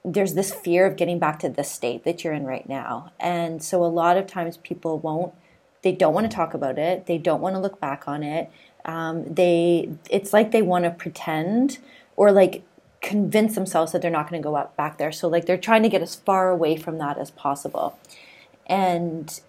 there's 0.06 0.32
this 0.32 0.54
fear 0.54 0.86
of 0.86 0.96
getting 0.96 1.18
back 1.18 1.38
to 1.40 1.50
the 1.50 1.64
state 1.64 2.04
that 2.04 2.24
you're 2.24 2.32
in 2.32 2.46
right 2.46 2.66
now. 2.66 3.12
And 3.20 3.62
so 3.62 3.84
a 3.84 3.92
lot 3.92 4.16
of 4.16 4.26
times 4.26 4.56
people 4.56 4.98
won't, 4.98 5.34
they 5.82 5.92
don't 5.92 6.14
want 6.14 6.30
to 6.30 6.34
talk 6.34 6.54
about 6.54 6.78
it. 6.78 7.04
They 7.04 7.18
don't 7.18 7.42
want 7.42 7.54
to 7.56 7.60
look 7.60 7.78
back 7.78 8.08
on 8.08 8.22
it. 8.22 8.50
Um, 8.86 9.34
they, 9.34 9.90
it's 10.08 10.32
like 10.32 10.52
they 10.52 10.62
want 10.62 10.84
to 10.84 10.90
pretend 10.90 11.78
or 12.16 12.32
like 12.32 12.62
convince 13.00 13.54
themselves 13.54 13.92
that 13.92 14.02
they're 14.02 14.10
not 14.10 14.28
going 14.28 14.40
to 14.40 14.46
go 14.46 14.70
back 14.76 14.98
there. 14.98 15.12
So 15.12 15.28
like 15.28 15.46
they're 15.46 15.56
trying 15.56 15.82
to 15.82 15.88
get 15.88 16.02
as 16.02 16.14
far 16.14 16.50
away 16.50 16.76
from 16.76 16.98
that 16.98 17.18
as 17.18 17.30
possible. 17.30 17.98
And 18.66 19.40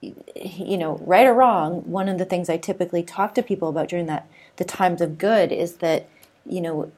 you 0.00 0.78
know, 0.78 0.96
right 1.04 1.26
or 1.26 1.34
wrong, 1.34 1.82
one 1.82 2.08
of 2.08 2.18
the 2.18 2.24
things 2.24 2.48
I 2.48 2.56
typically 2.56 3.02
talk 3.02 3.34
to 3.34 3.42
people 3.42 3.68
about 3.68 3.88
during 3.88 4.06
that 4.06 4.26
the 4.56 4.64
times 4.64 5.00
of 5.00 5.18
good 5.18 5.52
is 5.52 5.76
that 5.76 6.08
you 6.46 6.60
know 6.60 6.90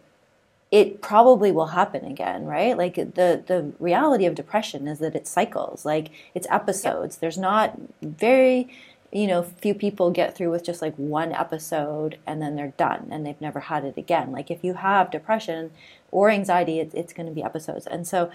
it 0.73 1.03
probably 1.03 1.53
will 1.53 1.67
happen 1.67 2.05
again, 2.07 2.47
right? 2.47 2.77
Like 2.79 2.95
the 2.95 3.43
the 3.47 3.73
reality 3.79 4.25
of 4.25 4.35
depression 4.35 4.89
is 4.89 5.01
that 5.01 5.15
it 5.15 5.27
cycles, 5.27 5.85
like 5.85 6.11
it's 6.35 6.47
episodes. 6.49 7.19
There's 7.19 7.39
not 7.39 7.79
very, 8.01 8.75
you 9.13 9.27
know, 9.27 9.43
few 9.43 9.75
people 9.75 10.11
get 10.11 10.35
through 10.35 10.51
with 10.51 10.65
just 10.65 10.81
like 10.81 10.95
one 10.97 11.33
episode 11.33 12.19
and 12.27 12.41
then 12.41 12.57
they're 12.57 12.73
done 12.79 13.09
and 13.11 13.27
they've 13.27 13.41
never 13.41 13.61
had 13.61 13.85
it 13.85 13.99
again. 13.99 14.33
Like 14.33 14.51
if 14.51 14.65
you 14.65 14.75
have 14.75 15.11
depression 15.11 15.71
or 16.11 16.31
anxiety, 16.31 16.81
it, 16.81 16.93
it's 16.95 17.13
going 17.13 17.29
to 17.29 17.35
be 17.35 17.43
episodes. 17.43 17.87
And 17.87 18.07
so 18.07 18.31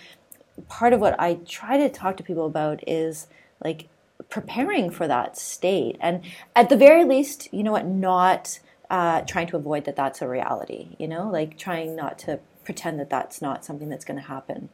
part 0.69 0.93
of 0.93 0.99
what 0.99 1.19
I 1.19 1.39
try 1.47 1.77
to 1.77 1.89
talk 1.89 2.15
to 2.17 2.23
people 2.23 2.45
about 2.45 2.87
is 2.87 3.27
like 3.63 3.87
preparing 4.29 4.91
for 4.91 5.07
that 5.07 5.35
state 5.35 5.97
and 5.99 6.23
at 6.55 6.69
the 6.69 6.77
very 6.77 7.03
least, 7.03 7.51
you 7.51 7.63
know 7.63 7.71
what, 7.71 7.87
not 7.87 8.59
uh, 8.91 9.21
trying 9.21 9.47
to 9.47 9.57
avoid 9.57 9.85
that 9.85 9.95
that's 9.95 10.21
a 10.21 10.27
reality, 10.27 10.95
you 10.99 11.07
know, 11.07 11.29
like 11.29 11.57
trying 11.57 11.95
not 11.95 12.19
to 12.19 12.39
pretend 12.63 12.99
that 12.99 13.09
that's 13.09 13.41
not 13.41 13.65
something 13.65 13.89
that's 13.89 14.05
going 14.05 14.19
to 14.19 14.27
happen. 14.27 14.69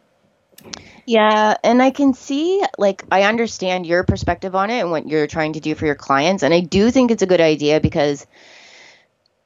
Yeah, 1.05 1.57
and 1.63 1.81
I 1.81 1.91
can 1.91 2.13
see, 2.13 2.63
like, 2.77 3.03
I 3.11 3.23
understand 3.23 3.85
your 3.85 4.03
perspective 4.03 4.55
on 4.55 4.69
it 4.69 4.79
and 4.79 4.91
what 4.91 5.07
you're 5.07 5.27
trying 5.27 5.53
to 5.53 5.59
do 5.59 5.75
for 5.75 5.85
your 5.85 5.95
clients. 5.95 6.43
And 6.43 6.53
I 6.53 6.61
do 6.61 6.91
think 6.91 7.11
it's 7.11 7.23
a 7.23 7.27
good 7.27 7.41
idea 7.41 7.81
because 7.81 8.25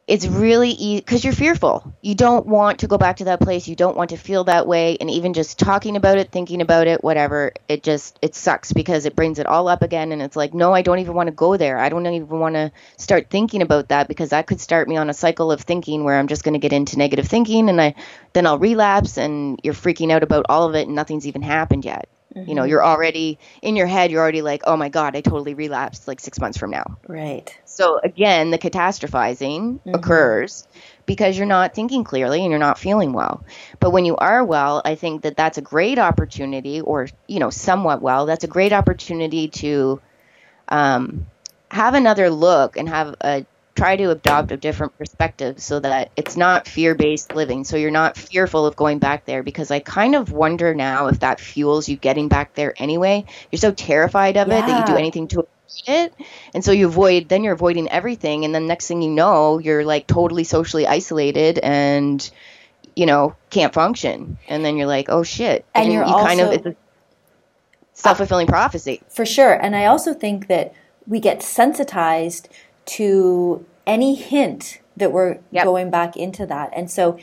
it's 0.07 0.25
really 0.25 0.69
easy 0.69 1.01
because 1.01 1.25
you're 1.25 1.33
fearful. 1.33 1.93
You 2.01 2.15
don't 2.15 2.47
want 2.47 2.79
to 2.79 2.87
go 2.87 2.97
back 2.97 3.17
to 3.17 3.25
that 3.25 3.41
place. 3.41 3.67
You 3.67 3.75
don't 3.75 3.97
want 3.97 4.11
to 4.11 4.17
feel 4.17 4.45
that 4.45 4.65
way. 4.65 4.95
And 5.01 5.11
even 5.11 5.33
just 5.33 5.59
talking 5.59 5.97
about 5.97 6.17
it, 6.17 6.31
thinking 6.31 6.61
about 6.61 6.87
it, 6.87 7.03
whatever, 7.03 7.51
it 7.67 7.83
just, 7.83 8.17
it 8.21 8.33
sucks 8.33 8.71
because 8.71 9.05
it 9.05 9.17
brings 9.17 9.37
it 9.37 9.45
all 9.45 9.67
up 9.67 9.81
again. 9.81 10.13
And 10.13 10.21
it's 10.21 10.37
like, 10.37 10.53
no, 10.53 10.73
I 10.73 10.81
don't 10.81 10.99
even 10.99 11.13
want 11.13 11.27
to 11.27 11.35
go 11.35 11.57
there. 11.57 11.77
I 11.77 11.89
don't 11.89 12.07
even 12.07 12.39
want 12.39 12.55
to 12.55 12.71
start 12.95 13.29
thinking 13.29 13.61
about 13.61 13.89
that 13.89 14.07
because 14.07 14.29
that 14.29 14.47
could 14.47 14.61
start 14.61 14.87
me 14.87 14.95
on 14.95 15.09
a 15.09 15.13
cycle 15.13 15.51
of 15.51 15.61
thinking 15.61 16.05
where 16.05 16.17
I'm 16.17 16.27
just 16.27 16.45
going 16.45 16.53
to 16.53 16.59
get 16.59 16.71
into 16.71 16.97
negative 16.97 17.27
thinking 17.27 17.67
and 17.67 17.81
I, 17.81 17.95
then 18.31 18.47
I'll 18.47 18.59
relapse 18.59 19.17
and 19.17 19.59
you're 19.61 19.73
freaking 19.73 20.11
out 20.13 20.23
about 20.23 20.45
all 20.47 20.69
of 20.69 20.75
it 20.75 20.87
and 20.87 20.95
nothing's 20.95 21.27
even 21.27 21.41
happened 21.41 21.83
yet. 21.83 22.07
Mm-hmm. 22.35 22.49
You 22.49 22.55
know, 22.55 22.61
mm-hmm. 22.63 22.69
you're 22.69 22.85
already 22.85 23.39
in 23.61 23.75
your 23.75 23.87
head, 23.87 24.11
you're 24.11 24.21
already 24.21 24.41
like, 24.41 24.63
oh 24.65 24.75
my 24.75 24.89
God, 24.89 25.15
I 25.15 25.21
totally 25.21 25.53
relapsed 25.53 26.07
like 26.07 26.19
six 26.19 26.39
months 26.39 26.57
from 26.57 26.71
now. 26.71 26.97
Right. 27.07 27.57
So 27.65 27.99
again, 28.03 28.51
the 28.51 28.57
catastrophizing 28.57 29.79
mm-hmm. 29.79 29.95
occurs 29.95 30.67
because 31.05 31.37
you're 31.37 31.47
not 31.47 31.73
thinking 31.73 32.03
clearly 32.03 32.41
and 32.41 32.51
you're 32.51 32.59
not 32.59 32.77
feeling 32.77 33.13
well. 33.13 33.43
But 33.79 33.91
when 33.91 34.03
you 34.05 34.17
are 34.17 34.43
well, 34.43 34.81
I 34.83 34.95
think 34.95 35.21
that 35.21 35.37
that's 35.37 35.57
a 35.57 35.61
great 35.61 35.99
opportunity, 35.99 36.81
or, 36.81 37.07
you 37.27 37.39
know, 37.39 37.49
somewhat 37.49 38.01
well, 38.01 38.25
that's 38.25 38.43
a 38.43 38.47
great 38.47 38.73
opportunity 38.73 39.47
to 39.47 40.01
um, 40.67 41.27
have 41.71 41.93
another 41.93 42.29
look 42.29 42.75
and 42.75 42.89
have 42.89 43.15
a 43.21 43.45
try 43.77 43.95
to 43.95 44.09
adopt 44.09 44.51
a 44.51 44.57
different 44.57 44.97
perspective 44.97 45.61
so 45.61 45.79
that 45.79 46.11
it's 46.17 46.35
not 46.35 46.67
fear 46.67 46.95
based 46.95 47.35
living. 47.35 47.63
So 47.63 47.77
you're 47.77 47.91
not 47.91 48.17
fearful 48.17 48.65
of 48.65 48.75
going 48.75 48.97
back 48.97 49.25
there 49.25 49.43
because 49.43 49.69
I 49.69 49.79
kind 49.79 50.15
of 50.15 50.31
wonder 50.31 50.73
now 50.73 51.07
if 51.07 51.19
that 51.19 51.39
fuels 51.39 51.87
you 51.87 51.95
getting 51.95 52.27
back 52.27 52.55
there 52.55 52.73
anyway. 52.77 53.25
You're 53.51 53.59
so 53.59 53.71
terrified 53.71 54.35
of 54.35 54.47
yeah. 54.47 54.57
it 54.57 54.67
that 54.67 54.79
you 54.79 54.93
do 54.93 54.97
anything 54.97 55.27
to 55.29 55.39
avoid 55.41 55.49
it. 55.87 56.13
And 56.55 56.65
so 56.65 56.71
you 56.71 56.87
avoid, 56.87 57.29
then 57.29 57.43
you're 57.43 57.53
avoiding 57.53 57.87
everything. 57.89 58.45
And 58.45 58.53
then 58.53 58.65
next 58.65 58.87
thing 58.87 59.03
you 59.03 59.11
know, 59.11 59.59
you're 59.59 59.85
like 59.85 60.07
totally 60.07 60.43
socially 60.43 60.87
isolated 60.87 61.59
and, 61.59 62.29
you 62.95 63.05
know, 63.05 63.35
can't 63.51 63.73
function. 63.73 64.39
And 64.47 64.65
then 64.65 64.75
you're 64.75 64.87
like, 64.87 65.05
oh 65.09 65.21
shit. 65.21 65.65
And, 65.75 65.85
and 65.85 65.93
you're 65.93 66.03
you 66.03 66.11
also, 66.11 66.25
kind 66.25 66.39
of, 66.41 66.51
it's 66.51 66.65
a 66.65 66.75
self 67.93 68.17
fulfilling 68.17 68.47
prophecy. 68.47 69.03
For 69.07 69.25
sure. 69.25 69.53
And 69.53 69.75
I 69.75 69.85
also 69.85 70.15
think 70.15 70.47
that 70.47 70.73
we 71.05 71.19
get 71.19 71.43
sensitized 71.43 72.49
to 72.88 73.65
any 73.86 74.15
hint 74.15 74.82
that 74.97 75.12
we're 75.12 75.38
yep. 75.52 75.63
going 75.63 75.89
back 75.91 76.17
into 76.17 76.45
that. 76.45 76.71
And 76.76 76.89
so, 76.89 77.19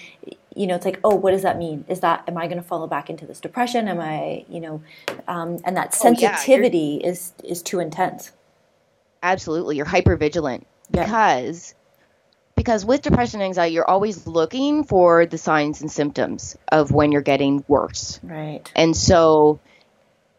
you 0.54 0.66
know, 0.66 0.76
it's 0.76 0.84
like, 0.84 1.00
oh, 1.02 1.14
what 1.14 1.32
does 1.32 1.42
that 1.42 1.58
mean? 1.58 1.84
Is 1.88 2.00
that, 2.00 2.22
am 2.28 2.38
I 2.38 2.46
going 2.46 2.62
to 2.62 2.62
fall 2.62 2.86
back 2.86 3.10
into 3.10 3.26
this 3.26 3.40
depression? 3.40 3.88
Am 3.88 4.00
I, 4.00 4.44
you 4.48 4.60
know, 4.60 4.82
um, 5.26 5.58
and 5.64 5.76
that 5.76 5.92
sensitivity 5.92 7.00
oh, 7.02 7.06
yeah. 7.06 7.10
is, 7.10 7.32
is 7.42 7.62
too 7.62 7.80
intense. 7.80 8.30
Absolutely. 9.22 9.76
You're 9.76 9.86
hyper 9.86 10.16
vigilant 10.16 10.66
yep. 10.92 11.06
because, 11.06 11.74
because 12.54 12.84
with 12.84 13.02
depression 13.02 13.40
and 13.40 13.46
anxiety, 13.48 13.74
you're 13.74 13.90
always 13.90 14.26
looking 14.26 14.84
for 14.84 15.26
the 15.26 15.38
signs 15.38 15.80
and 15.80 15.90
symptoms 15.90 16.56
of 16.70 16.92
when 16.92 17.10
you're 17.10 17.22
getting 17.22 17.64
worse. 17.66 18.20
Right. 18.22 18.70
And 18.76 18.96
so, 18.96 19.58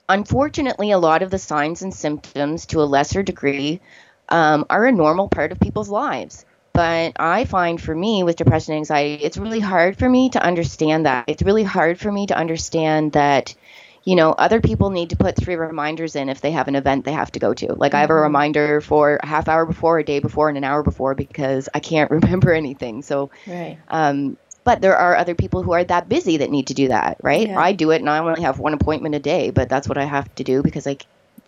unfortunately, 0.07 0.91
a 0.91 0.97
lot 0.97 1.23
of 1.23 1.31
the 1.31 1.39
signs 1.39 1.81
and 1.81 1.93
symptoms 1.93 2.67
to 2.67 2.79
a 2.79 2.85
lesser 2.85 3.21
degree 3.21 3.81
um, 4.29 4.65
are 4.69 4.85
a 4.85 4.91
normal 4.91 5.27
part 5.27 5.51
of 5.51 5.59
people's 5.59 5.89
lives. 5.89 6.45
But 6.73 7.13
I 7.17 7.45
find 7.45 7.81
for 7.81 7.95
me 7.95 8.23
with 8.23 8.35
depression 8.35 8.73
and 8.73 8.79
anxiety, 8.79 9.23
it's 9.23 9.37
really 9.37 9.61
hard 9.61 9.97
for 9.97 10.09
me 10.09 10.29
to 10.31 10.43
understand 10.43 11.05
that. 11.05 11.25
It's 11.27 11.41
really 11.41 11.63
hard 11.63 11.99
for 11.99 12.11
me 12.11 12.27
to 12.27 12.37
understand 12.37 13.13
that, 13.13 13.55
you 14.03 14.17
know, 14.17 14.33
other 14.33 14.59
people 14.59 14.89
need 14.89 15.11
to 15.11 15.15
put 15.15 15.37
three 15.37 15.55
reminders 15.55 16.17
in 16.17 16.27
if 16.27 16.41
they 16.41 16.51
have 16.51 16.67
an 16.67 16.75
event 16.75 17.05
they 17.05 17.13
have 17.13 17.31
to 17.31 17.39
go 17.39 17.53
to. 17.53 17.73
Like. 17.75 17.93
I 17.93 18.01
have 18.01 18.09
a 18.09 18.13
mm-hmm. 18.13 18.23
reminder 18.23 18.81
for 18.81 19.19
a 19.23 19.25
half 19.25 19.47
hour 19.47 19.65
before, 19.65 19.99
a 19.99 20.03
day 20.03 20.19
before, 20.19 20.49
and 20.49 20.57
an 20.57 20.65
hour 20.65 20.83
before 20.83 21.15
because 21.15 21.69
I 21.73 21.79
can't 21.79 22.11
remember 22.17 22.51
anything. 22.51 23.03
So, 23.03 23.31
right. 23.47 23.77
um, 23.87 24.35
but 24.65 24.81
there 24.81 24.97
are 24.97 25.15
other 25.15 25.35
people 25.35 25.63
who 25.63 25.71
are 25.71 25.83
that 25.85 26.09
busy 26.09 26.37
that 26.37 26.49
need 26.49 26.67
to 26.67 26.73
do 26.73 26.89
that, 26.89 27.19
right? 27.23 27.47
Yeah. 27.47 27.57
I 27.57 27.71
do 27.71 27.91
it 27.91 28.01
and 28.01 28.09
I 28.09 28.17
only 28.17 28.41
have 28.41 28.59
one 28.59 28.73
appointment 28.73 29.15
a 29.15 29.19
day, 29.19 29.51
but 29.51 29.69
that's 29.69 29.87
what 29.87 29.97
I 29.97 30.03
have 30.03 30.33
to 30.35 30.43
do 30.43 30.61
because 30.61 30.87
I 30.87 30.97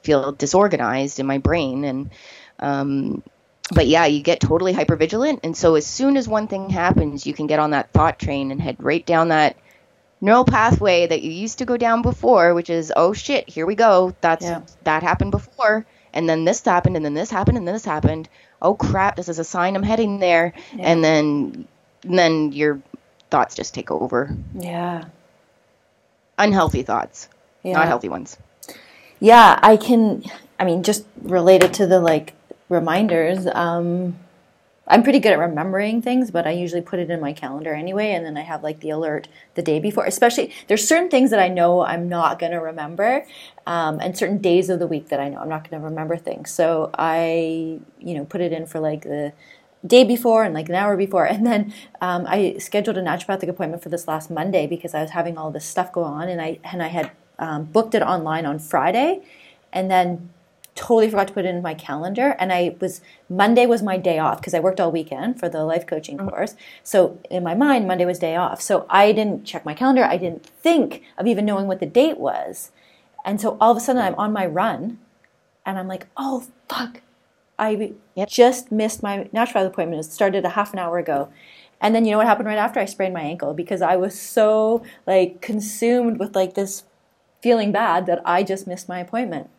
feel 0.04 0.32
disorganized 0.32 1.20
in 1.20 1.26
my 1.26 1.40
brain 1.40 1.84
and 1.84 2.12
um, 2.60 3.24
but 3.72 3.88
yeah, 3.88 4.06
you 4.06 4.22
get 4.22 4.40
totally 4.40 4.74
hyper 4.74 4.96
vigilant, 4.96 5.42
and 5.44 5.56
so 5.56 5.76
as 5.76 5.86
soon 5.86 6.16
as 6.18 6.28
one 6.28 6.48
thing 6.48 6.70
happens, 6.70 7.26
you 7.26 7.34
can 7.34 7.48
get 7.48 7.60
on 7.60 7.72
that 7.72 7.92
thought 7.92 8.18
train 8.20 8.52
and 8.52 8.62
head 8.62 8.78
right 8.80 9.06
down 9.06 9.28
that 9.30 9.58
neural 10.22 10.46
pathway 10.46 11.06
that 11.08 11.22
you 11.22 11.32
used 11.32 11.60
to 11.60 11.66
go 11.66 11.78
down 11.78 12.02
before, 12.02 12.54
which 12.54 12.70
is, 12.70 12.92
oh 12.96 13.14
shit, 13.14 13.48
here 13.50 13.66
we 13.66 13.76
go. 13.76 14.16
That's 14.22 14.46
Yeah. 14.46 14.62
that 14.84 15.04
happened 15.04 15.32
before, 15.32 15.86
and 16.14 16.28
then 16.30 16.46
this 16.46 16.64
happened, 16.64 16.96
and 16.96 17.06
then 17.06 17.14
this 17.14 17.30
happened, 17.30 17.58
and 17.58 17.68
then 17.68 17.76
this 17.76 17.86
happened. 17.86 18.30
Oh 18.62 18.74
crap, 18.74 19.16
this 19.18 19.30
is 19.30 19.38
a 19.38 19.44
sign 19.44 19.76
I'm 19.76 19.84
heading 19.84 20.20
there, 20.20 20.54
Yeah. 20.76 20.86
and 20.86 21.04
then 21.04 21.68
and 22.04 22.18
then 22.18 22.52
your 22.54 22.80
thoughts 23.30 23.54
just 23.56 23.74
take 23.74 23.92
over. 23.92 24.36
Yeah. 24.58 25.06
Unhealthy 26.38 26.84
thoughts, 26.84 27.28
Yeah. 27.64 27.74
not 27.74 27.88
healthy 27.88 28.10
ones. 28.10 28.38
Yeah, 29.20 29.60
I 29.62 29.78
can. 29.78 30.24
I 30.60 30.64
mean, 30.66 30.84
just 30.84 31.06
related 31.22 31.74
to 31.76 31.88
the 31.88 32.00
like 32.00 32.34
reminders. 32.70 33.48
Um, 33.48 34.18
I'm 34.90 35.04
pretty 35.04 35.20
good 35.20 35.34
at 35.34 35.40
remembering 35.40 36.02
things, 36.02 36.32
but 36.32 36.48
I 36.48 36.52
usually 36.52 36.82
put 36.82 37.00
it 37.00 37.10
in 37.10 37.20
my 37.20 37.34
calendar 37.34 37.74
anyway, 37.74 38.12
and 38.12 38.26
then 38.26 38.38
I 38.38 38.42
have 38.42 38.64
like 38.64 38.80
the 38.80 38.90
alert 38.90 39.28
the 39.56 39.62
day 39.62 39.80
before. 39.80 40.06
Especially, 40.06 40.54
there's 40.68 40.88
certain 40.88 41.10
things 41.10 41.30
that 41.32 41.40
I 41.40 41.50
know 41.50 41.82
I'm 41.82 42.08
not 42.08 42.40
going 42.40 42.54
to 42.54 42.60
remember, 42.60 43.26
um, 43.66 44.00
and 44.00 44.18
certain 44.18 44.38
days 44.38 44.70
of 44.70 44.80
the 44.80 44.88
week 44.88 45.10
that 45.10 45.20
I 45.20 45.28
know 45.28 45.40
I'm 45.40 45.50
not 45.50 45.70
going 45.70 45.82
to 45.82 45.86
remember 45.86 46.16
things. 46.16 46.52
So 46.52 46.90
I, 46.98 47.80
you 48.00 48.14
know, 48.14 48.24
put 48.24 48.40
it 48.40 48.54
in 48.54 48.66
for 48.66 48.80
like 48.80 49.02
the 49.02 49.34
day 49.86 50.06
before 50.06 50.44
and 50.44 50.54
like 50.54 50.70
an 50.70 50.76
hour 50.76 50.96
before, 50.96 51.26
and 51.26 51.46
then 51.46 51.74
um, 52.00 52.26
I 52.26 52.56
scheduled 52.58 52.98
a 52.98 53.04
naturopathic 53.04 53.50
appointment 53.50 53.84
for 53.84 53.90
this 53.90 54.08
last 54.08 54.32
Monday 54.32 54.68
because 54.68 54.96
I 54.96 55.02
was 55.02 55.12
having 55.12 55.38
all 55.38 55.52
this 55.52 55.66
stuff 55.66 55.92
go 55.92 56.04
on, 56.04 56.30
and 56.30 56.42
I 56.42 56.60
and 56.64 56.82
I 56.82 56.88
had 56.88 57.12
um, 57.40 57.66
booked 57.66 57.94
it 57.94 58.02
online 58.02 58.46
on 58.46 58.58
Friday, 58.58 59.22
and 59.74 59.92
then 59.92 60.30
totally 60.78 61.10
forgot 61.10 61.28
to 61.28 61.34
put 61.34 61.44
it 61.44 61.50
in 61.50 61.62
my 61.62 61.74
calendar 61.74 62.36
and 62.40 62.54
i 62.54 62.76
was 62.80 63.02
monday 63.30 63.66
was 63.66 63.82
my 63.82 63.98
day 63.98 64.20
off 64.20 64.38
because 64.38 64.54
i 64.54 64.60
worked 64.60 64.80
all 64.80 64.92
weekend 64.92 65.40
for 65.40 65.50
the 65.50 65.66
life 65.66 65.86
coaching 65.88 66.18
mm-hmm. 66.18 66.30
course. 66.30 66.56
So 66.84 67.20
in 67.32 67.44
my 67.44 67.56
mind 67.56 67.88
monday 67.88 68.06
was 68.06 68.20
day 68.20 68.36
off. 68.36 68.62
So 68.62 68.86
i 68.90 69.12
didn't 69.12 69.44
check 69.44 69.66
my 69.66 69.74
calendar. 69.74 70.04
I 70.04 70.18
didn't 70.18 70.46
think 70.46 71.02
of 71.18 71.26
even 71.26 71.46
knowing 71.46 71.68
what 71.68 71.80
the 71.80 71.88
date 71.88 72.20
was. 72.20 72.72
And 73.26 73.42
so 73.42 73.58
all 73.60 73.72
of 73.72 73.78
a 73.78 73.80
sudden 73.80 74.02
i'm 74.02 74.16
on 74.16 74.32
my 74.32 74.46
run 74.46 75.00
and 75.66 75.78
i'm 75.80 75.88
like 75.88 76.08
oh 76.16 76.46
fuck. 76.70 77.02
I 77.60 77.94
Yep. 78.14 78.30
just 78.30 78.72
missed 78.72 79.02
my 79.02 79.28
natural 79.32 79.66
appointment. 79.66 80.06
It 80.06 80.12
started 80.12 80.46
a 80.46 80.50
half 80.50 80.74
an 80.74 80.80
hour 80.80 81.00
ago. 81.00 81.30
And 81.82 81.96
then 81.96 82.06
you 82.06 82.12
know 82.12 82.18
what 82.20 82.28
happened 82.28 82.48
right 82.48 82.58
after? 82.58 82.80
I 82.80 82.86
sprained 82.86 83.16
my 83.16 83.22
ankle 83.22 83.54
because 83.56 83.82
i 83.82 83.96
was 83.96 84.20
so 84.20 84.84
like 85.08 85.42
consumed 85.42 86.20
with 86.20 86.36
like 86.36 86.54
this 86.54 86.84
feeling 87.42 87.72
bad 87.72 88.06
that 88.06 88.22
i 88.26 88.44
just 88.44 88.68
missed 88.68 88.90
my 88.90 89.00
appointment 89.00 89.50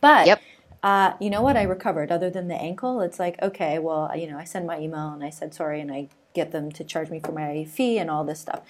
but 0.00 0.28
Yep. 0.28 0.42
uh, 0.82 1.14
you 1.20 1.30
know 1.30 1.42
what? 1.42 1.56
I 1.56 1.62
recovered. 1.62 2.10
Other 2.12 2.30
than 2.30 2.48
the 2.48 2.54
ankle, 2.56 3.00
it's 3.00 3.18
like 3.18 3.40
okay, 3.42 3.78
well, 3.78 4.10
you 4.16 4.30
know, 4.30 4.38
I 4.38 4.44
send 4.44 4.66
my 4.66 4.80
email 4.80 5.10
and 5.10 5.24
I 5.24 5.30
said 5.30 5.54
sorry, 5.54 5.80
and 5.80 5.92
I 5.92 6.08
get 6.34 6.52
them 6.52 6.72
to 6.72 6.84
charge 6.84 7.10
me 7.10 7.20
for 7.20 7.32
my 7.32 7.64
fee 7.64 7.98
and 7.98 8.10
all 8.10 8.24
this 8.24 8.40
stuff. 8.40 8.62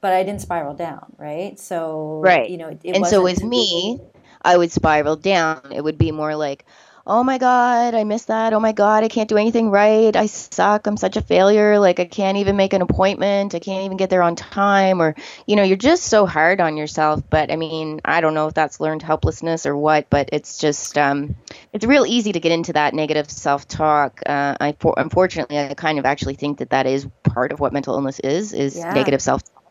But 0.00 0.12
I 0.12 0.22
didn't 0.22 0.42
spiral 0.42 0.74
down, 0.74 1.14
right? 1.18 1.58
So 1.58 2.22
Right. 2.22 2.46
you 2.46 2.58
know, 2.58 2.68
it, 2.68 2.80
it 2.84 2.96
and 2.96 3.06
so 3.06 3.22
with 3.22 3.42
me, 3.44 4.00
I 4.42 4.56
would 4.56 4.72
spiral 4.72 5.16
down. 5.16 5.60
It 5.72 5.82
would 5.84 5.98
be 5.98 6.12
more 6.12 6.36
like, 6.36 6.64
oh 7.06 7.22
my 7.22 7.38
God, 7.38 7.94
I 7.94 8.04
missed 8.04 8.28
that. 8.28 8.52
Oh 8.52 8.60
my 8.60 8.72
God, 8.72 9.04
I 9.04 9.08
can't 9.08 9.28
do 9.28 9.36
anything 9.36 9.70
right. 9.70 10.14
I 10.16 10.26
suck. 10.26 10.86
I'm 10.86 10.96
such 10.96 11.16
a 11.16 11.22
failure. 11.22 11.78
Like, 11.78 12.00
I 12.00 12.04
can't 12.06 12.38
even 12.38 12.56
make 12.56 12.72
an 12.72 12.82
appointment. 12.82 13.54
I 13.54 13.60
can't 13.60 13.84
even 13.84 13.96
get 13.96 14.10
there 14.10 14.22
on 14.22 14.34
time. 14.36 15.00
Or, 15.00 15.14
you 15.46 15.56
know, 15.56 15.62
you're 15.62 15.76
just 15.76 16.04
so 16.04 16.26
hard 16.26 16.60
on 16.60 16.76
yourself. 16.76 17.22
But 17.30 17.52
I 17.52 17.56
mean, 17.56 18.00
I 18.04 18.20
don't 18.20 18.34
know 18.34 18.48
if 18.48 18.54
that's 18.54 18.80
learned 18.80 19.02
helplessness 19.02 19.66
or 19.66 19.76
what, 19.76 20.10
but 20.10 20.30
it's 20.32 20.58
just, 20.58 20.98
um, 20.98 21.36
it's 21.72 21.84
real 21.86 22.06
easy 22.06 22.32
to 22.32 22.40
get 22.40 22.52
into 22.52 22.72
that 22.74 22.94
negative 22.94 23.30
self 23.30 23.68
talk. 23.68 24.20
Uh, 24.26 24.56
I, 24.60 24.72
for, 24.80 24.94
unfortunately, 24.96 25.58
I 25.58 25.74
kind 25.74 25.98
of 25.98 26.06
actually 26.06 26.34
think 26.34 26.58
that 26.58 26.70
that 26.70 26.86
is 26.86 27.06
part 27.22 27.52
of 27.52 27.60
what 27.60 27.72
mental 27.72 27.94
illness 27.94 28.20
is, 28.20 28.52
is 28.52 28.76
Yeah. 28.76 28.92
negative 28.92 29.22
self 29.22 29.42
talk. 29.44 29.64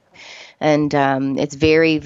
and 0.60 0.94
um, 0.96 1.38
it's 1.38 1.56
very 1.56 2.02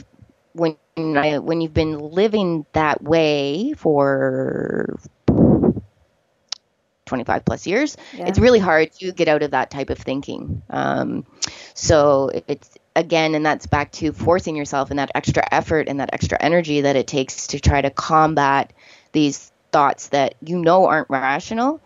when 0.53 0.77
I, 0.97 1.39
when 1.39 1.61
you've 1.61 1.73
been 1.73 1.97
living 1.97 2.65
that 2.73 3.01
way 3.03 3.73
for 3.77 4.97
25 7.10 7.43
plus 7.43 7.68
years 7.68 7.97
Yeah. 8.16 8.28
it's 8.28 8.39
really 8.39 8.60
hard 8.60 8.91
to 8.93 9.12
get 9.12 9.28
out 9.28 9.43
of 9.43 9.51
that 9.51 9.70
type 9.70 9.89
of 9.89 9.97
thinking 9.97 10.62
um, 10.70 11.26
so 11.74 12.32
it's 12.47 12.70
again 12.95 13.36
and 13.36 13.45
that's 13.45 13.68
back 13.68 13.91
to 13.93 14.14
forcing 14.14 14.55
yourself 14.55 14.89
and 14.89 14.99
that 14.99 15.12
extra 15.16 15.43
effort 15.51 15.88
and 15.89 15.99
that 15.99 16.12
extra 16.14 16.38
energy 16.41 16.82
that 16.82 16.95
it 16.95 17.07
takes 17.07 17.47
to 17.47 17.60
try 17.60 17.82
to 17.82 17.89
combat 17.89 18.74
these 19.12 19.51
thoughts 19.72 20.10
that 20.10 20.36
you 20.41 20.57
know 20.57 20.86
aren't 20.88 21.10
rational 21.10 21.82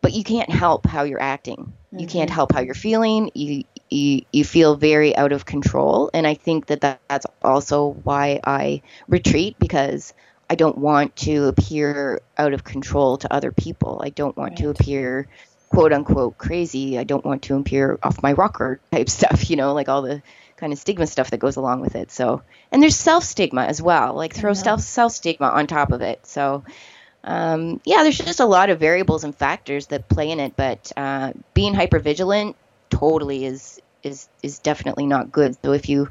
but 0.00 0.12
you 0.12 0.22
can't 0.24 0.50
help 0.50 0.86
how 0.86 1.02
you're 1.02 1.20
acting. 1.20 1.72
You 1.90 2.06
can't 2.06 2.30
help 2.30 2.52
how 2.52 2.60
you're 2.60 2.74
feeling. 2.74 3.30
You, 3.34 3.64
you 3.90 4.22
you 4.32 4.44
feel 4.44 4.76
very 4.76 5.16
out 5.16 5.32
of 5.32 5.44
control, 5.46 6.10
and 6.12 6.26
I 6.26 6.34
think 6.34 6.66
that, 6.66 6.82
that 6.82 7.00
that's 7.08 7.26
also 7.42 7.96
why 8.04 8.40
I 8.44 8.82
retreat 9.08 9.56
because 9.58 10.12
I 10.50 10.54
don't 10.54 10.78
want 10.78 11.14
to 11.16 11.44
appear 11.46 12.20
out 12.36 12.54
of 12.54 12.64
control 12.64 13.18
to 13.18 13.32
other 13.32 13.52
people. 13.52 14.00
I 14.02 14.10
don't 14.10 14.36
want 14.36 14.56
to 14.58 14.70
appear 14.70 15.28
quote 15.68 15.92
unquote 15.92 16.38
crazy. 16.38 16.98
I 16.98 17.04
don't 17.04 17.24
want 17.24 17.42
to 17.44 17.56
appear 17.56 17.98
off 18.02 18.22
my 18.22 18.32
rocker 18.32 18.80
type 18.92 19.08
stuff, 19.08 19.50
you 19.50 19.56
know, 19.56 19.74
like 19.74 19.88
all 19.88 20.02
the 20.02 20.22
kind 20.56 20.72
of 20.72 20.78
stigma 20.78 21.06
stuff 21.06 21.30
that 21.30 21.38
goes 21.38 21.56
along 21.56 21.80
with 21.80 21.94
it. 21.94 22.10
So, 22.10 22.42
and 22.72 22.82
there's 22.82 22.96
self 22.96 23.24
stigma 23.24 23.64
as 23.64 23.80
well. 23.80 24.14
Like 24.14 24.34
throw 24.34 24.54
self 24.54 24.80
self 24.80 25.12
stigma 25.12 25.46
on 25.48 25.66
top 25.66 25.92
of 25.92 26.00
it. 26.00 26.26
So, 26.26 26.64
um, 27.24 27.80
yeah, 27.84 28.02
there's 28.02 28.18
just 28.18 28.40
a 28.40 28.46
lot 28.46 28.70
of 28.70 28.80
variables 28.80 29.24
and 29.24 29.34
factors 29.36 29.88
that 29.88 30.08
play 30.08 30.30
in 30.30 30.40
it. 30.40 30.54
But 30.56 30.92
uh, 30.96 31.32
being 31.54 31.74
hyper 31.74 31.98
vigilant 31.98 32.56
totally 32.90 33.44
is 33.44 33.80
is 34.02 34.28
is 34.42 34.58
definitely 34.58 35.06
not 35.06 35.30
good. 35.30 35.56
So 35.62 35.72
if 35.72 35.88
you 35.88 36.10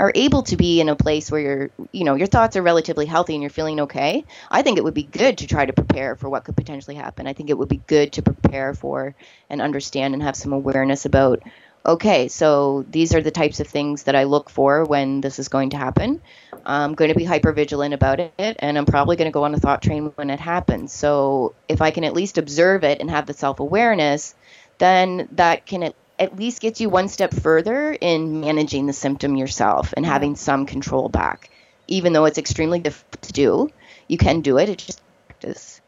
are 0.00 0.10
able 0.14 0.42
to 0.44 0.56
be 0.56 0.80
in 0.80 0.88
a 0.88 0.96
place 0.96 1.30
where 1.30 1.40
your 1.40 1.70
you 1.92 2.04
know 2.04 2.14
your 2.14 2.26
thoughts 2.26 2.56
are 2.56 2.62
relatively 2.62 3.04
healthy 3.04 3.34
and 3.34 3.42
you're 3.42 3.50
feeling 3.50 3.80
okay, 3.80 4.24
I 4.50 4.62
think 4.62 4.78
it 4.78 4.84
would 4.84 4.94
be 4.94 5.02
good 5.02 5.38
to 5.38 5.46
try 5.46 5.66
to 5.66 5.74
prepare 5.74 6.16
for 6.16 6.28
what 6.30 6.44
could 6.44 6.56
potentially 6.56 6.96
happen. 6.96 7.26
I 7.26 7.34
think 7.34 7.50
it 7.50 7.58
would 7.58 7.68
be 7.68 7.82
good 7.86 8.14
to 8.14 8.22
prepare 8.22 8.72
for 8.72 9.14
and 9.50 9.60
understand 9.60 10.14
and 10.14 10.22
have 10.22 10.36
some 10.36 10.54
awareness 10.54 11.04
about 11.04 11.42
okay, 11.84 12.28
so 12.28 12.84
these 12.90 13.14
are 13.14 13.22
the 13.22 13.30
types 13.30 13.60
of 13.60 13.66
things 13.66 14.04
that 14.04 14.16
I 14.16 14.24
look 14.24 14.50
for 14.50 14.84
when 14.84 15.20
this 15.20 15.38
is 15.38 15.48
going 15.48 15.70
to 15.70 15.78
happen. 15.78 16.20
I'm 16.64 16.94
going 16.94 17.10
to 17.10 17.18
be 17.18 17.24
hyper 17.24 17.52
vigilant 17.52 17.94
about 17.94 18.20
it, 18.20 18.56
and 18.58 18.76
I'm 18.76 18.86
probably 18.86 19.16
going 19.16 19.30
to 19.30 19.34
go 19.34 19.44
on 19.44 19.54
a 19.54 19.60
thought 19.60 19.82
train 19.82 20.12
when 20.14 20.30
it 20.30 20.40
happens. 20.40 20.92
So 20.92 21.54
if 21.68 21.80
I 21.80 21.90
can 21.90 22.04
at 22.04 22.12
least 22.12 22.38
observe 22.38 22.84
it 22.84 23.00
and 23.00 23.10
have 23.10 23.26
the 23.26 23.34
self 23.34 23.60
awareness, 23.60 24.34
then 24.78 25.28
that 25.32 25.66
can 25.66 25.82
at, 25.82 25.94
at 26.20 26.36
least 26.36 26.60
gets 26.60 26.80
you 26.80 26.90
one 26.90 27.08
step 27.08 27.32
further 27.32 27.92
in 27.92 28.40
managing 28.40 28.86
the 28.86 28.92
symptom 28.92 29.34
yourself 29.34 29.94
and 29.96 30.04
having 30.04 30.36
some 30.36 30.66
control 30.66 31.08
back. 31.08 31.50
Even 31.88 32.12
though 32.12 32.26
it's 32.26 32.38
extremely 32.38 32.78
difficult 32.78 33.22
to 33.22 33.32
do, 33.32 33.70
you 34.06 34.18
can 34.18 34.42
do 34.42 34.58
it. 34.58 34.68
It's 34.68 34.84
just 34.84 35.00
practice. 35.26 35.80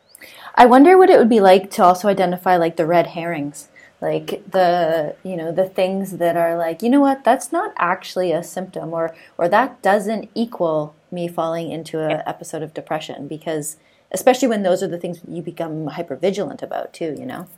I 0.55 0.67
wonder 0.67 0.97
what 0.97 1.11
it 1.11 1.19
would 1.19 1.29
be 1.29 1.41
like 1.41 1.71
to 1.73 1.85
also 1.85 2.09
identify 2.09 2.57
like 2.57 2.77
the 2.77 2.87
red 2.87 3.09
herrings, 3.09 3.69
like 4.01 4.43
the 4.51 5.15
you 5.23 5.37
know 5.37 5.53
the 5.53 5.69
things 5.69 6.19
that 6.19 6.37
are 6.37 6.57
like 6.57 6.83
you 6.83 6.91
know 6.91 7.01
what 7.01 7.25
that's 7.25 7.53
not 7.53 7.73
actually 7.77 8.33
a 8.33 8.43
symptom 8.43 8.93
or 8.93 9.15
or 9.39 9.49
that 9.49 9.81
doesn't 9.83 10.31
equal 10.35 10.95
me 11.11 11.29
falling 11.29 11.71
into 11.71 12.01
an 12.01 12.23
episode 12.27 12.63
of 12.63 12.75
depression 12.75 13.29
because 13.29 13.77
especially 14.11 14.49
when 14.49 14.63
those 14.63 14.83
are 14.83 14.89
the 14.89 14.99
things 14.99 15.21
you 15.29 15.43
become 15.43 15.87
hyper 15.89 16.17
vigilant 16.17 16.63
about 16.63 16.93
too. 16.93 17.15
You 17.19 17.27
know. 17.27 17.49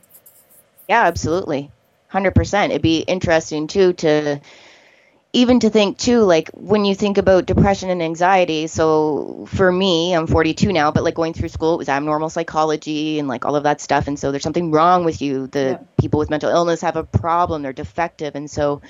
Yeah, 0.87 1.03
absolutely. 1.03 1.71
100%. 2.11 2.71
It'd 2.71 2.81
be 2.81 2.99
interesting 2.99 3.67
too 3.67 3.93
to 3.93 4.39
even 5.33 5.59
to 5.59 5.69
think 5.69 5.97
too 5.97 6.21
like 6.21 6.49
when 6.53 6.85
you 6.85 6.95
think 6.95 7.17
about 7.17 7.45
depression 7.45 7.89
and 7.89 8.01
anxiety. 8.01 8.67
So 8.67 9.45
for 9.49 9.69
me, 9.69 10.13
I'm 10.13 10.27
42 10.27 10.71
now, 10.71 10.91
but 10.91 11.03
like 11.03 11.15
going 11.15 11.33
through 11.33 11.49
school 11.49 11.73
it 11.73 11.77
was 11.77 11.89
abnormal 11.89 12.29
psychology 12.29 13.19
and 13.19 13.27
like 13.27 13.43
all 13.45 13.55
of 13.57 13.63
that 13.63 13.81
stuff 13.81 14.07
and 14.07 14.17
so 14.17 14.31
there's 14.31 14.43
something 14.43 14.71
wrong 14.71 15.03
with 15.03 15.21
you. 15.21 15.47
The 15.47 15.59
Yeah. 15.59 15.77
people 15.99 16.19
with 16.19 16.29
mental 16.29 16.49
illness 16.49 16.81
have 16.81 16.95
a 16.95 17.03
problem, 17.03 17.63
they're 17.63 17.73
defective 17.73 18.35
and 18.35 18.49
so 18.49 18.81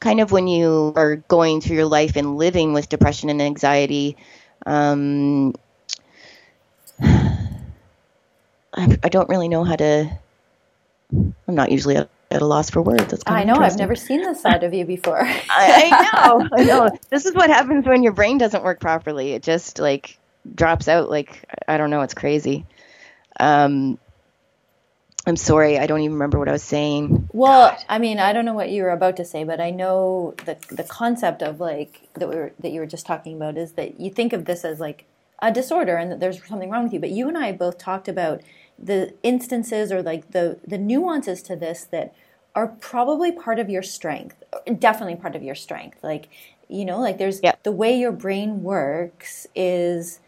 kind 0.00 0.20
of 0.20 0.32
when 0.32 0.48
you 0.48 0.92
are 0.96 1.16
going 1.16 1.60
through 1.60 1.76
your 1.76 1.86
life 1.86 2.16
and 2.16 2.36
living 2.36 2.72
with 2.72 2.88
depression 2.88 3.30
and 3.30 3.42
anxiety 3.42 4.16
um 4.66 5.54
I, 7.00 8.98
I 9.02 9.08
don't 9.08 9.28
really 9.28 9.48
know 9.48 9.64
how 9.64 9.76
to 9.76 10.18
I'm 11.12 11.54
not 11.54 11.70
usually 11.72 11.96
at, 11.96 12.10
at 12.30 12.42
a 12.42 12.46
loss 12.46 12.70
for 12.70 12.82
words. 12.82 13.06
That's 13.06 13.22
I 13.26 13.44
know 13.44 13.56
I've 13.56 13.78
never 13.78 13.94
seen 13.94 14.22
this 14.22 14.40
side 14.40 14.64
of 14.64 14.74
you 14.74 14.84
before. 14.84 15.22
I, 15.24 15.90
I 15.92 16.26
know, 16.26 16.48
I 16.52 16.64
know. 16.64 16.90
This 17.10 17.26
is 17.26 17.34
what 17.34 17.50
happens 17.50 17.86
when 17.86 18.02
your 18.02 18.12
brain 18.12 18.38
doesn't 18.38 18.62
work 18.62 18.80
properly. 18.80 19.32
It 19.32 19.42
just 19.42 19.78
like 19.78 20.18
drops 20.54 20.88
out. 20.88 21.08
Like 21.10 21.44
I 21.66 21.76
don't 21.76 21.90
know. 21.90 22.02
It's 22.02 22.14
crazy. 22.14 22.66
Um, 23.40 23.98
I'm 25.26 25.36
sorry. 25.36 25.78
I 25.78 25.86
don't 25.86 26.00
even 26.00 26.14
remember 26.14 26.38
what 26.38 26.48
I 26.48 26.52
was 26.52 26.62
saying. 26.62 27.28
Well, 27.32 27.76
I 27.88 27.98
mean, 27.98 28.18
I 28.18 28.32
don't 28.32 28.44
know 28.44 28.54
what 28.54 28.70
you 28.70 28.82
were 28.82 28.90
about 28.90 29.16
to 29.18 29.24
say, 29.24 29.44
but 29.44 29.60
I 29.60 29.70
know 29.70 30.34
the 30.44 30.56
the 30.70 30.84
concept 30.84 31.42
of 31.42 31.60
like 31.60 32.08
that 32.14 32.28
we 32.28 32.36
were 32.36 32.52
that 32.60 32.70
you 32.70 32.80
were 32.80 32.86
just 32.86 33.06
talking 33.06 33.36
about 33.36 33.56
is 33.56 33.72
that 33.72 34.00
you 34.00 34.10
think 34.10 34.32
of 34.32 34.44
this 34.44 34.64
as 34.64 34.80
like 34.80 35.04
a 35.40 35.52
disorder 35.52 35.96
and 35.96 36.10
that 36.10 36.20
there's 36.20 36.44
something 36.46 36.70
wrong 36.70 36.84
with 36.84 36.92
you. 36.92 37.00
But 37.00 37.10
you 37.10 37.28
and 37.28 37.38
I 37.38 37.52
both 37.52 37.78
talked 37.78 38.08
about 38.08 38.42
the 38.78 39.14
instances 39.22 39.90
or 39.90 40.02
like 40.02 40.30
the 40.30 40.58
the 40.66 40.78
nuances 40.78 41.42
to 41.42 41.56
this 41.56 41.84
that 41.84 42.14
are 42.54 42.68
probably 42.68 43.32
part 43.32 43.58
of 43.58 43.68
your 43.68 43.82
strength. 43.82 44.42
Definitely 44.78 45.16
part 45.16 45.36
of 45.36 45.42
your 45.42 45.54
strength. 45.54 45.98
Like, 46.02 46.28
you 46.68 46.84
know, 46.84 47.00
like 47.00 47.18
there's 47.18 47.40
Yep. 47.42 47.62
the 47.62 47.72
way 47.72 47.96
your 47.96 48.12
brain 48.12 48.62
works 48.62 49.46
is 49.54 50.20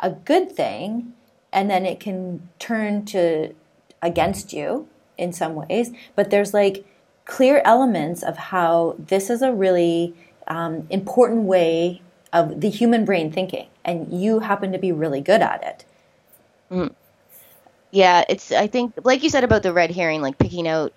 a 0.00 0.10
good 0.10 0.52
thing 0.52 1.12
and 1.52 1.70
then 1.70 1.86
it 1.86 2.00
can 2.00 2.48
turn 2.58 3.04
to 3.06 3.54
against 4.02 4.52
you 4.52 4.88
in 5.18 5.32
some 5.32 5.54
ways, 5.54 5.90
but 6.14 6.30
there's 6.30 6.52
like 6.52 6.84
clear 7.24 7.62
elements 7.64 8.22
of 8.22 8.36
how 8.36 8.94
this 8.98 9.30
is 9.30 9.42
a 9.42 9.52
really 9.52 10.14
um, 10.46 10.86
important 10.90 11.42
way 11.42 12.02
of 12.32 12.60
the 12.60 12.68
human 12.70 13.04
brain 13.04 13.32
thinking, 13.32 13.66
and 13.84 14.12
you 14.12 14.40
happen 14.40 14.72
to 14.72 14.78
be 14.78 14.92
really 14.92 15.20
good 15.20 15.40
at 15.40 15.62
it. 15.64 15.84
Yeah, 17.90 18.24
it's 18.28 18.52
I 18.52 18.66
think 18.66 18.94
like 19.04 19.22
you 19.22 19.30
said 19.30 19.44
about 19.44 19.62
the 19.62 19.72
red 19.72 19.90
herring, 19.90 20.22
like 20.22 20.38
picking 20.38 20.68
out 20.68 20.92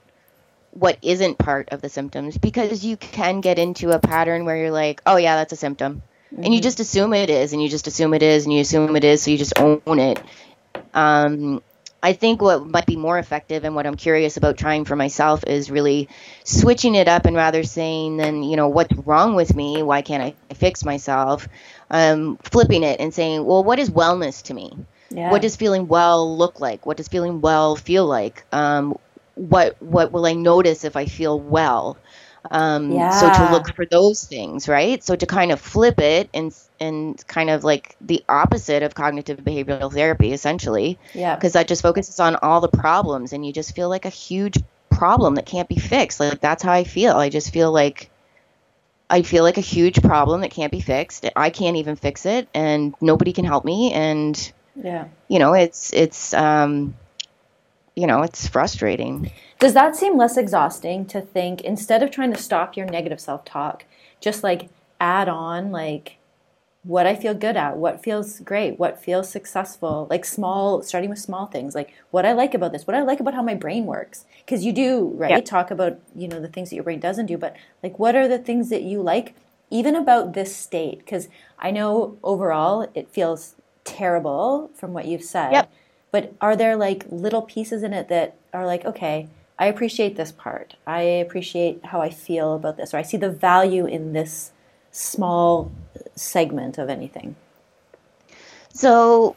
what 0.72 0.98
isn't 1.02 1.38
part 1.38 1.70
of 1.70 1.82
the 1.82 1.90
symptoms 1.90 2.38
because 2.38 2.86
you 2.86 2.96
can 2.98 3.42
get 3.42 3.58
into 3.58 3.92
a 3.92 4.00
pattern 4.00 4.46
where 4.46 4.58
you're 4.58 4.72
like, 4.72 5.02
oh 5.06 5.18
yeah, 5.18 5.36
that's 5.36 5.54
a 5.54 5.58
symptom. 5.58 6.02
And 6.32 6.54
you 6.54 6.62
just 6.62 6.80
assume 6.80 7.14
it 7.16 7.32
is, 7.32 7.54
and 7.54 7.62
you 7.62 7.70
just 7.70 7.88
assume 7.88 8.14
it 8.14 8.22
is, 8.22 8.46
and 8.46 8.54
you 8.54 8.62
assume 8.62 8.96
it 8.96 9.04
is, 9.04 9.24
so 9.24 9.32
you 9.32 9.38
just 9.38 9.58
own 9.58 10.00
it. 10.00 10.22
Um, 10.94 11.62
I 12.02 12.14
think 12.14 12.42
what 12.42 12.66
might 12.66 12.86
be 12.86 12.96
more 12.96 13.18
effective 13.18 13.66
and 13.66 13.76
what 13.76 13.86
I'm 13.86 13.96
curious 13.96 14.38
about 14.38 14.58
trying 14.58 14.86
for 14.86 14.96
myself 14.96 15.44
is 15.46 15.70
really 15.70 16.08
switching 16.44 16.96
it 16.96 17.08
up 17.08 17.26
and 17.26 17.36
rather 17.36 17.64
saying, 17.64 18.18
then, 18.18 18.44
you 18.44 18.56
know, 18.56 18.70
what's 18.70 18.94
wrong 18.96 19.36
with 19.36 19.56
me? 19.56 19.84
Why 19.84 20.02
can't 20.02 20.24
I 20.24 20.54
fix 20.54 20.86
myself? 20.86 21.48
Um, 21.90 22.38
flipping 22.44 22.84
it 22.84 23.00
and 23.00 23.14
saying, 23.14 23.44
well, 23.44 23.64
what 23.64 23.80
is 23.80 23.90
wellness 23.90 24.44
to 24.44 24.54
me? 24.54 24.78
Yeah. 25.12 25.32
What 25.32 25.42
does 25.42 25.56
feeling 25.56 25.88
well 25.88 26.38
look 26.38 26.60
like? 26.60 26.86
What 26.86 26.98
does 26.98 27.08
feeling 27.08 27.42
well 27.42 27.76
feel 27.76 28.06
like? 28.06 28.46
Um, 28.52 28.98
what 29.36 29.82
what 29.82 30.12
will 30.12 30.26
I 30.26 30.34
notice 30.34 30.84
if 30.84 30.96
I 30.96 31.06
feel 31.06 31.40
well? 31.40 31.98
Um, 32.52 32.92
So 33.20 33.28
to 33.32 33.52
look 33.52 33.76
for 33.76 33.86
those 33.86 34.24
things, 34.26 34.68
right? 34.68 35.04
So 35.04 35.16
to 35.16 35.26
kind 35.26 35.52
of 35.52 35.60
flip 35.60 36.00
it 36.00 36.30
and 36.34 36.54
and 36.80 37.22
kind 37.28 37.50
of 37.50 37.64
like 37.64 37.96
the 38.00 38.24
opposite 38.30 38.84
of 38.84 38.96
cognitive 38.96 39.40
behavioral 39.40 39.92
therapy, 39.92 40.32
essentially, 40.32 40.98
yeah. 41.14 41.36
because 41.36 41.54
that 41.54 41.68
just 41.68 41.82
focuses 41.82 42.20
on 42.20 42.36
all 42.38 42.62
the 42.62 42.70
problems, 42.70 43.34
and 43.34 43.46
you 43.46 43.52
just 43.52 43.76
feel 43.76 43.90
like 43.90 44.06
a 44.06 44.10
huge 44.10 44.58
problem 44.90 45.36
that 45.36 45.46
can't 45.46 45.70
be 45.70 45.78
fixed. 45.78 46.20
Like 46.20 46.40
that's 46.40 46.64
how 46.64 46.74
I 46.74 46.84
feel. 46.84 47.16
I 47.18 47.30
just 47.30 47.52
feel 47.52 47.72
like 47.72 48.10
I 49.10 49.22
feel 49.24 49.44
like 49.44 49.58
a 49.58 49.62
huge 49.62 50.02
problem 50.02 50.42
that 50.42 50.52
can't 50.52 50.72
be 50.72 50.82
fixed. 50.82 51.26
I 51.36 51.50
can't 51.50 51.78
even 51.78 51.96
fix 51.96 52.26
it, 52.26 52.48
and 52.54 52.94
nobody 53.02 53.34
can 53.34 53.46
help 53.46 53.66
me, 53.66 53.92
and 53.92 54.52
Yeah. 54.82 55.06
you 55.28 55.40
know 55.40 55.54
it's 55.54 55.92
it's 55.94 56.34
um 56.34 56.96
you 57.96 58.08
know 58.08 58.22
it's 58.22 58.48
frustrating 58.48 59.32
Does 59.60 59.74
that 59.74 59.96
seem 59.96 60.18
less 60.18 60.38
exhausting 60.38 61.06
to 61.08 61.20
think 61.20 61.62
instead 61.62 62.02
of 62.02 62.12
trying 62.12 62.32
to 62.34 62.42
stop 62.42 62.78
your 62.78 62.86
negative 62.86 63.20
self 63.20 63.44
talk, 63.44 63.84
just 64.22 64.42
like 64.42 64.70
add 65.02 65.28
on 65.28 65.72
like 65.72 66.18
what 66.84 67.06
I 67.06 67.14
feel 67.14 67.34
good 67.34 67.58
at, 67.58 67.76
what 67.76 68.02
feels 68.02 68.40
great, 68.40 68.80
what 68.80 69.04
feels 69.04 69.30
successful, 69.30 70.08
like 70.10 70.24
small, 70.24 70.82
starting 70.82 71.10
with 71.10 71.20
small 71.20 71.46
things, 71.46 71.76
like 71.76 71.94
what 72.10 72.26
I 72.26 72.32
like 72.32 72.54
about 72.54 72.72
this, 72.72 72.88
what 72.88 72.96
I 72.96 73.02
like 73.02 73.20
about 73.20 73.34
how 73.34 73.42
my 73.42 73.54
brain 73.54 73.86
works. 73.86 74.26
Because 74.46 74.64
you 74.64 74.72
do, 74.72 75.12
right? 75.16 75.32
Yep. 75.32 75.46
Talk 75.46 75.72
about, 75.72 76.00
you 76.16 76.30
know, 76.30 76.40
the 76.40 76.48
things 76.48 76.70
that 76.70 76.76
your 76.76 76.86
brain 76.86 77.02
doesn't 77.02 77.26
do, 77.26 77.38
but 77.38 77.54
like 77.84 78.00
what 78.00 78.16
are 78.16 78.30
the 78.30 78.40
things 78.40 78.70
that 78.70 78.84
you 78.84 79.02
like, 79.02 79.36
even 79.70 79.94
about 79.94 80.34
this 80.34 80.56
state? 80.56 81.00
Because 81.00 81.28
I 81.60 81.70
know 81.72 82.18
overall 82.24 82.90
it 82.96 83.10
feels 83.10 83.56
terrible 84.00 84.72
from 84.80 84.94
what 84.94 85.06
you've 85.06 85.24
said. 85.24 85.52
Yep. 85.52 85.72
But 86.12 86.34
are 86.40 86.56
there 86.56 86.76
like 86.76 87.06
little 87.10 87.42
pieces 87.44 87.84
in 87.84 87.94
it 87.94 88.08
that 88.10 88.36
are 88.54 88.66
like, 88.66 88.86
okay, 88.86 89.28
I 89.58 89.66
appreciate 89.68 90.16
this 90.16 90.32
part. 90.32 90.76
I 90.88 91.02
appreciate 91.02 91.86
how 91.86 92.00
I 92.02 92.10
feel 92.10 92.54
about 92.56 92.78
this, 92.78 92.94
or 92.94 92.98
I 92.98 93.04
see 93.04 93.18
the 93.18 93.30
value 93.30 93.86
in 93.86 94.14
this 94.14 94.52
small 94.92 95.72
segment 96.16 96.78
of 96.78 96.90
anything. 96.90 97.36
so 98.74 99.36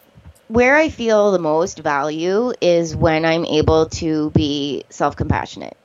where 0.48 0.76
i 0.76 0.88
feel 0.88 1.32
the 1.32 1.38
most 1.38 1.78
value 1.78 2.52
is 2.60 2.94
when 2.96 3.24
i'm 3.24 3.44
able 3.46 3.86
to 3.88 4.30
be 4.30 4.84
self-compassionate 4.90 5.76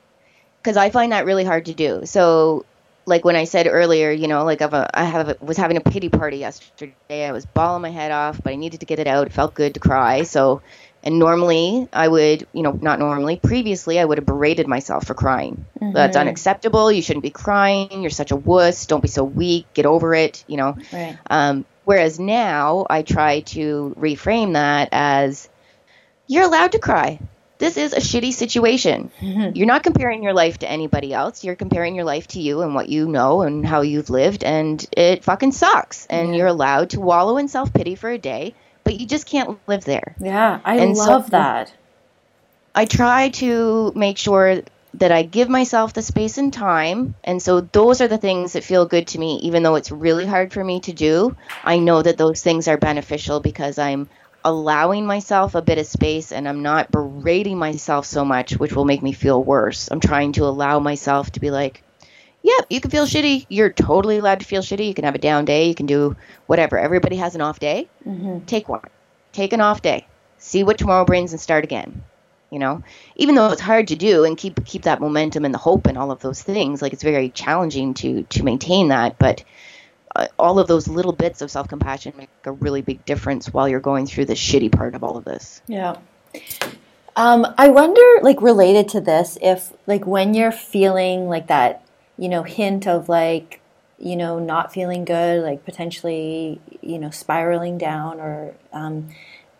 because 0.60 0.76
i 0.76 0.90
find 0.90 1.12
that 1.12 1.24
really 1.24 1.44
hard 1.44 1.64
to 1.64 1.74
do 1.74 2.02
so 2.04 2.64
like 3.08 3.24
when 3.24 3.34
i 3.36 3.44
said 3.44 3.66
earlier 3.66 4.10
you 4.10 4.28
know 4.28 4.44
like 4.44 4.62
I've 4.62 4.74
a, 4.74 4.88
i 4.94 5.04
have 5.04 5.28
a, 5.30 5.36
was 5.40 5.56
having 5.56 5.76
a 5.76 5.80
pity 5.80 6.08
party 6.08 6.36
yesterday. 6.36 7.26
I 7.26 7.32
was 7.32 7.46
bawling 7.46 7.82
my 7.82 7.90
head 7.90 8.12
off 8.12 8.40
but 8.42 8.52
i 8.52 8.56
needed 8.56 8.80
to 8.80 8.86
get 8.86 8.98
it 8.98 9.06
out. 9.06 9.26
It 9.26 9.32
felt 9.32 9.54
good 9.54 9.74
to 9.74 9.80
cry. 9.80 10.22
So 10.22 10.62
and 11.02 11.18
normally 11.18 11.88
i 11.92 12.06
would 12.06 12.46
you 12.52 12.62
know 12.62 12.72
not 12.72 12.98
normally 12.98 13.36
previously 13.36 13.98
i 13.98 14.04
would 14.04 14.18
have 14.18 14.26
berated 14.26 14.68
myself 14.68 15.06
for 15.06 15.14
crying. 15.14 15.64
That's 15.80 16.16
unacceptable. 16.16 16.92
You 16.92 17.02
shouldn't 17.02 17.22
be 17.22 17.30
crying. 17.30 18.02
You're 18.02 18.10
such 18.10 18.30
a 18.30 18.36
wuss. 18.36 18.86
Don't 18.86 19.00
be 19.02 19.08
so 19.08 19.24
weak. 19.24 19.66
Get 19.74 19.86
over 19.86 20.14
it 20.14 20.44
you 20.46 20.56
know. 20.56 20.76
Right. 20.92 21.18
um, 21.30 21.64
whereas 21.84 22.20
now 22.20 22.86
I 22.88 23.02
try 23.02 23.40
to 23.40 23.96
reframe 23.98 24.52
that 24.52 24.90
as 24.92 25.48
you're 26.26 26.44
allowed 26.44 26.72
to 26.72 26.78
cry. 26.78 27.20
This 27.58 27.76
is 27.76 27.92
a 27.92 27.98
shitty 28.00 28.32
situation. 28.32 29.10
Mm-hmm. 29.20 29.56
You're 29.56 29.66
not 29.66 29.82
comparing 29.82 30.22
your 30.22 30.32
life 30.32 30.58
to 30.58 30.70
anybody 30.70 31.12
else. 31.12 31.44
You're 31.44 31.56
comparing 31.56 31.94
your 31.94 32.04
life 32.04 32.28
to 32.28 32.40
you 32.40 32.62
and 32.62 32.74
what 32.74 32.88
you 32.88 33.06
know 33.08 33.42
and 33.42 33.66
how 33.66 33.80
you've 33.82 34.10
lived, 34.10 34.42
and 34.44 34.84
it 34.96 35.24
fucking 35.24 35.52
sucks. 35.52 36.06
And 36.06 36.34
you're 36.36 36.46
allowed 36.46 36.90
to 36.90 37.00
wallow 37.00 37.36
in 37.36 37.48
self 37.48 37.72
pity 37.72 37.94
for 37.94 38.10
a 38.10 38.18
day, 38.18 38.54
but 38.84 38.98
you 38.98 39.06
just 39.06 39.26
can't 39.26 39.58
live 39.66 39.84
there. 39.84 40.14
Yeah, 40.20 40.60
I 40.64 40.78
And 40.78 40.96
so- 40.96 41.04
love 41.10 41.30
that. 41.30 41.72
I 42.74 42.84
try 42.84 43.30
to 43.30 43.92
make 43.96 44.18
sure 44.18 44.62
that 44.94 45.12
I 45.12 45.22
give 45.22 45.48
myself 45.48 45.92
the 45.92 46.02
space 46.02 46.38
and 46.38 46.52
time. 46.52 47.14
And 47.24 47.42
so 47.42 47.60
those 47.60 48.00
are 48.00 48.08
the 48.08 48.18
things 48.18 48.52
that 48.54 48.64
feel 48.64 48.86
good 48.86 49.08
to 49.08 49.18
me, 49.18 49.40
even 49.42 49.62
though 49.62 49.74
it's 49.74 49.90
really 49.90 50.26
hard 50.26 50.52
for 50.52 50.62
me 50.64 50.80
to 50.80 50.92
do. 50.92 51.36
I 51.64 51.78
know 51.78 52.00
that 52.02 52.16
those 52.18 52.42
things 52.42 52.68
are 52.68 52.76
beneficial 52.78 53.40
because 53.40 53.78
I'm 53.78 54.08
allowing 54.44 55.06
myself 55.06 55.54
a 55.54 55.62
bit 55.62 55.78
of 55.78 55.86
space 55.86 56.32
and 56.32 56.48
I'm 56.48 56.62
not 56.62 56.90
berating 56.90 57.58
myself 57.58 58.06
so 58.06 58.24
much, 58.24 58.56
which 58.58 58.72
will 58.72 58.84
make 58.84 59.02
me 59.02 59.12
feel 59.12 59.42
worse. 59.42 59.88
I'm 59.90 60.00
trying 60.00 60.32
to 60.32 60.44
allow 60.44 60.78
myself 60.78 61.32
to 61.32 61.40
be 61.40 61.50
like, 61.50 61.82
yep, 62.42 62.66
you 62.70 62.80
can 62.80 62.90
feel 62.90 63.06
shitty. 63.06 63.46
You're 63.48 63.70
totally 63.70 64.18
allowed 64.18 64.40
to 64.40 64.46
feel 64.46 64.62
shitty. 64.62 64.86
You 64.86 64.94
can 64.94 65.04
have 65.04 65.14
a 65.14 65.18
down 65.18 65.44
day. 65.44 65.68
You 65.68 65.74
can 65.74 65.86
do 65.86 66.16
whatever. 66.46 66.78
Everybody 66.78 67.16
has 67.16 67.34
an 67.34 67.40
off 67.40 67.58
day. 67.58 67.88
Mm-hmm. 68.06 68.46
Take 68.46 68.68
one. 68.68 68.82
Take 69.32 69.52
an 69.52 69.60
off 69.60 69.82
day. 69.82 70.06
See 70.38 70.64
what 70.64 70.78
tomorrow 70.78 71.04
brings 71.04 71.32
and 71.32 71.40
start 71.40 71.64
again 71.64 72.02
you 72.50 72.58
know 72.58 72.82
even 73.16 73.34
though 73.34 73.50
it's 73.50 73.60
hard 73.60 73.88
to 73.88 73.96
do 73.96 74.24
and 74.24 74.36
keep 74.36 74.64
keep 74.64 74.82
that 74.82 75.00
momentum 75.00 75.44
and 75.44 75.52
the 75.52 75.58
hope 75.58 75.86
and 75.86 75.98
all 75.98 76.10
of 76.10 76.20
those 76.20 76.42
things 76.42 76.80
like 76.80 76.92
it's 76.92 77.02
very 77.02 77.28
challenging 77.30 77.94
to 77.94 78.22
to 78.24 78.42
maintain 78.42 78.88
that 78.88 79.18
but 79.18 79.44
all 80.38 80.58
of 80.58 80.66
those 80.68 80.88
little 80.88 81.12
bits 81.12 81.42
of 81.42 81.50
self-compassion 81.50 82.12
make 82.16 82.30
a 82.44 82.52
really 82.52 82.82
big 82.82 83.04
difference 83.04 83.52
while 83.52 83.68
you're 83.68 83.80
going 83.80 84.06
through 84.06 84.24
the 84.24 84.34
shitty 84.34 84.70
part 84.70 84.94
of 84.94 85.04
all 85.04 85.16
of 85.16 85.24
this 85.24 85.62
Yeah. 85.66 85.96
Um, 87.16 87.46
I 87.58 87.68
wonder, 87.68 88.00
like, 88.22 88.40
related 88.40 88.88
to 88.90 89.00
this, 89.00 89.38
if, 89.42 89.72
like, 89.88 90.06
when 90.06 90.34
you're 90.34 90.52
feeling 90.52 91.28
like 91.28 91.48
that, 91.48 91.84
you 92.16 92.28
know, 92.28 92.44
hint 92.44 92.86
of, 92.86 93.08
like, 93.08 93.60
you 93.98 94.14
know, 94.16 94.38
not 94.38 94.72
feeling 94.72 95.04
good, 95.04 95.42
like 95.42 95.64
potentially, 95.64 96.60
you 96.80 96.98
know, 96.98 97.10
spiraling 97.10 97.78
down, 97.78 98.20
or 98.20 98.54
um, 98.72 99.08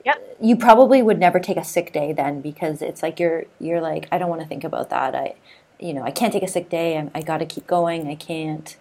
Yep. 0.05 0.37
you 0.41 0.57
probably 0.57 1.03
would 1.03 1.19
never 1.19 1.41
take 1.41 1.57
a 1.57 1.65
sick 1.65 1.93
day 1.93 2.13
then 2.13 2.41
because 2.41 2.81
it's 2.81 3.03
like 3.03 3.19
you're 3.21 3.45
you're 3.61 3.81
like 3.81 4.09
I 4.13 4.19
don't 4.19 4.29
want 4.31 4.41
to 4.41 4.47
think 4.47 4.65
about 4.65 4.91
that. 4.91 5.15
I, 5.15 5.35
you 5.81 5.93
know, 5.93 6.03
I 6.03 6.11
can't 6.13 6.33
take 6.33 6.45
a 6.45 6.49
sick 6.49 6.71
day. 6.71 6.97
I, 6.99 7.11
I 7.15 7.23
got 7.23 7.39
to 7.39 7.47
keep 7.47 7.67
going. 7.67 8.09
I 8.09 8.15
can't, 8.15 8.77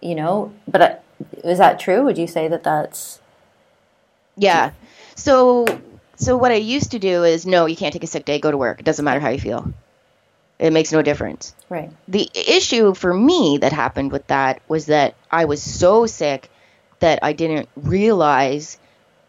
you 0.00 0.14
know. 0.14 0.52
But 0.66 0.82
uh, 0.82 0.96
is 1.44 1.58
that 1.58 1.78
true? 1.78 2.04
Would 2.04 2.18
you 2.18 2.26
say 2.26 2.48
that 2.48 2.62
that's 2.62 3.20
yeah 4.36 4.70
so 5.16 5.66
so 6.14 6.36
what 6.36 6.52
i 6.52 6.54
used 6.54 6.92
to 6.92 7.00
do 7.00 7.24
is 7.24 7.44
no 7.44 7.66
you 7.66 7.76
can't 7.76 7.92
take 7.92 8.04
a 8.04 8.06
sick 8.06 8.24
day 8.24 8.38
go 8.38 8.50
to 8.50 8.56
work 8.56 8.78
it 8.78 8.84
doesn't 8.84 9.04
matter 9.04 9.18
how 9.20 9.28
you 9.28 9.40
feel 9.40 9.72
it 10.60 10.72
makes 10.72 10.92
no 10.92 11.02
difference 11.02 11.52
right? 11.68 11.90
the 12.06 12.30
issue 12.34 12.94
for 12.94 13.12
me 13.12 13.58
that 13.58 13.72
happened 13.72 14.12
with 14.12 14.26
that 14.28 14.62
was 14.68 14.86
that 14.86 15.14
I 15.30 15.46
was 15.46 15.60
so 15.62 16.06
sick 16.06 16.48
that 17.00 17.18
I 17.22 17.32
didn't 17.32 17.68
realize 17.76 18.78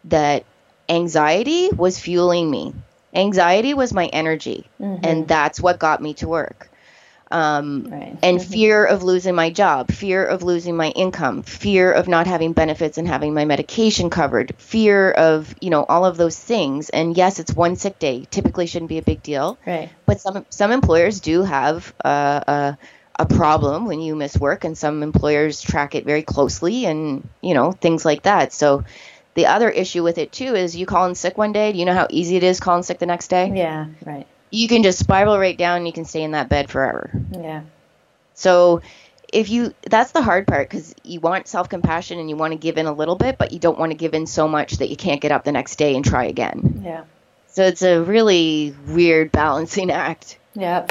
that 0.04 0.44
anxiety 0.88 1.70
was 1.70 1.98
fueling 1.98 2.50
me. 2.50 2.74
Anxiety 3.14 3.74
was 3.74 3.92
my 3.92 4.06
energy, 4.06 4.66
and 4.78 5.28
that's 5.28 5.60
what 5.60 5.78
got 5.78 6.00
me 6.00 6.14
to 6.14 6.28
work. 6.28 6.70
Um, 7.32 7.86
Right. 7.90 8.16
and 8.22 8.40
fear 8.42 8.84
of 8.84 9.02
losing 9.02 9.34
my 9.34 9.50
job, 9.50 9.90
fear 9.90 10.24
of 10.24 10.42
losing 10.42 10.76
my 10.76 10.90
income, 10.90 11.42
fear 11.42 11.90
of 11.92 12.06
not 12.08 12.26
having 12.26 12.52
benefits 12.52 12.98
and 12.98 13.08
having 13.08 13.34
my 13.34 13.44
medication 13.44 14.10
covered, 14.10 14.54
fear 14.58 15.10
of, 15.10 15.54
you 15.60 15.70
know, 15.70 15.84
all 15.88 16.04
of 16.04 16.16
those 16.16 16.38
things. 16.38 16.90
And 16.90 17.16
yes, 17.16 17.40
it's 17.40 17.54
one 17.54 17.76
sick 17.76 17.98
day. 17.98 18.26
Typically 18.30 18.66
shouldn't 18.66 18.90
be 18.90 18.98
a 18.98 19.02
big 19.02 19.22
deal 19.22 19.58
Right. 19.66 19.90
but 20.06 20.20
some 20.20 20.46
some 20.50 20.72
employers 20.72 21.20
do 21.20 21.42
have 21.42 21.94
uh, 22.04 22.40
a 22.46 22.78
a 23.18 23.26
problem 23.26 23.86
when 23.86 24.00
you 24.00 24.14
miss 24.16 24.36
work, 24.38 24.64
and 24.64 24.76
some 24.76 25.02
employers 25.02 25.60
track 25.60 25.94
it 25.94 26.04
very 26.04 26.22
closely, 26.22 26.86
and 26.86 27.28
you 27.42 27.54
know 27.54 27.72
things 27.72 28.04
like 28.04 28.22
that. 28.22 28.52
So 28.52 28.84
the 29.34 29.46
other 29.46 29.68
issue 29.70 30.02
with 30.02 30.18
it 30.18 30.32
too 30.32 30.54
is 30.54 30.76
you 30.76 30.86
call 30.86 31.06
in 31.06 31.14
sick 31.14 31.36
one 31.38 31.52
day. 31.52 31.72
Do 31.72 31.78
you 31.78 31.84
know 31.84 31.94
how 31.94 32.06
easy 32.10 32.36
it 32.36 32.42
is 32.42 32.60
calling 32.60 32.82
sick 32.82 32.98
the 32.98 33.06
next 33.06 33.28
day? 33.28 33.50
Yeah. 33.54 33.86
Right. 34.04 34.26
You 34.52 34.68
can 34.68 34.82
just 34.84 34.98
spiral 35.00 35.38
right 35.38 35.58
down 35.58 35.78
and 35.78 35.86
you 35.86 35.92
can 35.92 36.04
stay 36.04 36.22
in 36.22 36.30
that 36.32 36.48
bed 36.48 36.70
forever. 36.70 37.10
Yeah. 37.32 37.62
So 38.34 38.82
if 39.32 39.48
you 39.48 39.74
that's 39.88 40.12
the 40.12 40.20
hard 40.22 40.46
part 40.46 40.68
because 40.68 40.94
you 41.02 41.18
want 41.18 41.48
self-compassion 41.48 42.18
and 42.18 42.28
you 42.28 42.36
want 42.36 42.52
to 42.52 42.58
give 42.58 42.76
in 42.76 42.84
a 42.84 42.92
little 42.92 43.16
bit 43.16 43.38
but 43.38 43.50
you 43.50 43.58
don't 43.58 43.78
want 43.78 43.90
to 43.90 43.96
give 43.96 44.12
in 44.12 44.26
so 44.26 44.46
much 44.46 44.72
that 44.74 44.90
you 44.90 44.96
can't 44.96 45.22
get 45.22 45.32
up 45.32 45.42
the 45.44 45.52
next 45.52 45.76
day 45.76 45.96
and 45.96 46.04
try 46.04 46.24
again 46.26 46.82
Yeah. 46.84 47.04
so 47.48 47.64
it's 47.64 47.80
a 47.80 48.02
really 48.02 48.74
weird 48.86 49.32
balancing 49.32 49.90
act 50.06 50.38
Yeah. 50.54 50.84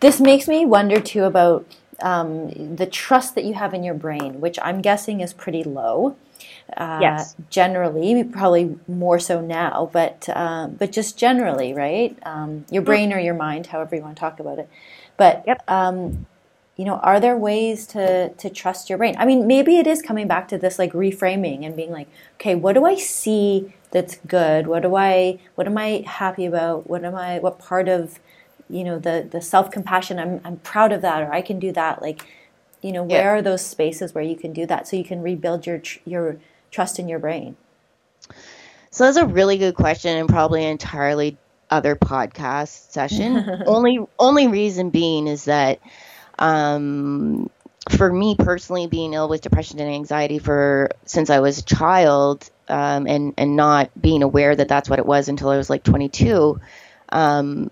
This 0.00 0.20
makes 0.20 0.46
me 0.46 0.66
wonder 0.66 1.00
too 1.00 1.24
about 1.24 1.64
um, 2.02 2.76
the 2.76 2.84
trust 2.86 3.34
that 3.34 3.44
you 3.44 3.54
have 3.54 3.72
in 3.74 3.82
your 3.82 3.94
brain, 3.94 4.40
which 4.42 4.58
I'm 4.62 4.80
guessing 4.82 5.20
is 5.20 5.32
pretty 5.32 5.64
low. 5.64 6.16
Uh, 6.76 7.26
Yes. 7.26 7.36
Generally, 7.50 8.24
probably 8.24 8.76
more 8.88 9.18
so 9.18 9.40
now, 9.40 9.90
but 9.92 10.28
uh, 10.30 10.68
but 10.68 10.92
just 10.92 11.18
generally, 11.18 11.72
right? 11.74 12.18
Um, 12.24 12.66
your 12.70 12.82
brain 12.82 13.12
or 13.12 13.18
your 13.18 13.34
mind, 13.34 13.68
however 13.68 13.96
you 13.96 14.02
want 14.02 14.16
to 14.16 14.20
talk 14.20 14.40
about 14.40 14.58
it. 14.58 14.68
But 15.16 15.46
Yep. 15.46 15.62
um, 15.68 16.26
you 16.76 16.84
know, 16.86 16.96
are 16.96 17.20
there 17.20 17.36
ways 17.36 17.86
to 17.88 18.30
to 18.34 18.50
trust 18.50 18.88
your 18.88 18.98
brain? 18.98 19.16
I 19.18 19.26
mean, 19.26 19.46
maybe 19.46 19.78
it 19.78 19.86
is 19.86 20.02
coming 20.02 20.28
back 20.28 20.48
to 20.48 20.58
this 20.58 20.78
like 20.78 20.92
reframing 20.92 21.64
and 21.66 21.76
being 21.76 21.90
like, 21.92 22.08
okay, 22.36 22.54
what 22.54 22.74
do 22.74 22.86
I 22.86 22.96
see 22.96 23.74
that's 23.92 24.16
good? 24.26 24.66
What 24.66 24.82
do 24.82 24.96
I 24.96 25.40
what 25.56 25.66
am 25.66 25.78
I 25.78 26.04
happy 26.06 26.46
about? 26.46 26.88
What 26.88 27.04
am 27.04 27.14
I 27.16 27.38
what 27.40 27.58
part 27.58 27.88
of 27.88 28.20
you 28.68 28.84
know 28.84 28.98
the 28.98 29.28
the 29.30 29.40
self 29.42 29.70
compassion 29.70 30.18
I'm 30.18 30.40
I'm 30.44 30.58
proud 30.58 30.92
of 30.92 31.02
that 31.02 31.22
or 31.22 31.32
I 31.32 31.42
can 31.42 31.58
do 31.58 31.72
that 31.72 32.02
like 32.02 32.22
you 32.82 32.92
know 32.92 33.02
where 33.04 33.30
Yeah. 33.30 33.36
are 33.36 33.42
those 33.42 33.64
spaces 33.64 34.14
where 34.14 34.24
you 34.24 34.36
can 34.36 34.52
do 34.52 34.66
that 34.66 34.88
so 34.88 34.96
you 34.96 35.04
can 35.04 35.22
rebuild 35.22 35.66
your 35.66 35.82
your 36.04 36.38
trust 36.70 36.98
in 36.98 37.08
your 37.08 37.18
brain 37.18 37.56
so 38.90 39.04
that's 39.04 39.16
a 39.16 39.26
really 39.26 39.58
good 39.58 39.74
question 39.74 40.16
and 40.16 40.28
probably 40.28 40.64
an 40.64 40.70
entirely 40.70 41.36
other 41.70 41.94
podcast 41.94 42.90
session 42.90 43.62
only 43.66 43.98
only 44.18 44.48
reason 44.48 44.90
being 44.90 45.26
is 45.26 45.44
that 45.44 45.80
um 46.38 47.48
for 47.88 48.12
me 48.12 48.36
personally 48.38 48.86
being 48.86 49.14
ill 49.14 49.28
with 49.28 49.40
depression 49.40 49.78
and 49.80 49.90
anxiety 49.90 50.38
for 50.38 50.90
since 51.04 51.30
i 51.30 51.40
was 51.40 51.58
a 51.58 51.62
child 51.62 52.50
um, 52.68 53.06
and 53.08 53.34
and 53.36 53.56
not 53.56 53.90
being 54.00 54.22
aware 54.22 54.54
that 54.54 54.68
that's 54.68 54.88
what 54.88 54.98
it 54.98 55.06
was 55.06 55.28
until 55.28 55.48
i 55.48 55.56
was 55.56 55.68
like 55.68 55.82
22 55.82 56.60
um, 57.10 57.70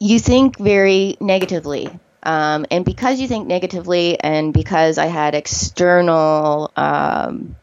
you 0.00 0.18
think 0.18 0.58
very 0.58 1.16
negatively. 1.20 1.90
Um, 2.22 2.66
and 2.70 2.84
because 2.84 3.20
you 3.20 3.28
think 3.28 3.46
negatively, 3.46 4.18
and 4.20 4.52
because 4.52 4.98
I 4.98 5.06
had 5.06 5.34
external 5.34 6.72
um, 6.76 7.56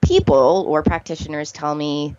people 0.00 0.64
or 0.68 0.82
practitioners 0.82 1.52
tell 1.52 1.74
me, 1.74 2.16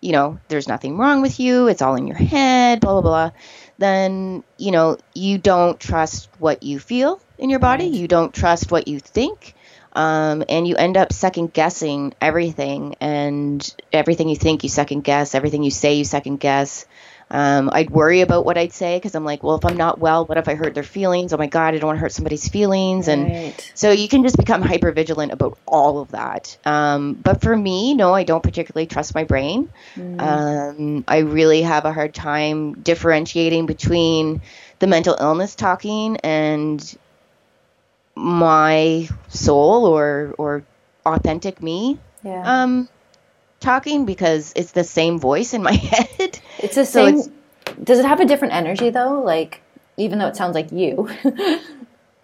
you 0.00 0.12
know, 0.12 0.40
there's 0.48 0.68
nothing 0.68 0.96
wrong 0.98 1.22
with 1.22 1.38
you, 1.38 1.68
it's 1.68 1.82
all 1.82 1.94
in 1.94 2.06
your 2.06 2.16
head, 2.16 2.80
blah, 2.80 3.00
blah, 3.00 3.02
blah, 3.02 3.30
then, 3.78 4.42
you 4.58 4.70
know, 4.72 4.98
you 5.14 5.38
don't 5.38 5.78
trust 5.78 6.28
what 6.38 6.62
you 6.62 6.78
feel 6.78 7.20
in 7.38 7.50
your 7.50 7.60
body, 7.60 7.86
you 7.86 8.08
don't 8.08 8.34
trust 8.34 8.70
what 8.70 8.88
you 8.88 8.98
think. 8.98 9.54
Um, 9.92 10.44
and 10.48 10.68
you 10.68 10.76
end 10.76 10.96
up 10.96 11.12
second 11.12 11.52
guessing 11.52 12.14
everything, 12.20 12.94
and 13.00 13.74
everything 13.92 14.28
you 14.28 14.36
think 14.36 14.62
you 14.62 14.68
second 14.68 15.02
guess, 15.02 15.34
everything 15.34 15.64
you 15.64 15.72
say 15.72 15.94
you 15.94 16.04
second 16.04 16.38
guess. 16.38 16.86
Um, 17.30 17.70
I'd 17.72 17.90
worry 17.90 18.22
about 18.22 18.44
what 18.44 18.58
I'd 18.58 18.72
say 18.72 18.96
because 18.96 19.14
I'm 19.14 19.24
like, 19.24 19.42
well, 19.42 19.56
if 19.56 19.64
I'm 19.64 19.76
not 19.76 20.00
well, 20.00 20.24
what 20.26 20.36
if 20.36 20.48
I 20.48 20.54
hurt 20.54 20.74
their 20.74 20.82
feelings? 20.82 21.32
Oh 21.32 21.36
my 21.36 21.46
God, 21.46 21.74
I 21.74 21.78
don't 21.78 21.86
want 21.86 21.96
to 21.98 22.00
hurt 22.00 22.12
somebody's 22.12 22.48
feelings. 22.48 23.06
And 23.06 23.30
right 23.30 23.72
so 23.74 23.92
you 23.92 24.08
can 24.08 24.22
just 24.22 24.36
become 24.36 24.62
hyper 24.62 24.90
vigilant 24.90 25.32
about 25.32 25.58
all 25.66 26.00
of 26.00 26.10
that. 26.10 26.58
Um, 26.64 27.14
but 27.14 27.40
for 27.40 27.56
me, 27.56 27.94
no, 27.94 28.12
I 28.12 28.24
don't 28.24 28.42
particularly 28.42 28.86
trust 28.86 29.14
my 29.14 29.24
brain. 29.24 29.70
Um, 30.18 31.04
I 31.06 31.18
really 31.18 31.62
have 31.62 31.84
a 31.84 31.92
hard 31.92 32.14
time 32.14 32.74
differentiating 32.74 33.66
between 33.66 34.42
the 34.80 34.86
mental 34.86 35.16
illness 35.20 35.54
talking 35.54 36.16
and 36.18 36.96
my 38.16 39.08
soul 39.28 39.86
or 39.86 40.34
or 40.36 40.64
authentic 41.06 41.62
me 41.62 41.98
yeah 42.22 42.62
um, 42.62 42.88
talking 43.60 44.04
because 44.06 44.52
it's 44.56 44.72
the 44.72 44.84
same 44.84 45.18
voice 45.18 45.54
in 45.54 45.62
my 45.62 45.72
head. 45.92 46.40
it's 46.58 46.74
the 46.74 46.84
so 46.86 47.06
same 47.06 47.18
it's- 47.18 47.28
does 47.84 47.98
it 48.00 48.04
have 48.04 48.20
a 48.20 48.24
different 48.24 48.52
energy 48.54 48.90
though 48.90 49.20
like 49.22 49.62
even 49.96 50.18
though 50.18 50.26
it 50.26 50.36
sounds 50.36 50.54
like 50.54 50.72
you 50.72 51.08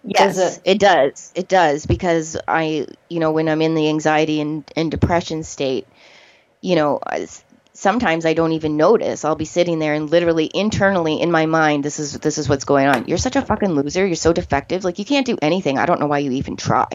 Yes, 0.03 0.35
Does 0.37 0.61
it? 0.63 0.79
does. 0.79 1.31
It 1.35 1.47
does 1.49 1.85
because 1.85 2.37
I, 2.47 2.87
you 3.09 3.19
know, 3.19 3.31
when 3.33 3.49
I'm 3.49 3.61
in 3.61 3.75
the 3.75 3.89
anxiety 3.89 4.39
and, 4.39 4.63
and 4.73 4.89
depression 4.89 5.43
state, 5.43 5.85
you 6.61 6.75
know, 6.77 6.99
I- 7.05 7.27
sometimes 7.73 8.25
I 8.25 8.33
don't 8.33 8.53
even 8.53 8.77
notice. 8.77 9.25
I'll 9.25 9.35
be 9.35 9.43
sitting 9.43 9.79
there 9.79 9.93
and 9.93 10.09
literally 10.09 10.49
internally 10.53 11.19
in 11.19 11.29
my 11.29 11.45
mind, 11.45 11.83
this 11.83 11.99
is 11.99 12.13
this 12.19 12.37
is 12.37 12.47
what's 12.47 12.63
going 12.63 12.87
on. 12.87 13.07
You're 13.09 13.17
such 13.17 13.35
a 13.35 13.41
fucking 13.41 13.71
loser. 13.71 14.05
You're 14.05 14.15
so 14.15 14.31
defective. 14.31 14.85
Like 14.85 14.97
you 14.97 15.03
can't 15.03 15.25
do 15.25 15.37
anything. 15.41 15.77
I 15.77 15.85
don't 15.85 15.99
know 15.99 16.07
why 16.07 16.19
you 16.19 16.31
even 16.31 16.55
try. 16.55 16.87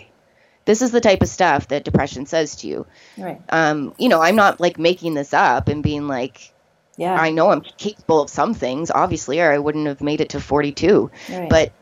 This 0.64 0.82
is 0.82 0.92
the 0.92 1.00
type 1.00 1.22
of 1.22 1.28
stuff 1.28 1.68
that 1.68 1.84
depression 1.84 2.26
says 2.26 2.56
to 2.56 2.68
you. 2.68 2.86
right 3.18 3.40
Um, 3.48 3.94
you 3.98 4.08
know, 4.08 4.20
I'm 4.20 4.36
not 4.36 4.60
like 4.60 4.78
making 4.78 5.14
this 5.14 5.34
up 5.34 5.68
and 5.68 5.82
being 5.82 6.06
like, 6.08 6.52
yeah 6.96 7.14
I 7.14 7.30
know 7.30 7.50
I'm 7.50 7.62
capable 7.62 8.22
of 8.22 8.30
some 8.30 8.54
things, 8.54 8.90
obviously, 8.90 9.40
or 9.40 9.52
I 9.52 9.58
wouldn't 9.58 9.86
have 9.86 10.00
made 10.00 10.20
it 10.20 10.30
to 10.30 10.40
42 10.40 11.10
right. 11.30 11.48
but 11.48 11.72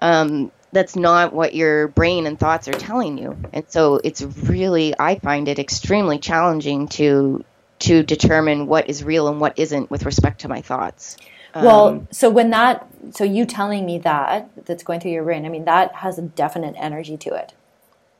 um, 0.00 0.50
that's 0.72 0.96
not 0.96 1.32
what 1.32 1.54
your 1.54 1.88
brain 1.88 2.26
and 2.26 2.38
thoughts 2.38 2.66
are 2.68 2.72
telling 2.72 3.16
you 3.16 3.38
and 3.52 3.64
so 3.68 4.00
it's 4.02 4.20
really 4.22 4.92
i 4.98 5.16
find 5.20 5.46
it 5.48 5.60
extremely 5.60 6.18
challenging 6.18 6.88
to 6.88 7.44
to 7.78 8.02
determine 8.02 8.66
what 8.66 8.88
is 8.90 9.04
real 9.04 9.28
and 9.28 9.40
what 9.40 9.56
isn't 9.56 9.88
with 9.90 10.04
respect 10.04 10.40
to 10.40 10.48
my 10.48 10.60
thoughts 10.60 11.16
Well, 11.54 11.86
Um, 11.86 12.08
so 12.10 12.30
when 12.30 12.50
that, 12.50 12.86
so 13.12 13.22
you 13.22 13.44
telling 13.46 13.86
me 13.86 13.98
that, 13.98 14.50
that's 14.66 14.82
going 14.82 14.98
through 15.00 15.12
your 15.12 15.22
brain, 15.22 15.46
I 15.46 15.48
mean, 15.48 15.64
that 15.66 15.94
has 15.96 16.18
a 16.18 16.22
definite 16.22 16.74
energy 16.76 17.16
to 17.18 17.34
it. 17.34 17.52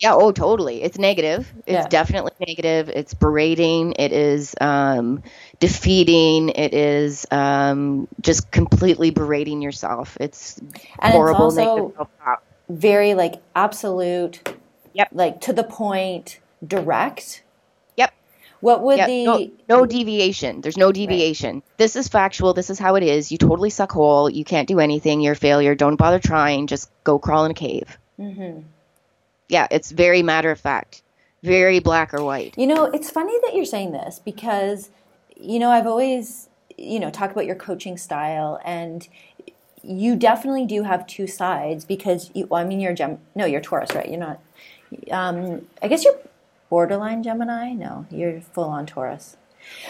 Yeah 0.01 0.14
oh 0.14 0.32
totally 0.32 0.82
it's 0.82 0.99
negative 0.99 1.51
it's 1.66 1.84
Yeah. 1.84 1.88
definitely 1.88 2.32
negative 2.40 2.88
it's 2.88 3.14
berating 3.14 3.95
it 3.99 4.12
is 4.12 4.55
um, 4.61 5.22
defeating 5.61 6.51
it 6.51 6.74
is 6.74 7.26
um, 7.30 8.09
just 8.20 8.51
completely 8.51 9.11
berating 9.11 9.62
yourself 9.62 10.16
it's 10.20 10.61
And 11.01 11.12
horrible 11.12 11.49
it's 11.49 11.59
also 11.59 11.88
negative 11.88 12.09
very 12.68 13.14
like 13.14 13.42
absolute, 13.55 14.55
Yep. 14.95 15.09
like 15.12 15.40
to 15.42 15.53
the 15.53 15.64
point, 15.64 16.40
direct. 16.66 17.42
Yep. 17.97 18.12
What 18.61 18.82
would 18.82 18.99
Yeah, 18.99 19.07
the, 19.07 19.24
no, 19.24 19.51
no 19.68 19.86
deviation. 19.86 20.61
There's 20.61 20.76
no 20.76 20.92
deviation. 20.92 21.62
This 21.76 21.97
is 21.97 22.09
factual. 22.09 22.55
This 22.55 22.70
is 22.70 22.78
how 22.78 22.95
it 22.95 23.03
is. 23.03 23.30
You 23.32 23.38
totally 23.38 23.70
suck 23.70 23.92
hole. 23.92 24.30
You 24.30 24.45
can't 24.45 24.68
do 24.68 24.80
anything. 24.80 25.20
You're 25.20 25.34
a 25.34 25.36
failure. 25.36 25.74
Don't 25.74 25.97
bother 25.97 26.18
trying. 26.18 26.66
Just 26.66 26.90
go 27.05 27.18
crawl 27.18 27.45
in 27.45 27.51
a 27.51 27.55
cave. 27.55 27.99
Mhm. 28.18 28.64
Yeah, 29.49 29.66
it's 29.70 29.90
very 29.90 30.22
matter 30.22 30.51
of 30.51 30.61
fact. 30.61 31.03
Very 31.42 31.78
black 31.78 32.14
or 32.14 32.24
white. 32.24 32.55
You 32.57 32.66
know, 32.66 32.84
it's 32.84 33.11
funny 33.11 33.38
that 33.45 33.55
you're 33.55 33.66
saying 33.66 33.92
this 33.92 34.18
because, 34.18 34.90
you 35.36 35.59
know, 35.59 35.70
I've 35.70 35.86
always, 35.86 36.49
you 36.78 36.99
know, 36.99 37.11
talked 37.11 37.32
about 37.32 37.45
your 37.45 37.55
coaching 37.57 37.99
style 37.99 38.59
and 38.64 39.07
you 39.82 40.16
definitely 40.16 40.64
do 40.64 40.84
have 40.84 41.07
two 41.07 41.26
sides 41.26 41.84
because 41.84 42.30
you, 42.34 42.47
well, 42.47 42.62
I 42.62 42.64
mean, 42.64 42.80
you're 42.80 42.92
a 42.92 42.95
Gem, 42.95 43.18
no, 43.34 43.45
you're 43.45 43.61
Taurus, 43.61 43.95
right? 43.95 44.09
You're 44.09 44.18
not, 44.18 44.40
um, 45.11 45.66
I 45.82 45.88
guess 45.88 46.05
you're 46.05 46.18
borderline 46.70 47.22
Gemini. 47.22 47.72
No, 47.72 48.07
you're 48.11 48.40
full 48.40 48.64
on 48.64 48.86
Taurus. 48.86 49.36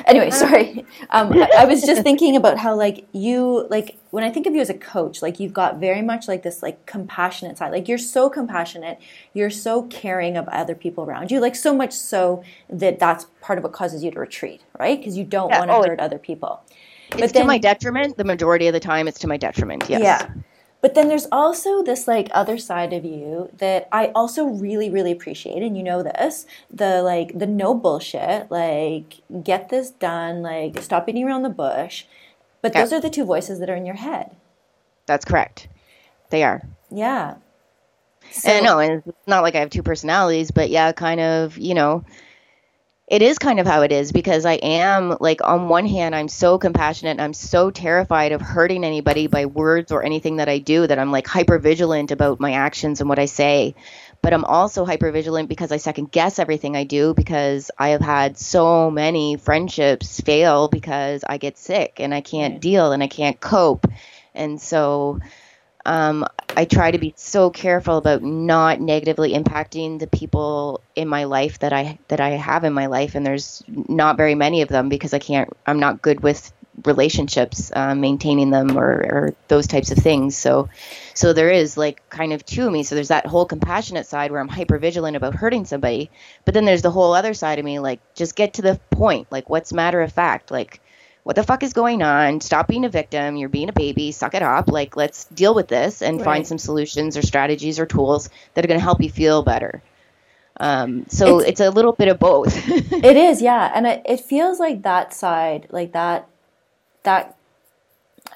Anyway, 0.07 0.31
sorry. 0.31 0.85
Um, 1.11 1.33
I, 1.33 1.49
I 1.59 1.65
was 1.65 1.83
just 1.83 2.03
thinking 2.09 2.37
about 2.37 2.59
how, 2.59 2.75
like, 2.75 3.07
you, 3.13 3.67
like, 3.71 3.97
when 4.11 4.25
I 4.25 4.31
think 4.31 4.47
of 4.47 4.55
you 4.55 4.61
as 4.61 4.71
a 4.71 4.75
coach, 4.75 5.23
like, 5.23 5.41
you've 5.41 5.53
got 5.53 5.79
very 5.79 6.03
much 6.03 6.29
like 6.29 6.43
this, 6.43 6.63
like, 6.63 6.85
compassionate 6.87 7.59
side. 7.59 7.73
Like, 7.73 7.89
you're 7.89 7.99
so 7.99 8.29
compassionate. 8.29 8.99
You're 9.33 9.51
so 9.51 9.83
caring 9.85 10.37
of 10.37 10.49
other 10.49 10.75
people 10.75 11.05
around 11.05 11.31
you. 11.31 11.41
Like, 11.41 11.55
so 11.55 11.75
much 11.75 11.93
so 11.93 12.43
that 12.69 12.99
that's 12.99 13.27
part 13.41 13.59
of 13.59 13.65
what 13.65 13.73
causes 13.73 14.03
you 14.03 14.11
to 14.11 14.21
retreat, 14.21 14.63
right? 14.79 14.99
Because 14.99 15.17
you 15.17 15.25
don't 15.25 15.51
Yeah, 15.51 15.59
want 15.61 15.71
to 15.71 15.77
oh, 15.77 15.83
hurt 15.83 16.01
other 16.01 16.19
people. 16.19 16.63
It's 17.17 17.33
to 17.33 17.45
my 17.45 17.59
detriment. 17.59 18.17
The 18.17 18.25
majority 18.25 18.67
of 18.67 18.73
the 18.73 18.81
time, 18.81 19.07
it's 19.09 19.19
to 19.21 19.29
my 19.29 19.37
detriment. 19.37 19.89
Yes. 19.89 20.03
Yeah. 20.03 20.29
But 20.85 20.93
then 20.93 21.09
there's 21.09 21.27
also 21.33 21.83
this 21.83 22.07
like 22.07 22.29
other 22.33 22.59
side 22.59 22.93
of 22.93 23.07
you 23.07 23.49
that 23.57 23.89
I 23.91 24.09
also 24.09 24.45
really, 24.45 24.91
really 24.91 25.13
appreciate, 25.13 25.63
and 25.63 25.79
you 25.79 25.83
know 25.83 26.03
this, 26.03 26.45
the 26.71 27.01
like 27.01 27.39
the 27.39 27.47
no 27.47 27.73
bullshit, 27.73 28.51
like 28.51 29.23
get 29.43 29.71
this 29.71 29.89
done, 29.89 30.43
like 30.43 30.83
stop 30.83 31.07
beating 31.07 31.25
around 31.25 31.41
the 31.41 31.49
bush. 31.49 32.05
But 32.61 32.75
Yeah. 32.75 32.83
those 32.83 32.93
are 32.93 33.01
the 33.01 33.09
two 33.09 33.25
voices 33.25 33.61
that 33.61 33.71
are 33.71 33.75
in 33.75 33.87
your 33.87 33.95
head. 33.95 34.37
That's 35.07 35.25
correct. 35.25 35.69
They 36.29 36.43
are. 36.45 36.61
Yeah. 36.91 37.37
So, 38.31 38.51
and 38.51 38.67
no, 38.67 38.79
and 38.79 39.03
it's 39.07 39.27
not 39.27 39.43
like 39.43 39.55
I 39.55 39.61
have 39.61 39.71
two 39.71 39.83
personalities, 39.83 40.51
but 40.51 40.69
yeah, 40.69 40.93
kind 40.93 41.21
of, 41.21 41.57
you 41.57 41.73
know, 41.73 42.05
it 43.07 43.21
is 43.21 43.39
kind 43.39 43.61
of 43.61 43.67
how 43.67 43.83
it 43.83 43.93
is 43.93 44.13
because 44.13 44.47
I 44.47 44.55
am 44.55 45.17
like 45.21 45.41
on 45.45 45.69
one 45.69 45.87
hand 45.87 46.15
I'm 46.15 46.29
so 46.29 46.59
compassionate 46.59 47.13
and 47.13 47.21
I'm 47.21 47.35
so 47.35 47.71
terrified 47.71 48.33
of 48.33 48.41
hurting 48.41 48.83
anybody 48.83 49.27
by 49.27 49.45
words 49.45 49.93
or 49.93 50.03
anything 50.03 50.37
that 50.37 50.49
I 50.49 50.59
do 50.59 50.87
that 50.87 50.99
I'm 50.99 51.13
like 51.13 51.27
hyper 51.27 51.59
vigilant 51.59 52.13
about 52.13 52.41
my 52.41 52.53
actions 52.53 53.01
and 53.01 53.09
what 53.09 53.19
I 53.19 53.27
say. 53.27 53.75
But 54.23 54.33
I'm 54.33 54.47
also 54.47 54.87
hyper 54.87 55.13
vigilant 55.13 55.51
because 55.51 55.71
I 55.71 55.77
second 55.77 56.13
guess 56.13 56.39
everything 56.39 56.77
I 56.77 56.85
do 56.85 57.13
because 57.13 57.71
I 57.79 57.91
have 57.91 58.01
had 58.01 58.39
so 58.39 58.91
many 58.91 59.37
friendships 59.37 60.19
fail 60.23 60.69
because 60.69 61.25
I 61.29 61.37
get 61.37 61.59
sick 61.59 62.01
and 62.01 62.15
I 62.15 62.23
can't 62.23 62.59
deal 62.59 62.93
and 62.93 63.03
I 63.03 63.09
can't 63.09 63.39
cope. 63.39 63.87
And 64.35 64.59
so 64.59 65.21
um, 65.87 66.25
I 66.57 66.65
try 66.65 66.91
to 66.91 66.99
be 66.99 67.13
so 67.17 67.51
careful 67.51 67.97
about 67.99 68.23
not 68.23 68.81
negatively 68.81 69.35
impacting 69.35 69.99
the 69.99 70.07
people 70.07 70.81
in 70.95 71.09
my 71.09 71.25
life 71.25 71.59
that 71.59 71.73
I 71.73 71.99
that 72.09 72.21
I 72.21 72.31
have 72.31 72.65
in 72.65 72.73
my 72.73 72.87
life, 72.87 73.15
and 73.15 73.27
there's 73.27 73.63
not 73.69 74.17
very 74.17 74.35
many 74.35 74.63
of 74.63 74.69
them 74.69 74.89
because 74.89 75.13
I 75.13 75.19
can't. 75.19 75.53
I'm 75.67 75.81
not 75.81 76.03
good 76.03 76.23
with 76.23 76.53
relationships, 76.85 77.71
uh, 77.75 77.95
maintaining 77.95 78.51
them 78.51 78.77
or, 78.77 78.91
or 78.91 79.35
those 79.49 79.67
types 79.67 79.93
of 79.93 79.99
things. 79.99 80.37
So, 80.37 80.69
so 81.15 81.33
there 81.33 81.51
is 81.51 81.77
like 81.77 82.09
kind 82.09 82.33
of 82.33 82.45
two 82.45 82.67
of 82.67 82.73
me. 82.73 82.83
So 82.83 82.95
there's 82.95 83.09
that 83.09 83.27
whole 83.27 83.47
compassionate 83.47 84.07
side 84.07 84.33
where 84.33 84.41
I'm 84.41 84.49
hyper 84.49 84.79
vigilant 84.79 85.17
about 85.17 85.35
hurting 85.35 85.67
somebody, 85.67 86.11
but 86.45 86.55
then 86.55 86.65
there's 86.65 86.83
the 86.83 86.91
whole 86.91 87.15
other 87.15 87.35
side 87.35 87.59
of 87.59 87.65
me, 87.65 87.79
like 87.79 88.01
just 88.15 88.35
get 88.35 88.55
to 88.55 88.63
the 88.63 88.81
point. 88.91 89.29
Like 89.31 89.49
what's 89.49 89.73
matter 89.73 90.01
of 90.01 90.13
fact? 90.13 90.51
Like 90.51 90.81
what 91.25 91.37
the 91.37 91.43
fuck 91.43 91.63
is 91.63 91.73
going 91.73 92.03
on? 92.03 92.41
Stop 92.41 92.69
being 92.69 92.85
a 92.85 92.89
victim. 92.89 93.37
You're 93.37 93.49
being 93.49 93.71
a 93.71 93.73
baby. 93.73 94.13
Suck 94.13 94.35
it 94.35 94.43
up. 94.43 94.69
Like, 94.69 94.95
let's 94.95 95.25
deal 95.25 95.55
with 95.55 95.69
this 95.69 96.03
and 96.03 96.19
right. 96.19 96.25
find 96.25 96.47
some 96.47 96.59
solutions 96.59 97.17
or 97.17 97.23
strategies 97.23 97.81
or 97.81 97.87
tools 97.87 98.29
that 98.53 98.65
are 98.65 98.69
going 98.69 98.79
to 98.79 98.85
help 98.85 99.03
you 99.03 99.11
feel 99.11 99.43
better. 99.43 99.83
Um, 100.61 101.07
so 101.09 101.41
it's, 101.41 101.49
it's, 101.49 101.61
a 101.61 101.71
little 101.71 101.93
bit 101.93 102.09
of 102.09 102.19
both. 102.21 102.55
it 102.69 103.17
is, 103.17 103.43
yeah. 103.43 103.73
And 103.75 103.87
it, 103.87 104.03
it 104.05 104.21
feels 104.21 104.61
like 104.61 104.83
that 104.83 105.15
side, 105.15 105.67
like 105.71 105.93
that, 105.93 106.29
that, 107.03 107.37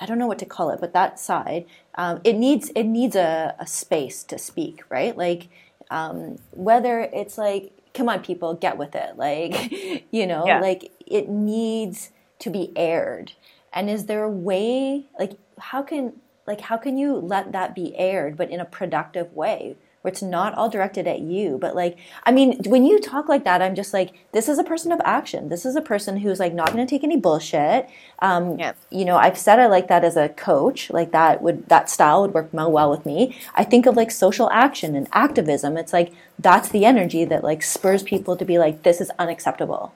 I 0.01 0.07
don't 0.07 0.19
know 0.19 0.27
what 0.27 0.39
to 0.41 0.47
call 0.47 0.71
it, 0.71 0.81
but 0.81 0.95
that 0.95 1.21
side, 1.21 1.67
um, 1.95 2.21
it 2.25 2.37
needs, 2.37 2.71
it 2.71 2.85
needs 2.85 3.15
a, 3.15 3.55
a 3.59 3.67
space 3.67 4.25
to 4.25 4.39
speak, 4.39 4.83
right? 4.89 5.17
Like, 5.17 5.49
um, 5.91 6.39
whether 6.53 7.01
it's 7.01 7.37
like, 7.37 7.73
come 7.93 8.09
on, 8.09 8.23
people, 8.23 8.55
get 8.55 8.79
with 8.79 8.95
it. 8.95 9.17
Like, 9.17 9.71
you 10.11 10.27
know, 10.27 10.47
yeah. 10.47 10.61
like 10.61 10.91
it 11.07 11.29
needs, 11.29 12.11
to 12.41 12.51
be 12.51 12.73
aired? 12.77 13.33
And 13.73 13.91
is 13.91 14.07
there 14.07 14.25
a 14.25 14.31
way 14.31 15.05
like 15.19 15.33
how 15.59 15.83
can 15.83 16.15
like 16.47 16.63
how 16.63 16.77
can 16.77 16.97
you 16.97 17.15
let 17.15 17.53
that 17.53 17.75
be 17.75 17.95
aired 17.97 18.37
but 18.37 18.51
in 18.51 18.59
a 18.59 18.65
productive 18.65 19.33
way 19.35 19.77
where 20.01 20.11
it's 20.11 20.23
not 20.23 20.55
all 20.55 20.71
directed 20.71 21.07
at 21.07 21.21
you 21.21 21.59
but 21.61 21.75
like 21.77 21.99
i 22.25 22.33
mean 22.33 22.59
when 22.65 22.87
you 22.87 22.99
talk 22.99 23.29
like 23.29 23.45
that 23.45 23.61
i'm 23.61 23.75
just 23.75 23.93
like 23.93 24.13
this 24.33 24.49
is 24.49 24.59
a 24.59 24.65
person 24.65 24.93
of 24.93 25.01
action. 25.05 25.49
This 25.49 25.65
is 25.67 25.75
a 25.75 25.81
person 25.81 26.19
who's 26.19 26.39
like 26.39 26.55
not 26.55 26.73
going 26.73 26.87
to 26.87 26.89
take 26.89 27.03
any 27.03 27.17
bullshit. 27.17 27.89
Um, 28.21 28.59
yep. 28.59 28.77
you 28.91 29.05
know 29.05 29.17
i've 29.17 29.39
said 29.39 29.59
i 29.59 29.67
like 29.67 29.89
that 29.89 30.05
as 30.05 30.17
a 30.17 30.29
coach. 30.31 30.91
Like 30.91 31.13
that 31.13 31.43
would 31.43 31.69
that 31.69 31.91
style 31.91 32.23
would 32.23 32.35
work 32.35 32.49
well 32.53 32.91
with 32.91 33.05
me. 33.05 33.37
I 33.55 33.65
think 33.65 33.87
of 33.87 33.97
like 33.97 34.11
social 34.11 34.51
action 34.51 34.95
and 34.95 35.09
activism. 35.13 35.77
It's 35.77 35.93
like 35.93 36.13
that's 36.39 36.69
the 36.69 36.85
energy 36.85 37.25
that 37.25 37.43
like 37.45 37.63
spurs 37.63 38.03
people 38.03 38.37
to 38.37 38.45
be 38.45 38.59
like 38.59 38.83
this 38.83 39.01
is 39.01 39.11
unacceptable 39.19 39.93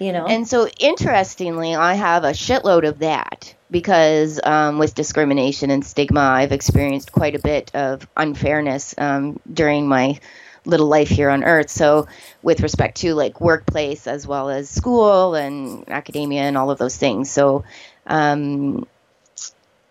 you 0.00 0.12
know? 0.12 0.26
And 0.26 0.48
so 0.48 0.68
interestingly 0.78 1.74
i 1.76 1.94
have 1.94 2.24
a 2.24 2.30
shitload 2.30 2.88
of 2.88 2.98
that 3.00 3.54
because 3.70 4.40
um, 4.42 4.78
with 4.78 4.94
discrimination 4.94 5.70
and 5.70 5.84
stigma 5.84 6.20
i've 6.20 6.52
experienced 6.52 7.12
quite 7.12 7.36
a 7.36 7.38
bit 7.38 7.70
of 7.74 8.08
unfairness 8.16 8.94
um, 8.98 9.38
during 9.52 9.86
my 9.86 10.18
little 10.64 10.86
life 10.86 11.08
here 11.08 11.30
on 11.30 11.44
earth. 11.44 11.70
So 11.70 12.06
with 12.42 12.60
respect 12.60 12.98
to 12.98 13.14
like 13.14 13.40
workplace 13.40 14.06
as 14.06 14.26
well 14.26 14.50
as 14.50 14.68
school 14.68 15.34
and 15.34 15.88
academia 15.88 16.42
and 16.42 16.56
all 16.56 16.70
of 16.70 16.78
those 16.78 16.96
things. 16.96 17.30
So 17.30 17.64
um, 18.06 18.86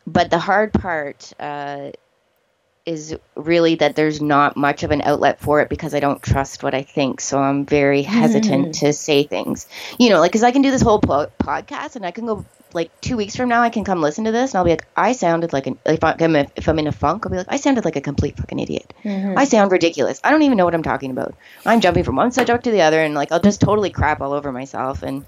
but 0.05 0.29
the 0.29 0.39
hard 0.39 0.73
part 0.73 1.31
uh, 1.39 1.91
is 2.89 3.15
really 3.35 3.75
that 3.75 3.95
there's 3.95 4.19
not 4.19 4.57
much 4.57 4.81
of 4.81 4.89
an 4.89 5.03
outlet 5.03 5.39
for 5.39 5.61
it 5.61 5.69
because 5.69 5.93
I 5.93 5.99
don't 5.99 6.23
trust 6.23 6.63
what 6.63 6.73
I 6.73 6.81
think. 6.81 7.21
So 7.21 7.37
I'm 7.37 7.63
very 7.63 8.01
hesitant 8.01 8.69
mm. 8.69 8.79
to 8.79 8.93
say 8.93 9.23
things. 9.23 9.67
You 9.99 10.09
know, 10.09 10.19
like, 10.19 10.31
because 10.31 10.41
I 10.41 10.51
can 10.51 10.63
do 10.63 10.71
this 10.71 10.81
whole 10.81 10.99
po- 10.99 11.31
podcast 11.39 11.95
and 11.95 12.03
I 12.03 12.09
can 12.09 12.25
go, 12.25 12.45
like, 12.73 12.89
two 12.99 13.15
weeks 13.15 13.35
from 13.35 13.47
now, 13.47 13.61
I 13.61 13.69
can 13.69 13.83
come 13.83 14.01
listen 14.01 14.25
to 14.25 14.31
this 14.31 14.51
and 14.51 14.57
I'll 14.57 14.63
be 14.63 14.71
like, 14.71 14.87
I 14.95 15.11
sounded 15.11 15.53
like 15.53 15.67
an, 15.67 15.77
if, 15.85 16.03
I'm 16.03 16.35
if 16.35 16.67
I'm 16.67 16.79
in 16.79 16.87
a 16.87 16.91
funk, 16.91 17.25
I'll 17.25 17.31
be 17.31 17.37
like, 17.37 17.45
I 17.49 17.57
sounded 17.57 17.85
like 17.85 17.95
a 17.95 18.01
complete 18.01 18.37
fucking 18.37 18.59
idiot. 18.59 18.91
Mm-hmm. 19.03 19.37
I 19.37 19.45
sound 19.45 19.71
ridiculous. 19.71 20.19
I 20.23 20.31
don't 20.31 20.41
even 20.41 20.57
know 20.57 20.65
what 20.65 20.73
I'm 20.73 20.81
talking 20.81 21.11
about. 21.11 21.35
I'm 21.67 21.81
jumping 21.81 22.03
from 22.03 22.15
one 22.15 22.31
subject 22.31 22.63
to 22.63 22.71
the 22.71 22.81
other 22.81 22.99
and, 23.03 23.13
like, 23.13 23.31
I'll 23.31 23.39
just 23.39 23.61
totally 23.61 23.91
crap 23.91 24.19
all 24.19 24.33
over 24.33 24.51
myself. 24.51 25.03
And, 25.03 25.27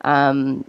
um, 0.00 0.64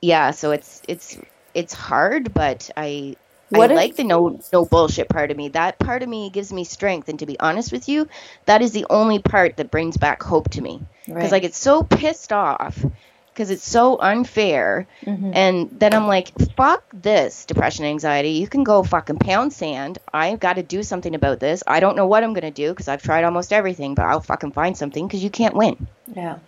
yeah, 0.00 0.30
so 0.30 0.52
it's, 0.52 0.82
it's, 0.86 1.18
it's 1.52 1.74
hard, 1.74 2.32
but 2.32 2.70
I 2.76 3.16
what 3.58 3.70
I 3.70 3.74
if, 3.74 3.76
like 3.76 3.96
the 3.96 4.04
no 4.04 4.40
no 4.52 4.64
bullshit 4.64 5.08
part 5.08 5.30
of 5.30 5.36
me. 5.36 5.48
That 5.48 5.78
part 5.78 6.02
of 6.02 6.08
me 6.08 6.30
gives 6.30 6.52
me 6.52 6.64
strength. 6.64 7.08
And 7.08 7.18
to 7.18 7.26
be 7.26 7.38
honest 7.38 7.72
with 7.72 7.88
you, 7.88 8.08
that 8.46 8.62
is 8.62 8.72
the 8.72 8.86
only 8.90 9.18
part 9.18 9.56
that 9.56 9.70
brings 9.70 9.96
back 9.96 10.22
hope 10.22 10.50
to 10.50 10.60
me. 10.60 10.80
Because 11.06 11.32
right. 11.32 11.34
I 11.34 11.38
get 11.40 11.54
so 11.54 11.82
pissed 11.82 12.32
off 12.32 12.84
because 13.32 13.50
it's 13.50 13.66
so 13.66 13.98
unfair. 13.98 14.86
Mm-hmm. 15.04 15.30
And 15.34 15.70
then 15.72 15.94
I'm 15.94 16.06
like, 16.06 16.32
fuck 16.54 16.84
this 16.92 17.46
depression, 17.46 17.84
anxiety. 17.84 18.30
You 18.30 18.46
can 18.46 18.62
go 18.62 18.82
fucking 18.82 19.18
pound 19.18 19.52
sand. 19.52 19.98
I've 20.12 20.40
got 20.40 20.54
to 20.54 20.62
do 20.62 20.82
something 20.82 21.14
about 21.14 21.40
this. 21.40 21.62
I 21.66 21.80
don't 21.80 21.96
know 21.96 22.06
what 22.06 22.22
I'm 22.24 22.34
going 22.34 22.42
to 22.42 22.50
do 22.50 22.70
because 22.70 22.88
I've 22.88 23.02
tried 23.02 23.24
almost 23.24 23.52
everything, 23.52 23.94
but 23.94 24.04
I'll 24.04 24.20
fucking 24.20 24.52
find 24.52 24.76
something 24.76 25.06
because 25.06 25.24
you 25.24 25.30
can't 25.30 25.54
win. 25.54 25.86
Yeah. 26.14 26.38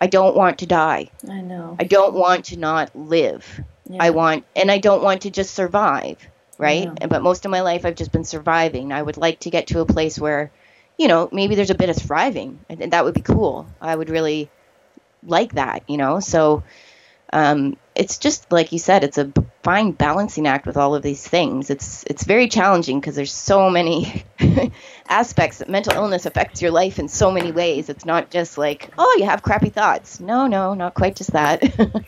I 0.00 0.06
don't 0.06 0.34
want 0.34 0.58
to 0.58 0.66
die. 0.66 1.10
I 1.30 1.42
know. 1.42 1.76
I 1.78 1.84
don't 1.84 2.14
want 2.14 2.46
to 2.46 2.56
not 2.56 2.96
live. 2.96 3.60
Yeah. 3.88 3.98
I 4.00 4.10
want, 4.10 4.44
and 4.56 4.70
I 4.70 4.78
don't 4.78 5.02
want 5.02 5.22
to 5.22 5.30
just 5.30 5.54
survive 5.54 6.26
right? 6.62 6.88
Yeah. 7.00 7.06
But 7.08 7.22
most 7.22 7.44
of 7.44 7.50
my 7.50 7.60
life, 7.60 7.84
I've 7.84 7.96
just 7.96 8.12
been 8.12 8.24
surviving. 8.24 8.92
I 8.92 9.02
would 9.02 9.16
like 9.16 9.40
to 9.40 9.50
get 9.50 9.68
to 9.68 9.80
a 9.80 9.86
place 9.86 10.18
where, 10.18 10.50
you 10.98 11.08
know, 11.08 11.28
maybe 11.32 11.54
there's 11.54 11.70
a 11.70 11.74
bit 11.74 11.90
of 11.90 11.96
thriving, 11.96 12.60
and 12.68 12.92
that 12.92 13.04
would 13.04 13.14
be 13.14 13.20
cool. 13.20 13.66
I 13.80 13.94
would 13.94 14.10
really 14.10 14.50
like 15.22 15.54
that, 15.54 15.82
you 15.88 15.96
know. 15.96 16.20
So 16.20 16.62
um, 17.32 17.76
it's 17.94 18.18
just 18.18 18.52
like 18.52 18.72
you 18.72 18.78
said, 18.78 19.04
it's 19.04 19.18
a 19.18 19.32
fine 19.62 19.92
balancing 19.92 20.46
act 20.46 20.66
with 20.66 20.76
all 20.76 20.94
of 20.94 21.02
these 21.02 21.26
things. 21.26 21.70
It's 21.70 22.04
it's 22.06 22.24
very 22.24 22.48
challenging 22.48 23.00
because 23.00 23.16
there's 23.16 23.32
so 23.32 23.70
many 23.70 24.24
aspects 25.08 25.58
that 25.58 25.68
mental 25.68 25.94
illness 25.94 26.26
affects 26.26 26.60
your 26.60 26.70
life 26.70 26.98
in 26.98 27.08
so 27.08 27.30
many 27.30 27.52
ways. 27.52 27.88
It's 27.88 28.04
not 28.04 28.30
just 28.30 28.58
like, 28.58 28.90
oh, 28.98 29.16
you 29.18 29.24
have 29.24 29.42
crappy 29.42 29.70
thoughts. 29.70 30.20
No, 30.20 30.46
no, 30.46 30.74
not 30.74 30.94
quite 30.94 31.16
just 31.16 31.32
that. 31.32 31.62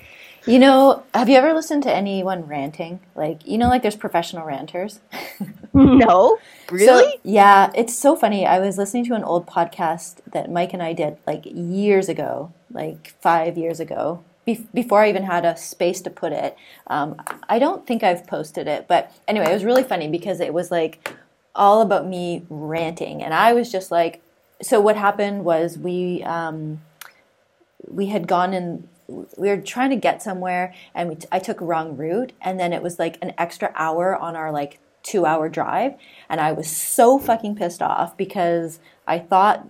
You 0.47 0.59
know, 0.59 1.03
have 1.15 1.31
you 1.31 1.37
ever 1.37 1.55
listened 1.55 1.85
to 1.85 1.95
anyone 1.95 2.47
ranting? 2.47 3.01
Like, 3.15 3.47
you 3.47 3.57
know, 3.57 3.69
like 3.69 3.81
there's 3.81 3.97
professional 3.97 4.45
ranters. 4.45 5.01
no, 5.73 6.39
really? 6.71 6.87
So, 6.87 7.13
yeah, 7.23 7.71
it's 7.75 7.97
so 7.97 8.15
funny. 8.15 8.45
I 8.47 8.59
was 8.59 8.77
listening 8.77 9.07
to 9.07 9.15
an 9.15 9.25
old 9.25 9.47
podcast 9.47 10.17
that 10.33 10.51
Mike 10.51 10.75
and 10.75 10.83
I 10.83 10.93
did 10.93 11.17
like 11.27 11.45
years 11.47 12.11
ago, 12.11 12.53
like 12.71 13.15
five 13.21 13.57
years 13.57 13.81
ago, 13.81 14.23
be- 14.45 14.69
before 14.75 15.01
I 15.01 15.09
even 15.09 15.23
had 15.23 15.47
a 15.47 15.57
space 15.57 16.03
to 16.03 16.11
put 16.11 16.33
it. 16.33 16.57
Um, 16.89 17.17
I 17.49 17.59
don't 17.59 17.87
think 17.87 18.03
I've 18.03 18.27
posted 18.27 18.67
it, 18.67 18.87
but 18.87 19.11
anyway, 19.27 19.51
it 19.51 19.55
was 19.55 19.65
really 19.65 19.85
funny 19.85 20.09
because 20.09 20.41
it 20.41 20.53
was 20.53 20.71
like 20.71 21.11
all 21.55 21.81
about 21.81 22.07
me 22.07 22.45
ranting, 22.51 23.23
and 23.23 23.33
I 23.33 23.55
was 23.55 23.73
just 23.73 23.91
like, 23.91 24.21
so 24.61 24.79
what 24.79 24.97
happened 24.97 25.45
was 25.45 25.79
we 25.79 26.23
um, 26.25 26.83
we 27.89 28.07
had 28.07 28.27
gone 28.27 28.53
in 28.53 28.89
we 29.09 29.49
were 29.49 29.59
trying 29.59 29.91
to 29.91 29.97
get 29.97 30.23
somewhere 30.23 30.75
and 30.95 31.09
we 31.09 31.15
t- 31.17 31.29
I 31.31 31.39
took 31.39 31.61
a 31.61 31.65
wrong 31.65 31.97
route 31.97 32.33
and 32.41 32.59
then 32.59 32.73
it 32.73 32.83
was 32.83 32.99
like 32.99 33.19
an 33.23 33.33
extra 33.37 33.73
hour 33.75 34.17
on 34.17 34.37
our 34.37 34.51
like 34.51 34.79
2 35.03 35.27
hour 35.27 35.49
drive 35.49 35.95
and 36.29 36.41
I 36.41 36.53
was 36.53 36.69
so 36.69 37.19
fucking 37.19 37.57
pissed 37.57 37.83
off 37.83 38.17
because 38.17 38.79
I 39.07 39.19
thought 39.19 39.67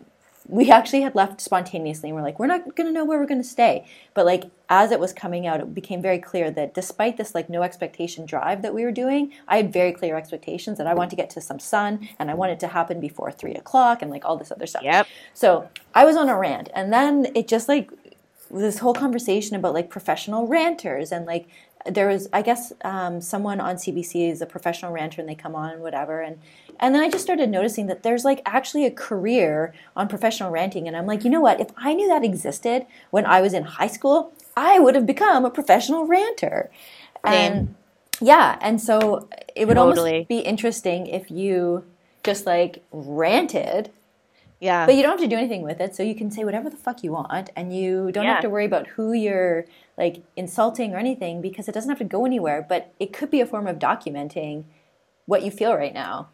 we 0.47 0.71
actually 0.71 1.01
had 1.01 1.15
left 1.15 1.41
spontaneously 1.41 2.11
and 2.11 2.17
we're 2.17 2.23
like 2.23 2.39
we're 2.39 2.47
not 2.47 2.77
going 2.77 2.87
to 2.87 2.93
know 2.93 3.05
where 3.05 3.19
we're 3.19 3.27
going 3.27 3.43
to 3.43 3.49
stay. 3.49 3.87
But 4.13 4.27
like 4.27 4.45
as 4.69 4.91
it 4.91 5.01
was 5.01 5.13
coming 5.13 5.47
out 5.47 5.61
it 5.61 5.75
became 5.75 6.01
very 6.01 6.19
clear 6.19 6.51
that 6.51 6.75
despite 6.75 7.17
this 7.17 7.35
like 7.35 7.51
no 7.51 7.63
expectation 7.63 8.25
drive 8.25 8.63
that 8.63 8.73
we 8.73 8.83
were 8.83 8.93
doing 8.93 9.31
i 9.47 9.57
had 9.59 9.73
very 9.73 9.93
clear 9.93 10.17
expectations 10.17 10.79
that 10.79 10.87
i 10.87 10.95
wanted 10.95 11.11
to 11.11 11.17
get 11.17 11.29
to 11.29 11.41
some 11.41 11.59
sun 11.59 12.09
and 12.19 12.31
i 12.31 12.35
wanted 12.35 12.59
to 12.59 12.69
happen 12.69 12.99
before 13.01 13.31
three 13.31 13.55
o'clock 13.55 14.01
and 14.01 14.11
like 14.11 14.25
all 14.25 14.37
this 14.37 14.51
other 14.51 14.67
stuff. 14.67 14.83
Yep. 14.83 15.07
So 15.35 15.69
i 15.95 16.05
was 16.05 16.17
on 16.17 16.29
a 16.29 16.39
rant 16.39 16.71
and 16.75 16.93
then 16.93 17.27
it 17.35 17.49
just 17.49 17.69
like 17.69 17.91
this 18.51 18.79
whole 18.79 18.95
conversation 18.95 19.57
about 19.57 19.75
like 19.75 19.91
professional 19.91 20.47
ranters 20.47 21.13
and 21.13 21.27
like 21.27 21.47
there 21.87 22.09
was 22.09 22.29
I 22.33 22.43
guess 22.43 22.73
um, 22.83 23.21
someone 23.21 23.61
on 23.61 23.77
CBC 23.77 24.31
is 24.31 24.41
a 24.41 24.47
professional 24.47 24.93
ranter 24.93 25.21
and 25.21 25.29
they 25.29 25.35
come 25.35 25.55
on 25.55 25.71
and 25.71 25.83
whatever 25.83 26.21
and 26.21 26.39
and 26.81 26.95
then 26.95 27.03
I 27.03 27.11
just 27.11 27.23
started 27.25 27.51
noticing 27.51 27.87
that 27.87 28.03
there's 28.03 28.25
like 28.25 28.41
actually 28.47 28.87
a 28.87 28.91
career 28.91 29.75
on 29.95 30.09
professional 30.09 30.51
ranting 30.51 30.89
and 30.89 30.97
I'm 30.97 31.07
like 31.07 31.25
you 31.25 31.31
know 31.31 31.41
what? 31.41 31.61
If 31.61 31.69
I 31.77 31.95
knew 31.95 32.09
that 32.09 32.25
existed 32.25 32.87
when 33.11 33.27
I 33.27 33.41
was 33.41 33.53
in 33.53 33.65
high 33.65 33.89
school 33.89 34.33
I 34.57 34.79
would 34.79 34.95
have 34.95 35.07
become 35.07 35.45
a 35.45 35.51
professional 35.51 36.07
ranter. 36.07 36.71
And 37.23 37.75
yeah 38.21 38.59
and 38.61 38.81
so 38.81 39.29
it 39.55 39.67
would 39.67 39.75
totally. 39.75 40.13
almost 40.13 40.29
be 40.29 40.39
interesting 40.39 41.07
if 41.07 41.31
you 41.31 41.85
just 42.23 42.47
like 42.47 42.83
ranted 42.93 43.91
Yeah. 44.65 44.87
But 44.87 44.95
you 44.95 45.03
don't 45.03 45.13
have 45.13 45.21
to 45.21 45.27
do 45.27 45.37
anything 45.37 45.63
with 45.63 45.79
it, 45.81 45.95
so 45.95 46.03
you 46.03 46.15
can 46.15 46.31
say 46.31 46.43
whatever 46.43 46.71
the 46.71 46.77
fuck 46.77 47.05
you 47.05 47.13
want, 47.13 47.51
and 47.55 47.77
you 47.77 48.11
don't 48.13 48.25
Yeah. 48.25 48.33
have 48.35 48.43
to 48.43 48.49
worry 48.51 48.65
about 48.65 48.87
who 48.87 49.13
you're 49.13 49.67
like 49.99 50.23
insulting 50.37 50.95
or 50.95 50.99
anything 50.99 51.41
because 51.43 51.69
it 51.69 51.73
doesn't 51.73 51.91
have 51.91 51.99
to 51.99 52.05
go 52.05 52.25
anywhere. 52.25 52.65
But 52.67 52.91
it 52.99 53.13
could 53.13 53.31
be 53.31 53.41
a 53.43 53.47
form 53.47 53.67
of 53.67 53.79
documenting 53.79 54.65
what 55.27 55.43
you 55.43 55.51
feel 55.51 55.75
right 55.75 55.95
now. 55.95 56.29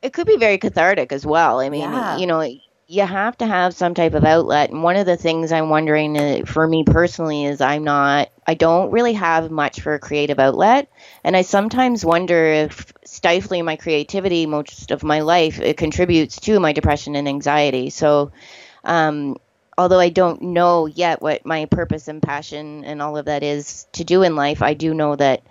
it 0.00 0.12
could 0.12 0.28
be 0.28 0.36
very 0.36 0.58
cathartic 0.58 1.10
as 1.10 1.26
well. 1.26 1.58
I 1.58 1.68
mean, 1.70 1.80
Yeah. 1.80 2.16
you 2.18 2.26
know, 2.28 2.40
you 2.86 3.02
have 3.04 3.36
to 3.38 3.46
have 3.46 3.74
some 3.74 3.94
type 3.94 4.14
of 4.14 4.24
outlet. 4.24 4.70
And 4.70 4.84
one 4.84 4.94
of 4.94 5.06
the 5.06 5.16
things 5.16 5.50
I'm 5.50 5.70
wondering 5.70 6.16
uh, 6.16 6.42
for 6.46 6.68
me 6.68 6.84
personally 6.84 7.44
is 7.44 7.60
I'm 7.60 7.82
not, 7.82 8.28
I 8.48 8.54
don't 8.54 8.90
really 8.90 9.12
have 9.12 9.50
much 9.50 9.82
for 9.82 9.92
a 9.92 9.98
creative 9.98 10.38
outlet. 10.38 10.88
And 11.22 11.36
I 11.36 11.42
sometimes 11.42 12.02
wonder 12.02 12.46
if 12.46 12.94
stifling 13.04 13.66
my 13.66 13.76
creativity 13.76 14.46
most 14.46 14.90
of 14.90 15.02
my 15.04 15.20
life, 15.20 15.60
it 15.60 15.76
contributes 15.76 16.40
to 16.40 16.58
my 16.58 16.72
depression 16.72 17.14
and 17.14 17.28
anxiety. 17.28 17.90
So, 17.90 18.32
um, 18.84 19.36
although 19.76 20.00
I 20.00 20.08
don't 20.08 20.40
know 20.40 20.86
yet 20.86 21.20
what 21.20 21.44
my 21.44 21.66
purpose 21.66 22.08
and 22.08 22.22
passion 22.22 22.86
and 22.86 23.02
all 23.02 23.18
of 23.18 23.26
that 23.26 23.42
is 23.42 23.86
to 23.92 24.02
do 24.02 24.22
in 24.22 24.34
life, 24.34 24.62
I 24.62 24.72
do 24.72 24.94
know 24.94 25.14
that 25.14 25.42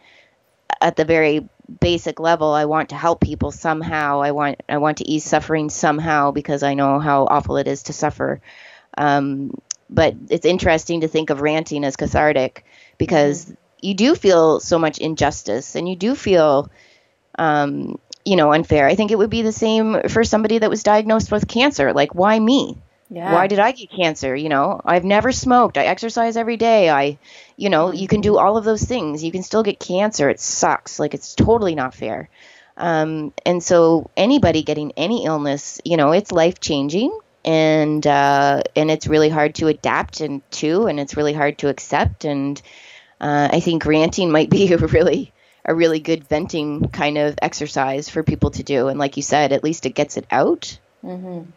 at 0.81 0.95
the 0.95 1.05
very 1.05 1.47
basic 1.81 2.19
level 2.19 2.53
i 2.53 2.63
want 2.63 2.89
to 2.89 2.95
help 2.95 3.19
people 3.19 3.51
somehow 3.51 4.21
i 4.21 4.31
want 4.31 4.63
i 4.69 4.77
want 4.77 4.99
to 4.99 5.09
ease 5.09 5.25
suffering 5.25 5.69
somehow 5.69 6.31
because 6.31 6.63
i 6.63 6.73
know 6.75 6.97
how 6.97 7.25
awful 7.25 7.57
it 7.57 7.67
is 7.67 7.83
to 7.83 7.91
suffer 7.93 8.39
um, 8.97 9.51
but 9.89 10.15
it's 10.29 10.45
interesting 10.45 11.01
to 11.01 11.07
think 11.07 11.29
of 11.29 11.41
ranting 11.41 11.83
as 11.83 11.95
cathartic 11.95 12.65
because 12.97 13.51
you 13.81 13.93
do 13.93 14.15
feel 14.15 14.59
so 14.59 14.79
much 14.79 14.97
injustice 14.97 15.75
and 15.75 15.87
you 15.87 15.95
do 15.95 16.15
feel 16.15 16.69
um, 17.37 17.99
you 18.25 18.35
know 18.35 18.51
unfair 18.51 18.87
i 18.87 18.95
think 18.95 19.11
it 19.11 19.17
would 19.17 19.29
be 19.29 19.41
the 19.43 19.51
same 19.51 20.01
for 20.09 20.23
somebody 20.23 20.57
that 20.57 20.69
was 20.69 20.83
diagnosed 20.83 21.31
with 21.31 21.47
cancer 21.47 21.93
like 21.93 22.13
why 22.15 22.37
me 22.39 22.75
Yeah. 23.09 23.31
why 23.31 23.47
did 23.47 23.59
I 23.59 23.71
get 23.71 23.89
cancer? 23.89 24.35
You 24.35 24.49
know, 24.49 24.81
I've 24.83 25.05
never 25.05 25.31
smoked. 25.31 25.77
I 25.77 25.85
exercise 25.85 26.35
every 26.35 26.57
day. 26.57 26.89
I, 26.89 27.17
you 27.55 27.69
know, 27.69 27.93
you 27.93 28.05
can 28.05 28.19
do 28.19 28.37
all 28.37 28.57
of 28.57 28.65
those 28.65 28.83
things. 28.83 29.23
You 29.23 29.31
can 29.31 29.43
still 29.43 29.63
get 29.63 29.79
cancer. 29.79 30.29
It 30.29 30.41
sucks. 30.41 30.99
Like 30.99 31.13
it's 31.13 31.33
totally 31.33 31.73
not 31.73 31.95
fair. 31.95 32.27
Um, 32.75 33.31
and 33.45 33.63
so 33.63 34.09
anybody 34.17 34.61
getting 34.61 34.91
any 34.97 35.23
illness, 35.23 35.79
you 35.85 35.95
know, 35.95 36.11
it's 36.11 36.33
life 36.33 36.59
changing 36.59 37.17
and 37.45 38.05
uh, 38.05 38.61
and 38.75 38.91
it's 38.91 39.07
really 39.07 39.29
hard 39.29 39.55
to 39.55 39.67
adapt 39.67 40.21
and 40.21 40.41
to, 40.51 40.87
and 40.87 40.99
it's 40.99 41.17
really 41.17 41.33
hard 41.33 41.59
to 41.59 41.69
accept. 41.69 42.25
And 42.25 42.61
uh, 43.21 43.49
I 43.51 43.59
think 43.59 43.85
ranting 43.85 44.31
might 44.31 44.49
be 44.49 44.71
a 44.73 44.77
really 44.77 45.33
a 45.65 45.75
really 45.75 45.99
good 45.99 46.27
venting 46.27 46.89
kind 46.89 47.17
of 47.17 47.37
exercise 47.41 48.09
for 48.09 48.23
people 48.23 48.51
to 48.51 48.63
do. 48.63 48.87
And 48.87 48.99
like 48.99 49.17
you 49.17 49.23
said, 49.23 49.51
at 49.53 49.63
least 49.63 49.85
it 49.85 49.95
gets 49.95 50.17
it 50.17 50.25
out 50.31 50.79
Mm-hmm. 51.03 51.51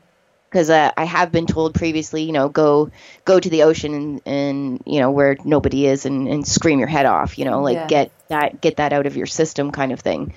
because 0.51 0.70
uh, 0.70 0.91
I 0.97 1.05
have 1.05 1.33
been 1.33 1.47
told 1.47 1.74
previously, 1.74 2.22
you 2.22 2.33
know, 2.33 2.49
go 2.49 2.91
go 3.24 3.39
to 3.39 3.51
the 3.51 3.62
ocean 3.64 3.95
and, 3.95 4.20
and 4.26 4.83
you 4.87 5.01
know 5.01 5.11
where 5.11 5.37
nobody 5.45 5.87
is 5.87 6.07
and, 6.07 6.28
and 6.28 6.47
scream 6.47 6.78
your 6.78 6.89
head 6.89 7.07
off, 7.07 7.39
you 7.39 7.45
know, 7.45 7.62
like 7.62 7.74
Yeah. 7.74 7.87
get 7.87 8.12
that 8.28 8.61
get 8.61 8.76
that 8.76 8.93
out 8.93 9.07
of 9.07 9.16
your 9.16 9.26
system, 9.26 9.70
kind 9.70 9.93
of 9.93 10.01
thing. 10.01 10.35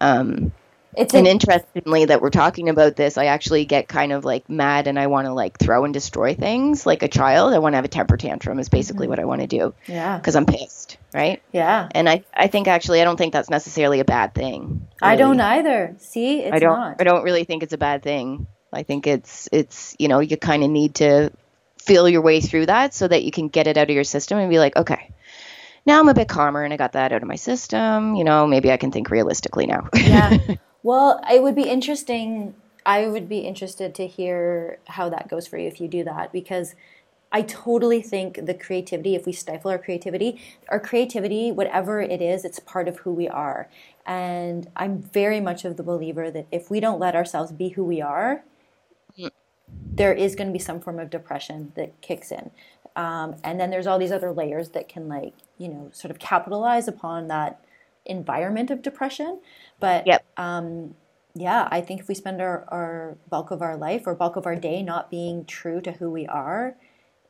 Um, 0.00 0.52
It's 0.98 1.14
and 1.14 1.26
a, 1.26 1.30
interestingly, 1.30 2.04
that 2.06 2.20
we're 2.20 2.30
talking 2.30 2.68
about 2.68 2.96
this, 2.96 3.16
I 3.16 3.26
actually 3.26 3.64
get 3.64 3.88
kind 3.88 4.12
of 4.12 4.24
like 4.24 4.48
mad 4.50 4.86
and 4.88 4.98
I 4.98 5.06
want 5.06 5.26
to 5.26 5.32
like 5.32 5.58
throw 5.58 5.84
and 5.84 5.94
destroy 5.94 6.34
things 6.34 6.84
like 6.84 7.02
a 7.02 7.08
child. 7.08 7.54
I 7.54 7.58
want 7.60 7.72
to 7.74 7.76
have 7.76 7.84
a 7.84 7.88
temper 7.88 8.16
tantrum 8.16 8.58
is 8.58 8.68
basically 8.68 9.06
Mm-hmm. 9.06 9.10
what 9.10 9.20
I 9.20 9.24
want 9.24 9.40
to 9.42 9.46
do 9.46 9.74
yeah, 9.86 10.18
because 10.18 10.34
I'm 10.36 10.44
pissed, 10.46 10.98
right? 11.14 11.40
yeah. 11.52 11.88
And 11.92 12.08
I 12.08 12.24
I 12.34 12.48
think 12.48 12.66
actually 12.68 13.00
I 13.00 13.04
don't 13.04 13.16
think 13.16 13.32
that's 13.32 13.48
necessarily 13.48 14.00
a 14.00 14.04
bad 14.04 14.34
thing. 14.34 14.88
I 15.00 15.16
don't 15.16 15.40
either. 15.40 15.94
See, 15.98 16.40
it's 16.40 16.54
I 16.54 16.58
don't. 16.58 16.76
not. 16.76 16.96
I 17.00 17.04
don't 17.04 17.22
really 17.22 17.44
think 17.44 17.62
it's 17.62 17.72
a 17.72 17.78
bad 17.78 18.02
thing. 18.02 18.46
I 18.72 18.82
think 18.82 19.06
it's 19.06 19.48
it's 19.52 19.94
you 19.98 20.08
know 20.08 20.20
you 20.20 20.36
kind 20.36 20.64
of 20.64 20.70
need 20.70 20.96
to 20.96 21.30
feel 21.80 22.08
your 22.08 22.20
way 22.22 22.40
through 22.40 22.66
that 22.66 22.92
so 22.92 23.08
that 23.08 23.22
you 23.24 23.30
can 23.30 23.48
get 23.48 23.66
it 23.66 23.76
out 23.78 23.88
of 23.88 23.94
your 23.94 24.04
system 24.04 24.38
and 24.38 24.50
be 24.50 24.58
like, 24.58 24.76
okay, 24.76 25.10
now 25.86 26.00
I'm 26.00 26.08
a 26.08 26.14
bit 26.14 26.28
calmer 26.28 26.62
and 26.64 26.72
I 26.74 26.76
got 26.76 26.92
that 26.92 27.12
out 27.12 27.22
of 27.22 27.28
my 27.28 27.36
system. 27.36 28.14
You 28.14 28.24
know, 28.24 28.46
maybe 28.46 28.70
I 28.70 28.76
can 28.76 28.90
think 28.90 29.10
realistically 29.10 29.66
now. 29.66 29.88
yeah. 29.94 30.36
Well, 30.82 31.20
it 31.30 31.42
would 31.42 31.54
be 31.54 31.68
interesting. 31.68 32.54
I 32.86 33.08
would 33.08 33.28
be 33.28 33.40
interested 33.40 33.94
to 33.96 34.06
hear 34.06 34.78
how 34.86 35.08
that 35.10 35.28
goes 35.28 35.46
for 35.46 35.58
you 35.58 35.68
if 35.68 35.80
you 35.80 35.88
do 35.88 36.04
that 36.04 36.32
because 36.32 36.74
I 37.30 37.42
totally 37.42 38.00
think 38.00 38.46
the 38.46 38.54
creativity, 38.54 39.14
if 39.14 39.26
we 39.26 39.32
stifle 39.32 39.70
our 39.70 39.78
creativity, 39.78 40.40
our 40.68 40.80
creativity, 40.80 41.52
whatever 41.52 42.00
it 42.00 42.22
is, 42.22 42.44
it's 42.44 42.58
part 42.58 42.88
of 42.88 42.98
who 43.00 43.12
we 43.12 43.28
are. 43.28 43.68
And 44.06 44.70
I'm 44.76 45.02
very 45.02 45.40
much 45.40 45.64
of 45.66 45.76
the 45.76 45.82
believer 45.82 46.30
that 46.30 46.46
if 46.50 46.70
we 46.70 46.80
don't 46.80 46.98
let 46.98 47.14
ourselves 47.14 47.52
be 47.52 47.70
who 47.70 47.84
we 47.84 48.00
are, 48.00 48.44
there 49.98 50.14
is 50.14 50.34
going 50.36 50.46
to 50.46 50.52
be 50.52 50.58
some 50.58 50.80
form 50.80 50.98
of 50.98 51.10
depression 51.10 51.72
that 51.74 52.00
kicks 52.00 52.30
in. 52.32 52.50
Um, 52.96 53.36
and 53.44 53.60
then 53.60 53.70
there's 53.70 53.86
all 53.86 53.98
these 53.98 54.12
other 54.12 54.32
layers 54.32 54.70
that 54.70 54.88
can, 54.88 55.08
like, 55.08 55.34
you 55.58 55.68
know, 55.68 55.90
sort 55.92 56.10
of 56.10 56.18
capitalize 56.18 56.88
upon 56.88 57.28
that 57.28 57.60
environment 58.06 58.70
of 58.70 58.80
depression. 58.80 59.40
But 59.80 60.06
Yep. 60.06 60.24
um, 60.36 60.94
yeah, 61.34 61.68
I 61.70 61.80
think 61.80 62.00
if 62.00 62.08
we 62.08 62.14
spend 62.14 62.40
our, 62.40 62.64
our 62.68 63.16
bulk 63.30 63.50
of 63.50 63.62
our 63.62 63.76
life 63.76 64.06
or 64.06 64.14
bulk 64.14 64.36
of 64.36 64.46
our 64.46 64.56
day 64.56 64.82
not 64.82 65.10
being 65.10 65.44
true 65.44 65.80
to 65.82 65.92
who 65.92 66.10
we 66.10 66.26
are 66.26 66.76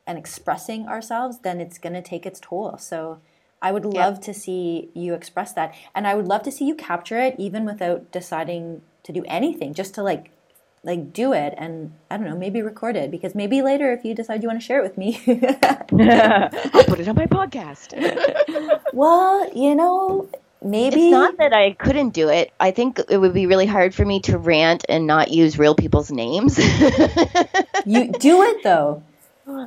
and 0.07 0.17
expressing 0.17 0.87
ourselves, 0.87 1.39
then 1.39 1.61
it's 1.61 1.77
going 1.77 1.93
to 1.93 2.01
take 2.01 2.25
its 2.25 2.39
toll. 2.39 2.77
So 2.77 3.19
I 3.61 3.71
would 3.71 3.85
love 3.85 4.19
to 4.21 4.33
see 4.33 4.89
you 4.93 5.13
express 5.13 5.53
that. 5.53 5.75
And 5.93 6.07
I 6.07 6.15
would 6.15 6.27
love 6.27 6.43
to 6.43 6.51
see 6.51 6.65
you 6.65 6.75
capture 6.75 7.19
it 7.19 7.35
even 7.37 7.65
without 7.65 8.11
deciding 8.11 8.81
to 9.03 9.11
do 9.11 9.23
anything, 9.27 9.73
just 9.73 9.93
to 9.95 10.03
like 10.03 10.31
like 10.81 11.11
do 11.11 11.33
it 11.33 11.53
and 11.57 11.91
I 12.09 12.15
don't 12.15 12.25
know, 12.25 12.37
maybe 12.37 12.61
record 12.61 12.95
it 12.95 13.11
because 13.11 13.35
maybe 13.35 13.61
later 13.61 13.91
if 13.91 14.05
you 14.05 14.15
decide 14.15 14.41
you 14.41 14.47
want 14.47 14.61
to 14.61 14.65
share 14.65 14.79
it 14.79 14.83
with 14.83 14.97
me. 14.97 15.19
I'll 16.73 16.83
put 16.85 17.01
it 17.01 17.07
on 17.07 17.15
my 17.15 17.25
podcast. 17.25 17.93
well, 18.93 19.51
you 19.53 19.75
know, 19.75 20.29
maybe 20.63 21.07
It's 21.07 21.11
not 21.11 21.37
that 21.37 21.53
I 21.53 21.71
couldn't 21.71 22.09
do 22.09 22.29
it. 22.29 22.51
I 22.59 22.71
think 22.71 22.99
it 23.09 23.17
would 23.17 23.33
be 23.33 23.45
really 23.45 23.65
hard 23.65 23.93
for 23.95 24.05
me 24.05 24.19
to 24.21 24.37
rant 24.37 24.85
and 24.89 25.07
not 25.07 25.31
use 25.31 25.57
real 25.57 25.75
people's 25.75 26.11
names. 26.11 26.57
you 27.85 28.11
do 28.11 28.43
it 28.43 28.63
though. 28.63 29.03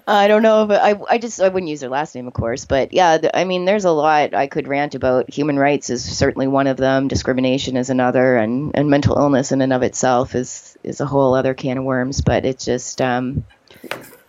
I 0.07 0.29
don't 0.29 0.43
know, 0.43 0.67
but 0.67 0.81
I, 0.81 0.95
I 1.09 1.19
just 1.19 1.41
I 1.41 1.49
wouldn't 1.49 1.69
use 1.69 1.81
their 1.81 1.91
last 1.91 2.15
name, 2.15 2.29
of 2.29 2.35
course. 2.35 2.65
But 2.67 2.93
yeah, 2.93 3.19
th- 3.19 3.33
I 3.35 3.45
mean, 3.45 3.65
there's 3.65 3.85
a 3.85 3.91
lot 3.91 4.35
I 4.35 4.47
could 4.47 4.69
rant 4.69 4.95
about. 4.95 5.29
Human 5.31 5.59
rights 5.59 5.91
is 5.91 6.05
certainly 6.05 6.47
one 6.47 6.67
of 6.69 6.77
them. 6.77 7.09
Discrimination 7.09 7.77
is 7.77 7.91
another, 7.91 8.37
and, 8.37 8.71
and 8.75 8.89
mental 8.91 9.19
illness 9.19 9.51
in 9.51 9.61
and 9.61 9.73
of 9.73 9.83
itself 9.83 10.35
is 10.35 10.79
is 10.85 11.01
a 11.01 11.07
whole 11.07 11.35
other 11.35 11.55
can 11.55 11.79
of 11.79 11.85
worms. 11.85 12.21
But 12.21 12.45
it's 12.45 12.65
just, 12.65 13.01
um, 13.01 13.45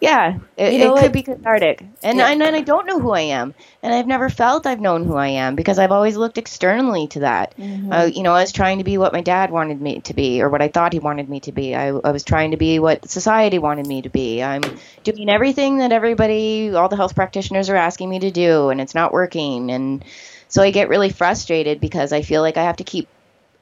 yeah, 0.03 0.39
it, 0.57 0.73
You 0.73 0.79
know 0.79 0.97
it 0.97 1.01
could 1.01 1.11
be 1.13 1.23
cathartic. 1.23 1.81
And 2.03 2.17
Yeah. 2.17 2.27
and 2.27 2.43
I 2.43 2.59
don't 2.59 2.85
know 2.85 2.99
who 2.99 3.11
I 3.11 3.21
am, 3.21 3.53
and 3.81 3.93
I've 3.93 4.05
never 4.05 4.27
felt 4.29 4.67
I've 4.67 4.81
known 4.81 5.05
who 5.05 5.15
I 5.15 5.29
am 5.29 5.55
because 5.55 5.79
I've 5.79 5.93
always 5.93 6.17
looked 6.17 6.37
externally 6.37 7.07
to 7.07 7.21
that. 7.21 7.55
Mm-hmm. 7.57 7.91
Uh, 7.91 8.05
you 8.05 8.21
know, 8.21 8.33
I 8.33 8.41
was 8.41 8.51
trying 8.51 8.79
to 8.79 8.83
be 8.83 8.97
what 8.97 9.13
my 9.13 9.21
dad 9.21 9.49
wanted 9.49 9.79
me 9.79 10.01
to 10.01 10.13
be, 10.13 10.41
or 10.41 10.49
what 10.49 10.61
I 10.61 10.67
thought 10.67 10.91
he 10.91 10.99
wanted 10.99 11.29
me 11.29 11.39
to 11.41 11.53
be. 11.53 11.73
I, 11.73 11.87
I 11.87 12.11
was 12.11 12.25
trying 12.25 12.51
to 12.51 12.57
be 12.57 12.79
what 12.79 13.09
society 13.09 13.59
wanted 13.59 13.87
me 13.87 14.01
to 14.01 14.09
be. 14.09 14.43
I'm 14.43 14.63
doing 15.05 15.29
everything 15.29 15.77
that 15.77 15.93
everybody, 15.93 16.73
all 16.75 16.89
the 16.89 16.97
health 16.97 17.15
practitioners 17.15 17.69
are 17.69 17.77
asking 17.77 18.09
me 18.09 18.19
to 18.19 18.31
do, 18.31 18.69
and 18.69 18.81
it's 18.81 18.93
not 18.93 19.13
working. 19.13 19.71
And 19.71 20.03
so 20.49 20.61
I 20.61 20.71
get 20.71 20.89
really 20.89 21.09
frustrated 21.11 21.79
because 21.79 22.11
I 22.11 22.23
feel 22.23 22.41
like 22.41 22.57
I 22.57 22.63
have 22.63 22.75
to 22.77 22.83
keep 22.83 23.07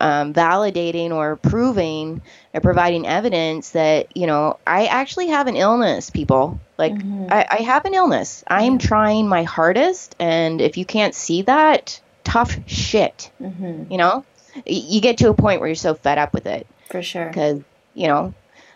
um, 0.01 0.33
validating 0.33 1.11
or 1.11 1.35
proving 1.35 2.21
or 2.53 2.61
providing 2.61 3.07
evidence 3.07 3.69
that 3.71 4.17
you 4.17 4.27
know 4.27 4.57
I 4.65 4.87
actually 4.87 5.27
have 5.27 5.47
an 5.47 5.55
illness. 5.55 6.09
People 6.09 6.59
like 6.77 6.93
I, 7.29 7.45
I 7.49 7.55
have 7.63 7.85
an 7.85 7.93
illness. 7.93 8.43
I 8.47 8.63
am 8.63 8.77
trying 8.77 9.27
my 9.27 9.43
hardest, 9.43 10.15
and 10.19 10.59
if 10.59 10.77
you 10.77 10.85
can't 10.85 11.15
see 11.15 11.43
that, 11.43 12.01
tough 12.23 12.57
shit. 12.65 13.31
Mm-hmm. 13.41 13.91
You 13.91 13.97
know, 13.97 14.25
you 14.65 15.01
get 15.01 15.19
to 15.19 15.29
a 15.29 15.33
point 15.33 15.59
where 15.59 15.69
you're 15.69 15.75
so 15.75 15.93
fed 15.93 16.17
up 16.17 16.33
with 16.33 16.45
it 16.45 16.67
For 16.89 17.01
sure. 17.01 17.27
because 17.27 17.61
you 17.93 18.07
know 18.07 18.33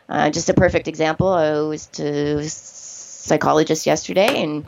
uh, 0.09 0.29
just 0.29 0.49
a 0.49 0.53
perfect 0.53 0.87
example 0.87 1.29
i 1.29 1.51
was 1.59 1.87
to 1.87 2.37
a 2.39 2.43
psychologist 2.43 3.85
yesterday 3.85 4.43
and 4.43 4.65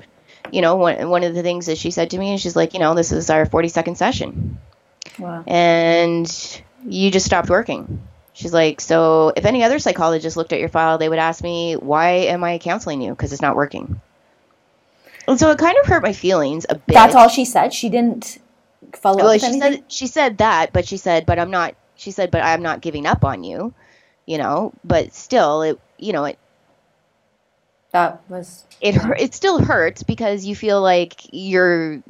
you 0.52 0.62
know 0.62 0.76
one, 0.76 1.10
one 1.10 1.24
of 1.24 1.36
the 1.36 1.44
things 1.44 1.68
that 1.68 1.78
she 1.78 1.92
said 1.92 2.10
to 2.12 2.18
me 2.18 2.34
is 2.34 2.42
she's 2.42 2.56
like 2.56 2.74
you 2.74 2.80
know 2.80 2.96
this 2.96 3.12
is 3.12 3.30
our 3.30 3.46
42nd 3.46 3.98
session 3.98 4.58
Wow. 5.20 5.44
and 5.48 6.62
you 6.88 7.12
just 7.12 7.26
stopped 7.26 7.50
working 7.50 8.02
she's 8.34 8.54
like 8.54 8.80
so 8.82 9.34
if 9.36 9.46
any 9.46 9.64
other 9.64 9.80
psychologist 9.80 10.38
looked 10.38 10.54
at 10.54 10.60
your 10.60 10.70
file 10.70 10.98
they 10.98 11.10
would 11.10 11.20
ask 11.20 11.44
me 11.44 11.76
why 11.76 12.10
am 12.10 12.44
i 12.44 12.58
counseling 12.60 13.02
you 13.02 13.12
because 13.12 13.34
it's 13.34 13.42
not 13.42 13.56
working 13.56 14.00
and 15.28 15.40
so 15.40 15.52
it 15.52 15.58
kind 15.58 15.76
of 15.82 15.88
hurt 15.88 16.04
my 16.04 16.14
feelings 16.14 16.66
a 16.70 16.76
bit 16.76 16.94
That's 16.94 17.16
all 17.16 17.28
she 17.28 17.46
said. 17.46 17.74
She 17.74 17.90
didn't 17.90 18.40
follow 18.94 19.18
well, 19.18 19.28
up 19.28 19.34
with 19.36 19.42
she 19.42 19.48
anything. 19.48 19.74
said 19.74 19.92
she 19.92 20.08
said 20.08 20.38
that, 20.38 20.72
but 20.72 20.88
she 20.88 20.98
said, 20.98 21.26
but 21.26 21.38
I'm 21.38 21.52
not. 21.52 21.76
She 21.96 22.12
said, 22.12 22.32
but 22.32 22.44
I'm 22.44 22.62
not 22.62 22.82
giving 22.82 23.06
up 23.06 23.26
on 23.26 23.44
you. 23.44 23.74
You 24.26 24.38
know, 24.38 24.74
but 24.84 25.14
still, 25.14 25.62
it 25.64 25.80
you 25.98 26.14
know 26.14 26.26
it 26.26 26.38
that 27.92 28.22
was 28.30 28.66
it 28.80 28.96
hur- 28.96 29.16
it 29.16 29.34
still 29.34 29.60
hurts 29.60 30.04
because 30.04 30.46
you 30.46 30.56
feel 30.56 30.82
like 30.82 31.22
you're 31.32 32.02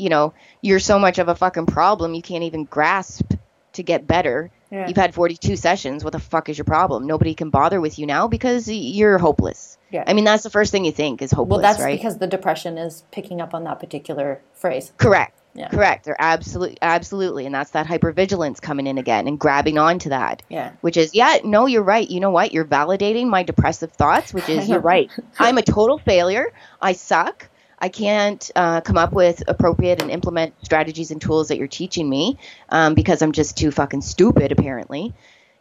you 0.00 0.08
know 0.08 0.32
you're 0.62 0.80
so 0.80 0.98
much 0.98 1.18
of 1.18 1.28
a 1.28 1.34
fucking 1.34 1.66
problem 1.66 2.14
you 2.14 2.22
can't 2.22 2.44
even 2.44 2.64
grasp 2.64 3.32
to 3.74 3.82
get 3.82 4.06
better 4.06 4.50
Yeah. 4.72 4.86
You've 4.86 4.96
had 4.96 5.14
42 5.14 5.56
sessions. 5.56 6.04
What 6.04 6.12
the 6.12 6.20
fuck 6.20 6.48
is 6.48 6.56
your 6.56 6.64
problem? 6.64 7.04
Nobody 7.08 7.34
can 7.34 7.50
bother 7.50 7.80
with 7.80 7.98
you 7.98 8.06
now 8.06 8.28
because 8.28 8.68
you're 8.70 9.18
hopeless. 9.18 9.76
Yeah. 9.90 10.04
I 10.06 10.12
mean, 10.14 10.24
that's 10.24 10.44
the 10.44 10.50
first 10.50 10.70
thing 10.70 10.84
you 10.84 10.92
think 10.92 11.22
is 11.22 11.32
hopeless, 11.32 11.50
Well, 11.50 11.60
that's 11.60 11.80
right? 11.82 11.98
because 11.98 12.18
the 12.18 12.28
depression 12.28 12.78
is 12.78 13.02
picking 13.10 13.40
up 13.40 13.52
on 13.52 13.64
that 13.64 13.80
particular 13.80 14.40
phrase. 14.54 14.92
Correct. 14.96 15.36
Yeah. 15.54 15.68
Correct. 15.70 16.04
They're 16.04 16.14
absolutely, 16.20 16.78
absolutely, 16.80 17.46
and 17.46 17.52
that's 17.52 17.72
that 17.72 17.88
hypervigilance 17.88 18.60
coming 18.62 18.86
in 18.86 18.96
again 18.96 19.26
and 19.26 19.40
grabbing 19.40 19.76
onto 19.76 20.10
that. 20.10 20.44
Yeah. 20.48 20.70
Which 20.82 20.96
is, 20.96 21.16
yeah, 21.16 21.38
no, 21.42 21.66
you're 21.66 21.82
right. 21.82 22.08
You 22.08 22.20
know 22.20 22.30
what? 22.30 22.52
You're 22.52 22.64
validating 22.64 23.26
my 23.26 23.42
depressive 23.42 23.90
thoughts, 23.90 24.32
which 24.32 24.48
is, 24.48 24.68
you're 24.70 24.78
right. 24.78 25.10
I'm 25.40 25.58
a 25.58 25.62
total 25.62 25.98
failure. 25.98 26.52
I 26.80 26.92
suck. 26.92 27.48
I 27.80 27.88
can't 27.88 28.50
uh, 28.54 28.80
come 28.82 28.98
up 28.98 29.12
with 29.12 29.42
appropriate 29.48 30.02
and 30.02 30.10
implement 30.10 30.54
strategies 30.62 31.10
and 31.10 31.20
tools 31.20 31.48
that 31.48 31.56
you're 31.56 31.68
teaching 31.68 32.08
me 32.08 32.38
um, 32.68 32.94
because 32.94 33.22
I'm 33.22 33.32
just 33.32 33.56
too 33.56 33.70
fucking 33.70 34.02
stupid, 34.02 34.52
apparently. 34.52 35.14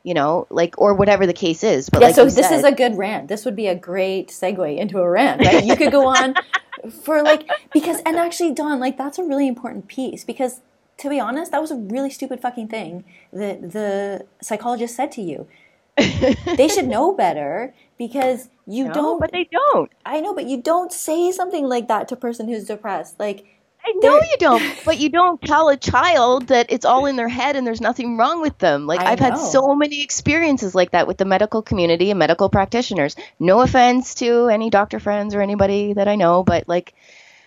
You 0.04 0.14
know, 0.14 0.48
like, 0.50 0.76
or 0.78 0.94
whatever 0.94 1.28
the 1.28 1.34
case 1.34 1.64
is. 1.64 1.90
But 1.90 2.02
yeah, 2.02 2.08
like 2.08 2.16
so 2.16 2.24
this 2.24 2.36
said, 2.36 2.54
is 2.54 2.64
a 2.64 2.72
good 2.72 2.98
rant. 2.98 3.28
This 3.28 3.44
would 3.44 3.56
be 3.56 3.68
a 3.68 3.76
great 3.76 4.30
segue 4.30 4.78
into 4.78 5.00
a 5.00 5.10
rant, 5.10 5.42
right? 5.46 5.64
You 5.64 5.76
could 5.76 5.92
go 5.92 6.08
on 6.08 6.36
for 7.04 7.22
like, 7.22 7.50
because, 7.74 8.02
and 8.06 8.16
actually, 8.16 8.54
Dawn, 8.54 8.80
like, 8.80 8.98
that's 8.98 9.20
a 9.20 9.24
really 9.24 9.48
important 9.48 9.88
piece 9.88 10.24
because 10.24 10.62
to 11.00 11.10
be 11.10 11.20
honest, 11.20 11.52
that 11.52 11.62
was 11.62 11.72
a 11.72 11.76
really 11.76 12.10
stupid 12.10 12.42
fucking 12.42 12.68
thing 12.68 13.06
that 13.32 13.72
the 13.72 14.26
psychologist 14.42 14.96
said 14.96 15.12
to 15.14 15.22
you. 15.22 15.48
they 15.98 16.68
should 16.68 16.88
know 16.88 17.14
better 17.14 17.74
because 18.00 18.50
you 18.66 18.86
no, 18.86 18.94
don't. 18.94 19.20
But 19.20 19.32
they 19.32 19.48
don't. 19.52 19.92
I 20.04 20.22
know, 20.22 20.34
but 20.34 20.46
you 20.46 20.60
don't 20.60 20.92
say 20.92 21.32
something 21.32 21.66
like 21.66 21.90
that 21.90 22.08
to 22.08 22.16
a 22.16 22.18
person 22.18 22.48
who's 22.48 22.66
depressed. 22.66 23.20
Like, 23.20 23.46
I 23.86 23.92
know 24.02 24.16
you 24.16 24.36
don't, 24.40 24.64
but 24.86 25.00
you 25.00 25.10
don't 25.10 25.42
tell 25.42 25.70
a 25.70 25.78
child 25.78 26.48
that 26.48 26.68
it's 26.72 26.86
all 26.86 27.06
in 27.06 27.16
their 27.16 27.30
head 27.30 27.56
and 27.56 27.68
there's 27.68 27.82
nothing 27.82 28.18
wrong 28.18 28.42
with 28.42 28.58
them. 28.58 28.88
Like 28.88 29.00
I 29.00 29.12
have 29.12 29.20
had 29.20 29.38
so 29.38 29.76
many 29.76 30.02
experiences 30.02 30.74
like 30.74 30.92
that 30.92 31.08
with 31.08 31.18
the 31.18 31.26
medical 31.26 31.62
community 31.62 32.10
and 32.10 32.20
medical 32.20 32.50
practitioners. 32.50 33.16
No 33.40 33.62
offense 33.62 34.16
to 34.16 34.48
any 34.48 34.70
doctor 34.70 35.00
friends 35.00 35.36
or 35.36 35.42
anybody 35.42 35.94
that 35.94 36.08
I 36.08 36.16
know, 36.16 36.44
but 36.44 36.68
like 36.68 36.94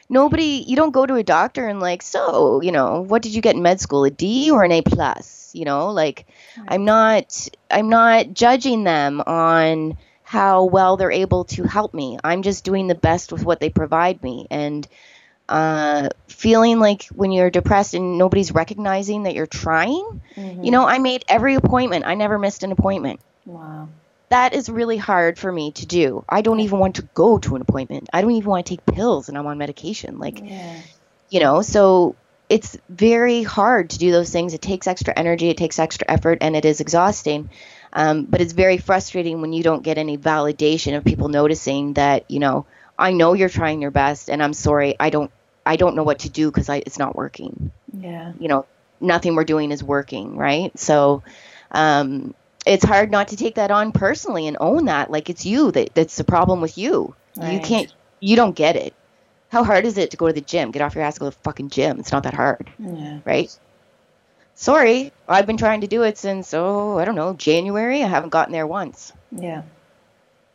nobody 0.09 0.64
you 0.66 0.76
don't 0.76 0.92
go 0.92 1.07
to 1.07 1.14
a 1.14 1.22
doctor 1.22 1.66
and 1.66 1.80
like 1.80 2.03
so 2.03 2.61
you 2.61 2.70
know 2.70 3.00
what 3.00 3.22
did 3.22 3.34
you 3.34 3.40
get 3.40 3.57
in 3.57 3.62
med 3.62 3.80
school 3.80 4.05
a 4.05 4.11
d 4.11 4.50
or 4.50 4.62
an 4.62 4.70
a 4.70 4.82
plus 4.82 5.50
you 5.55 5.64
know 5.64 5.90
like 5.90 6.26
i'm 6.68 6.84
not 6.84 7.48
i'm 7.70 7.88
not 7.88 8.34
judging 8.34 8.84
them 8.84 9.22
on 9.22 9.96
how 10.33 10.64
well 10.64 10.97
they're 10.97 11.12
able 11.12 11.45
to 11.45 11.62
help 11.64 11.93
me 11.93 12.18
i'm 12.24 12.41
just 12.43 12.64
doing 12.64 12.87
the 12.87 12.95
best 12.95 13.33
with 13.33 13.45
what 13.45 13.61
they 13.61 13.68
provide 13.68 14.22
me 14.22 14.47
and 14.51 14.89
uh, 15.49 16.09
feeling 16.28 16.78
like 16.78 17.05
when 17.09 17.30
you're 17.30 17.51
depressed 17.51 17.93
and 17.93 18.16
nobody's 18.16 18.53
recognizing 18.53 19.24
that 19.24 19.35
you're 19.35 19.47
trying 19.47 20.22
mm-hmm. 20.35 20.64
you 20.64 20.70
know 20.70 20.87
i 20.87 20.99
made 20.99 21.22
every 21.28 21.55
appointment 21.55 22.07
i 22.07 22.14
never 22.14 22.39
missed 22.39 22.62
an 22.62 22.72
appointment 22.72 23.20
wow 23.45 23.87
that 24.30 24.55
is 24.55 24.70
really 24.70 24.97
hard 24.97 25.39
for 25.39 25.53
me 25.53 25.72
to 25.72 25.85
do. 25.85 26.24
I 26.26 26.41
don't 26.41 26.61
even 26.61 26.78
want 26.78 26.97
to 26.97 27.03
go 27.03 27.37
to 27.37 27.55
an 27.55 27.61
appointment. 27.61 28.09
I 28.14 28.22
don't 28.22 28.30
even 28.30 28.49
want 28.49 28.64
to 28.64 28.70
take 28.70 28.87
pills 28.87 29.28
and 29.28 29.37
I'm 29.37 29.47
on 29.47 29.59
medication. 29.59 30.18
Like, 30.18 30.41
yeah. 30.43 30.80
you 31.28 31.39
know, 31.39 31.61
so 31.61 32.16
it's 32.49 32.76
very 32.89 33.43
hard 33.43 33.91
to 33.91 33.99
do 33.99 34.11
those 34.11 34.30
things. 34.30 34.55
It 34.55 34.62
takes 34.62 34.87
extra 34.87 35.12
energy, 35.14 35.49
it 35.49 35.57
takes 35.57 35.78
extra 35.78 36.11
effort, 36.11 36.39
and 36.41 36.57
it 36.57 36.64
is 36.64 36.80
exhausting. 36.80 37.51
Um, 37.93 38.24
but 38.24 38.40
it's 38.40 38.53
very 38.53 38.78
frustrating 38.78 39.40
when 39.40 39.53
you 39.53 39.62
don't 39.62 39.82
get 39.82 39.99
any 39.99 40.16
validation 40.16 40.97
of 40.97 41.05
people 41.05 41.28
noticing 41.28 41.95
that, 41.95 42.30
you 42.30 42.38
know, 42.38 42.66
I 42.99 43.12
know 43.12 43.34
you're 43.34 43.49
trying 43.49 43.82
your 43.82 43.90
best, 43.90 44.30
and 44.30 44.43
I'm 44.43 44.55
sorry, 44.55 44.97
I 44.99 45.11
don't, 45.11 45.30
I 45.66 45.76
don't 45.76 45.97
know 45.97 46.03
what 46.03 46.20
to 46.20 46.30
do 46.30 46.51
because 46.51 46.68
it's 46.68 46.99
not 46.99 47.14
working. 47.14 47.70
Yeah. 47.93 48.32
You 48.38 48.49
know, 48.49 48.66
nothing 49.01 49.34
we're 49.34 49.45
doing 49.45 49.72
is 49.72 49.84
working, 49.84 50.36
right? 50.36 50.76
So, 50.78 51.22
um, 51.70 52.34
it's 52.64 52.84
hard 52.84 53.11
not 53.11 53.28
to 53.28 53.36
take 53.36 53.57
that 53.57 53.70
on 53.70 53.93
personally 53.93 54.47
and 54.47 54.57
own 54.61 54.86
that 54.86 55.11
like 55.11 55.30
it's 55.30 55.45
you 55.45 55.70
that 55.72 55.95
that's 55.95 56.16
the 56.16 56.24
problem 56.24 56.61
with 56.61 56.78
you 56.78 57.14
right. 57.36 57.55
you 57.55 57.61
can't 57.61 57.93
you 58.20 58.36
don't 58.36 58.55
get 58.55 58.76
it 58.76 58.95
how 59.51 59.64
hard 59.64 59.84
is 59.84 59.99
it 59.99 60.11
to 60.11 60.16
go 60.16 60.26
to 60.26 60.32
the 60.32 60.40
gym 60.40 60.70
get 60.70 60.82
off 60.82 60.95
your 60.95 61.05
ass 61.05 61.18
go 61.18 61.30
to 61.30 61.36
the 61.36 61.43
fucking 61.43 61.70
gym 61.70 61.99
it's 61.99 62.12
not 62.12 62.22
that 62.22 62.34
hard 62.34 62.70
yeah. 62.78 63.18
right 63.24 63.57
sorry 64.55 65.12
i've 65.28 65.46
been 65.46 65.57
trying 65.57 65.80
to 65.80 65.86
do 65.86 66.03
it 66.03 66.18
since 66.18 66.55
oh 66.55 66.98
i 66.98 67.05
don't 67.05 67.14
know 67.14 67.34
january? 67.34 68.03
I 68.03 68.09
haven't 68.09 68.30
gotten 68.30 68.53
there 68.53 68.66
once. 68.66 69.12
Yeah. 69.30 69.62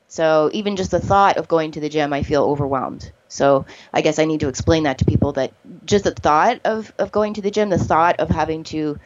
So 0.10 0.50
even 0.54 0.78
just 0.78 0.92
the 0.92 1.02
thought 1.02 1.36
of 1.38 1.48
going 1.48 1.72
to 1.72 1.80
the 1.80 1.90
gym 1.90 2.14
i 2.14 2.24
feel 2.24 2.44
overwhelmed. 2.44 3.12
So 3.28 3.66
i 3.94 4.02
guess 4.02 4.20
i 4.20 4.26
need 4.26 4.42
to 4.42 4.48
explain 4.48 4.84
that 4.84 5.00
to 5.00 5.06
people 5.06 5.34
that 5.34 5.54
just 5.86 6.04
the 6.04 6.12
thought 6.12 6.62
of, 6.66 6.94
of 6.98 7.12
going 7.12 7.34
to 7.36 7.42
the 7.42 7.52
gym 7.52 7.70
the 7.70 7.78
thought 7.78 8.20
of 8.20 8.30
having 8.30 8.64
to 8.66 9.00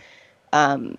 um, 0.54 0.98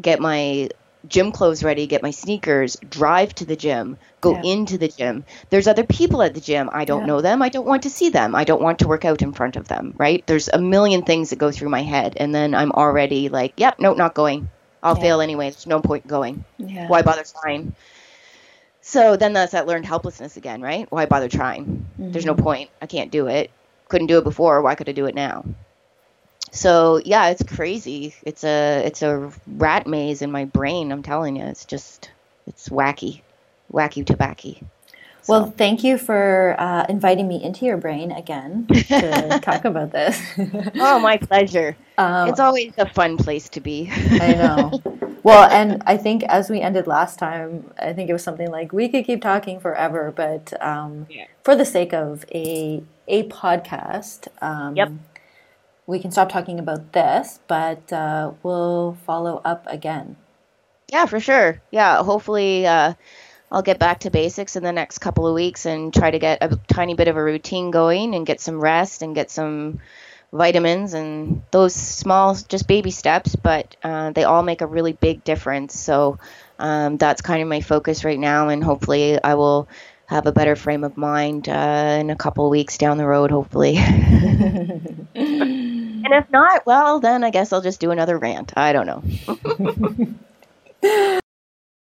get 0.00 0.20
my 0.20 0.70
gym 1.08 1.32
clothes 1.32 1.64
ready, 1.64 1.86
get 1.86 2.02
my 2.02 2.10
sneakers, 2.10 2.76
drive 2.88 3.34
to 3.36 3.44
the 3.44 3.56
gym, 3.56 3.98
go 4.20 4.34
yeah. 4.34 4.52
into 4.52 4.78
the 4.78 4.88
gym. 4.88 5.24
There's 5.50 5.66
other 5.66 5.84
people 5.84 6.22
at 6.22 6.34
the 6.34 6.40
gym. 6.40 6.70
I 6.72 6.84
don't 6.84 7.02
yeah. 7.02 7.06
know 7.06 7.20
them. 7.20 7.42
I 7.42 7.48
don't 7.48 7.66
want 7.66 7.82
to 7.84 7.90
see 7.90 8.08
them. 8.08 8.34
I 8.34 8.44
don't 8.44 8.62
want 8.62 8.80
to 8.80 8.88
work 8.88 9.04
out 9.04 9.22
in 9.22 9.32
front 9.32 9.56
of 9.56 9.68
them, 9.68 9.94
right? 9.96 10.26
There's 10.26 10.48
a 10.48 10.58
million 10.58 11.02
things 11.02 11.30
that 11.30 11.36
go 11.36 11.50
through 11.50 11.70
my 11.70 11.82
head. 11.82 12.14
And 12.16 12.34
then 12.34 12.54
I'm 12.54 12.72
already 12.72 13.28
like, 13.28 13.54
yep, 13.56 13.78
no, 13.78 13.94
not 13.94 14.14
going. 14.14 14.48
I'll 14.82 14.96
fail 14.96 15.20
anyway. 15.20 15.50
There's 15.50 15.66
no 15.66 15.80
point 15.80 16.06
going. 16.06 16.44
Why 16.58 17.02
bother 17.02 17.24
trying? 17.40 17.74
So 18.80 19.16
then 19.16 19.32
that's 19.32 19.52
that 19.52 19.68
learned 19.68 19.86
helplessness 19.86 20.36
again, 20.36 20.60
right? 20.60 20.90
Why 20.90 21.06
bother 21.06 21.28
trying? 21.28 21.86
Mm-hmm. 22.00 22.12
There's 22.12 22.26
no 22.26 22.34
mm-hmm. 22.34 22.42
point. 22.42 22.70
I 22.80 22.86
can't 22.86 23.12
do 23.12 23.28
it. 23.28 23.52
Couldn't 23.88 24.08
do 24.08 24.18
it 24.18 24.24
before. 24.24 24.60
Why 24.60 24.74
could 24.74 24.88
I 24.88 24.92
do 24.92 25.06
it 25.06 25.14
now? 25.14 25.44
So 26.52 27.00
yeah, 27.04 27.28
it's 27.30 27.42
crazy. 27.42 28.14
It's 28.22 28.44
a 28.44 28.82
it's 28.84 29.02
a 29.02 29.32
rat 29.46 29.86
maze 29.86 30.22
in 30.22 30.30
my 30.30 30.44
brain. 30.44 30.92
I'm 30.92 31.02
telling 31.02 31.34
you, 31.34 31.44
it's 31.44 31.64
just 31.64 32.10
it's 32.46 32.68
wacky, 32.68 33.22
wacky 33.72 34.04
tobacco. 34.04 34.54
So. 35.22 35.32
Well, 35.32 35.50
thank 35.56 35.84
you 35.84 35.98
for 35.98 36.56
uh, 36.58 36.84
inviting 36.88 37.28
me 37.28 37.42
into 37.42 37.64
your 37.64 37.76
brain 37.76 38.10
again 38.10 38.66
to 38.88 39.38
talk 39.40 39.64
about 39.64 39.92
this. 39.92 40.20
oh, 40.74 40.98
my 40.98 41.16
pleasure. 41.16 41.76
Um, 41.96 42.28
it's 42.28 42.40
always 42.40 42.72
a 42.76 42.88
fun 42.92 43.16
place 43.16 43.48
to 43.50 43.60
be. 43.60 43.90
I 43.90 44.32
know. 44.34 44.82
Well, 45.24 45.48
and 45.48 45.84
I 45.86 45.98
think 45.98 46.24
as 46.24 46.50
we 46.50 46.60
ended 46.60 46.88
last 46.88 47.20
time, 47.20 47.70
I 47.78 47.92
think 47.92 48.10
it 48.10 48.12
was 48.12 48.24
something 48.24 48.50
like 48.50 48.72
we 48.72 48.88
could 48.88 49.04
keep 49.04 49.22
talking 49.22 49.60
forever, 49.60 50.12
but 50.16 50.52
um, 50.60 51.06
yeah. 51.08 51.26
for 51.44 51.54
the 51.54 51.64
sake 51.64 51.94
of 51.94 52.24
a 52.34 52.82
a 53.06 53.28
podcast, 53.28 54.26
um, 54.42 54.74
yep 54.74 54.90
we 55.86 55.98
can 55.98 56.10
stop 56.10 56.30
talking 56.30 56.58
about 56.58 56.92
this, 56.92 57.40
but 57.48 57.92
uh, 57.92 58.32
we'll 58.42 58.96
follow 59.04 59.40
up 59.44 59.66
again. 59.66 60.16
Yeah, 60.88 61.06
for 61.06 61.20
sure. 61.20 61.60
Yeah, 61.70 62.02
hopefully 62.02 62.66
uh, 62.66 62.94
I'll 63.50 63.62
get 63.62 63.78
back 63.78 64.00
to 64.00 64.10
basics 64.10 64.56
in 64.56 64.62
the 64.62 64.72
next 64.72 64.98
couple 64.98 65.26
of 65.26 65.34
weeks 65.34 65.66
and 65.66 65.92
try 65.92 66.10
to 66.10 66.18
get 66.18 66.38
a 66.42 66.58
tiny 66.68 66.94
bit 66.94 67.08
of 67.08 67.16
a 67.16 67.22
routine 67.22 67.70
going 67.70 68.14
and 68.14 68.26
get 68.26 68.40
some 68.40 68.60
rest 68.60 69.02
and 69.02 69.14
get 69.14 69.30
some 69.30 69.80
vitamins 70.32 70.94
and 70.94 71.42
those 71.50 71.74
small, 71.74 72.34
just 72.34 72.66
baby 72.66 72.90
steps, 72.90 73.36
but 73.36 73.76
uh, 73.82 74.10
they 74.12 74.24
all 74.24 74.42
make 74.42 74.60
a 74.60 74.66
really 74.66 74.92
big 74.92 75.24
difference. 75.24 75.78
So 75.78 76.18
um, 76.58 76.96
that's 76.96 77.20
kind 77.22 77.42
of 77.42 77.48
my 77.48 77.60
focus 77.60 78.04
right 78.04 78.18
now, 78.18 78.48
and 78.48 78.62
hopefully 78.62 79.22
I 79.22 79.34
will 79.34 79.68
have 80.06 80.26
a 80.26 80.32
better 80.32 80.56
frame 80.56 80.84
of 80.84 80.96
mind 80.96 81.48
uh, 81.48 81.98
in 82.00 82.10
a 82.10 82.16
couple 82.16 82.44
of 82.46 82.50
weeks 82.50 82.78
down 82.78 82.98
the 82.98 83.06
road, 83.06 83.30
hopefully. 83.30 83.76
And 86.04 86.14
if 86.14 86.28
not, 86.30 86.66
well, 86.66 87.00
then 87.00 87.24
I 87.24 87.30
guess 87.30 87.52
I'll 87.52 87.62
just 87.62 87.80
do 87.80 87.90
another 87.90 88.18
rant. 88.18 88.52
I 88.56 88.72
don't 88.72 88.86
know. 90.82 91.18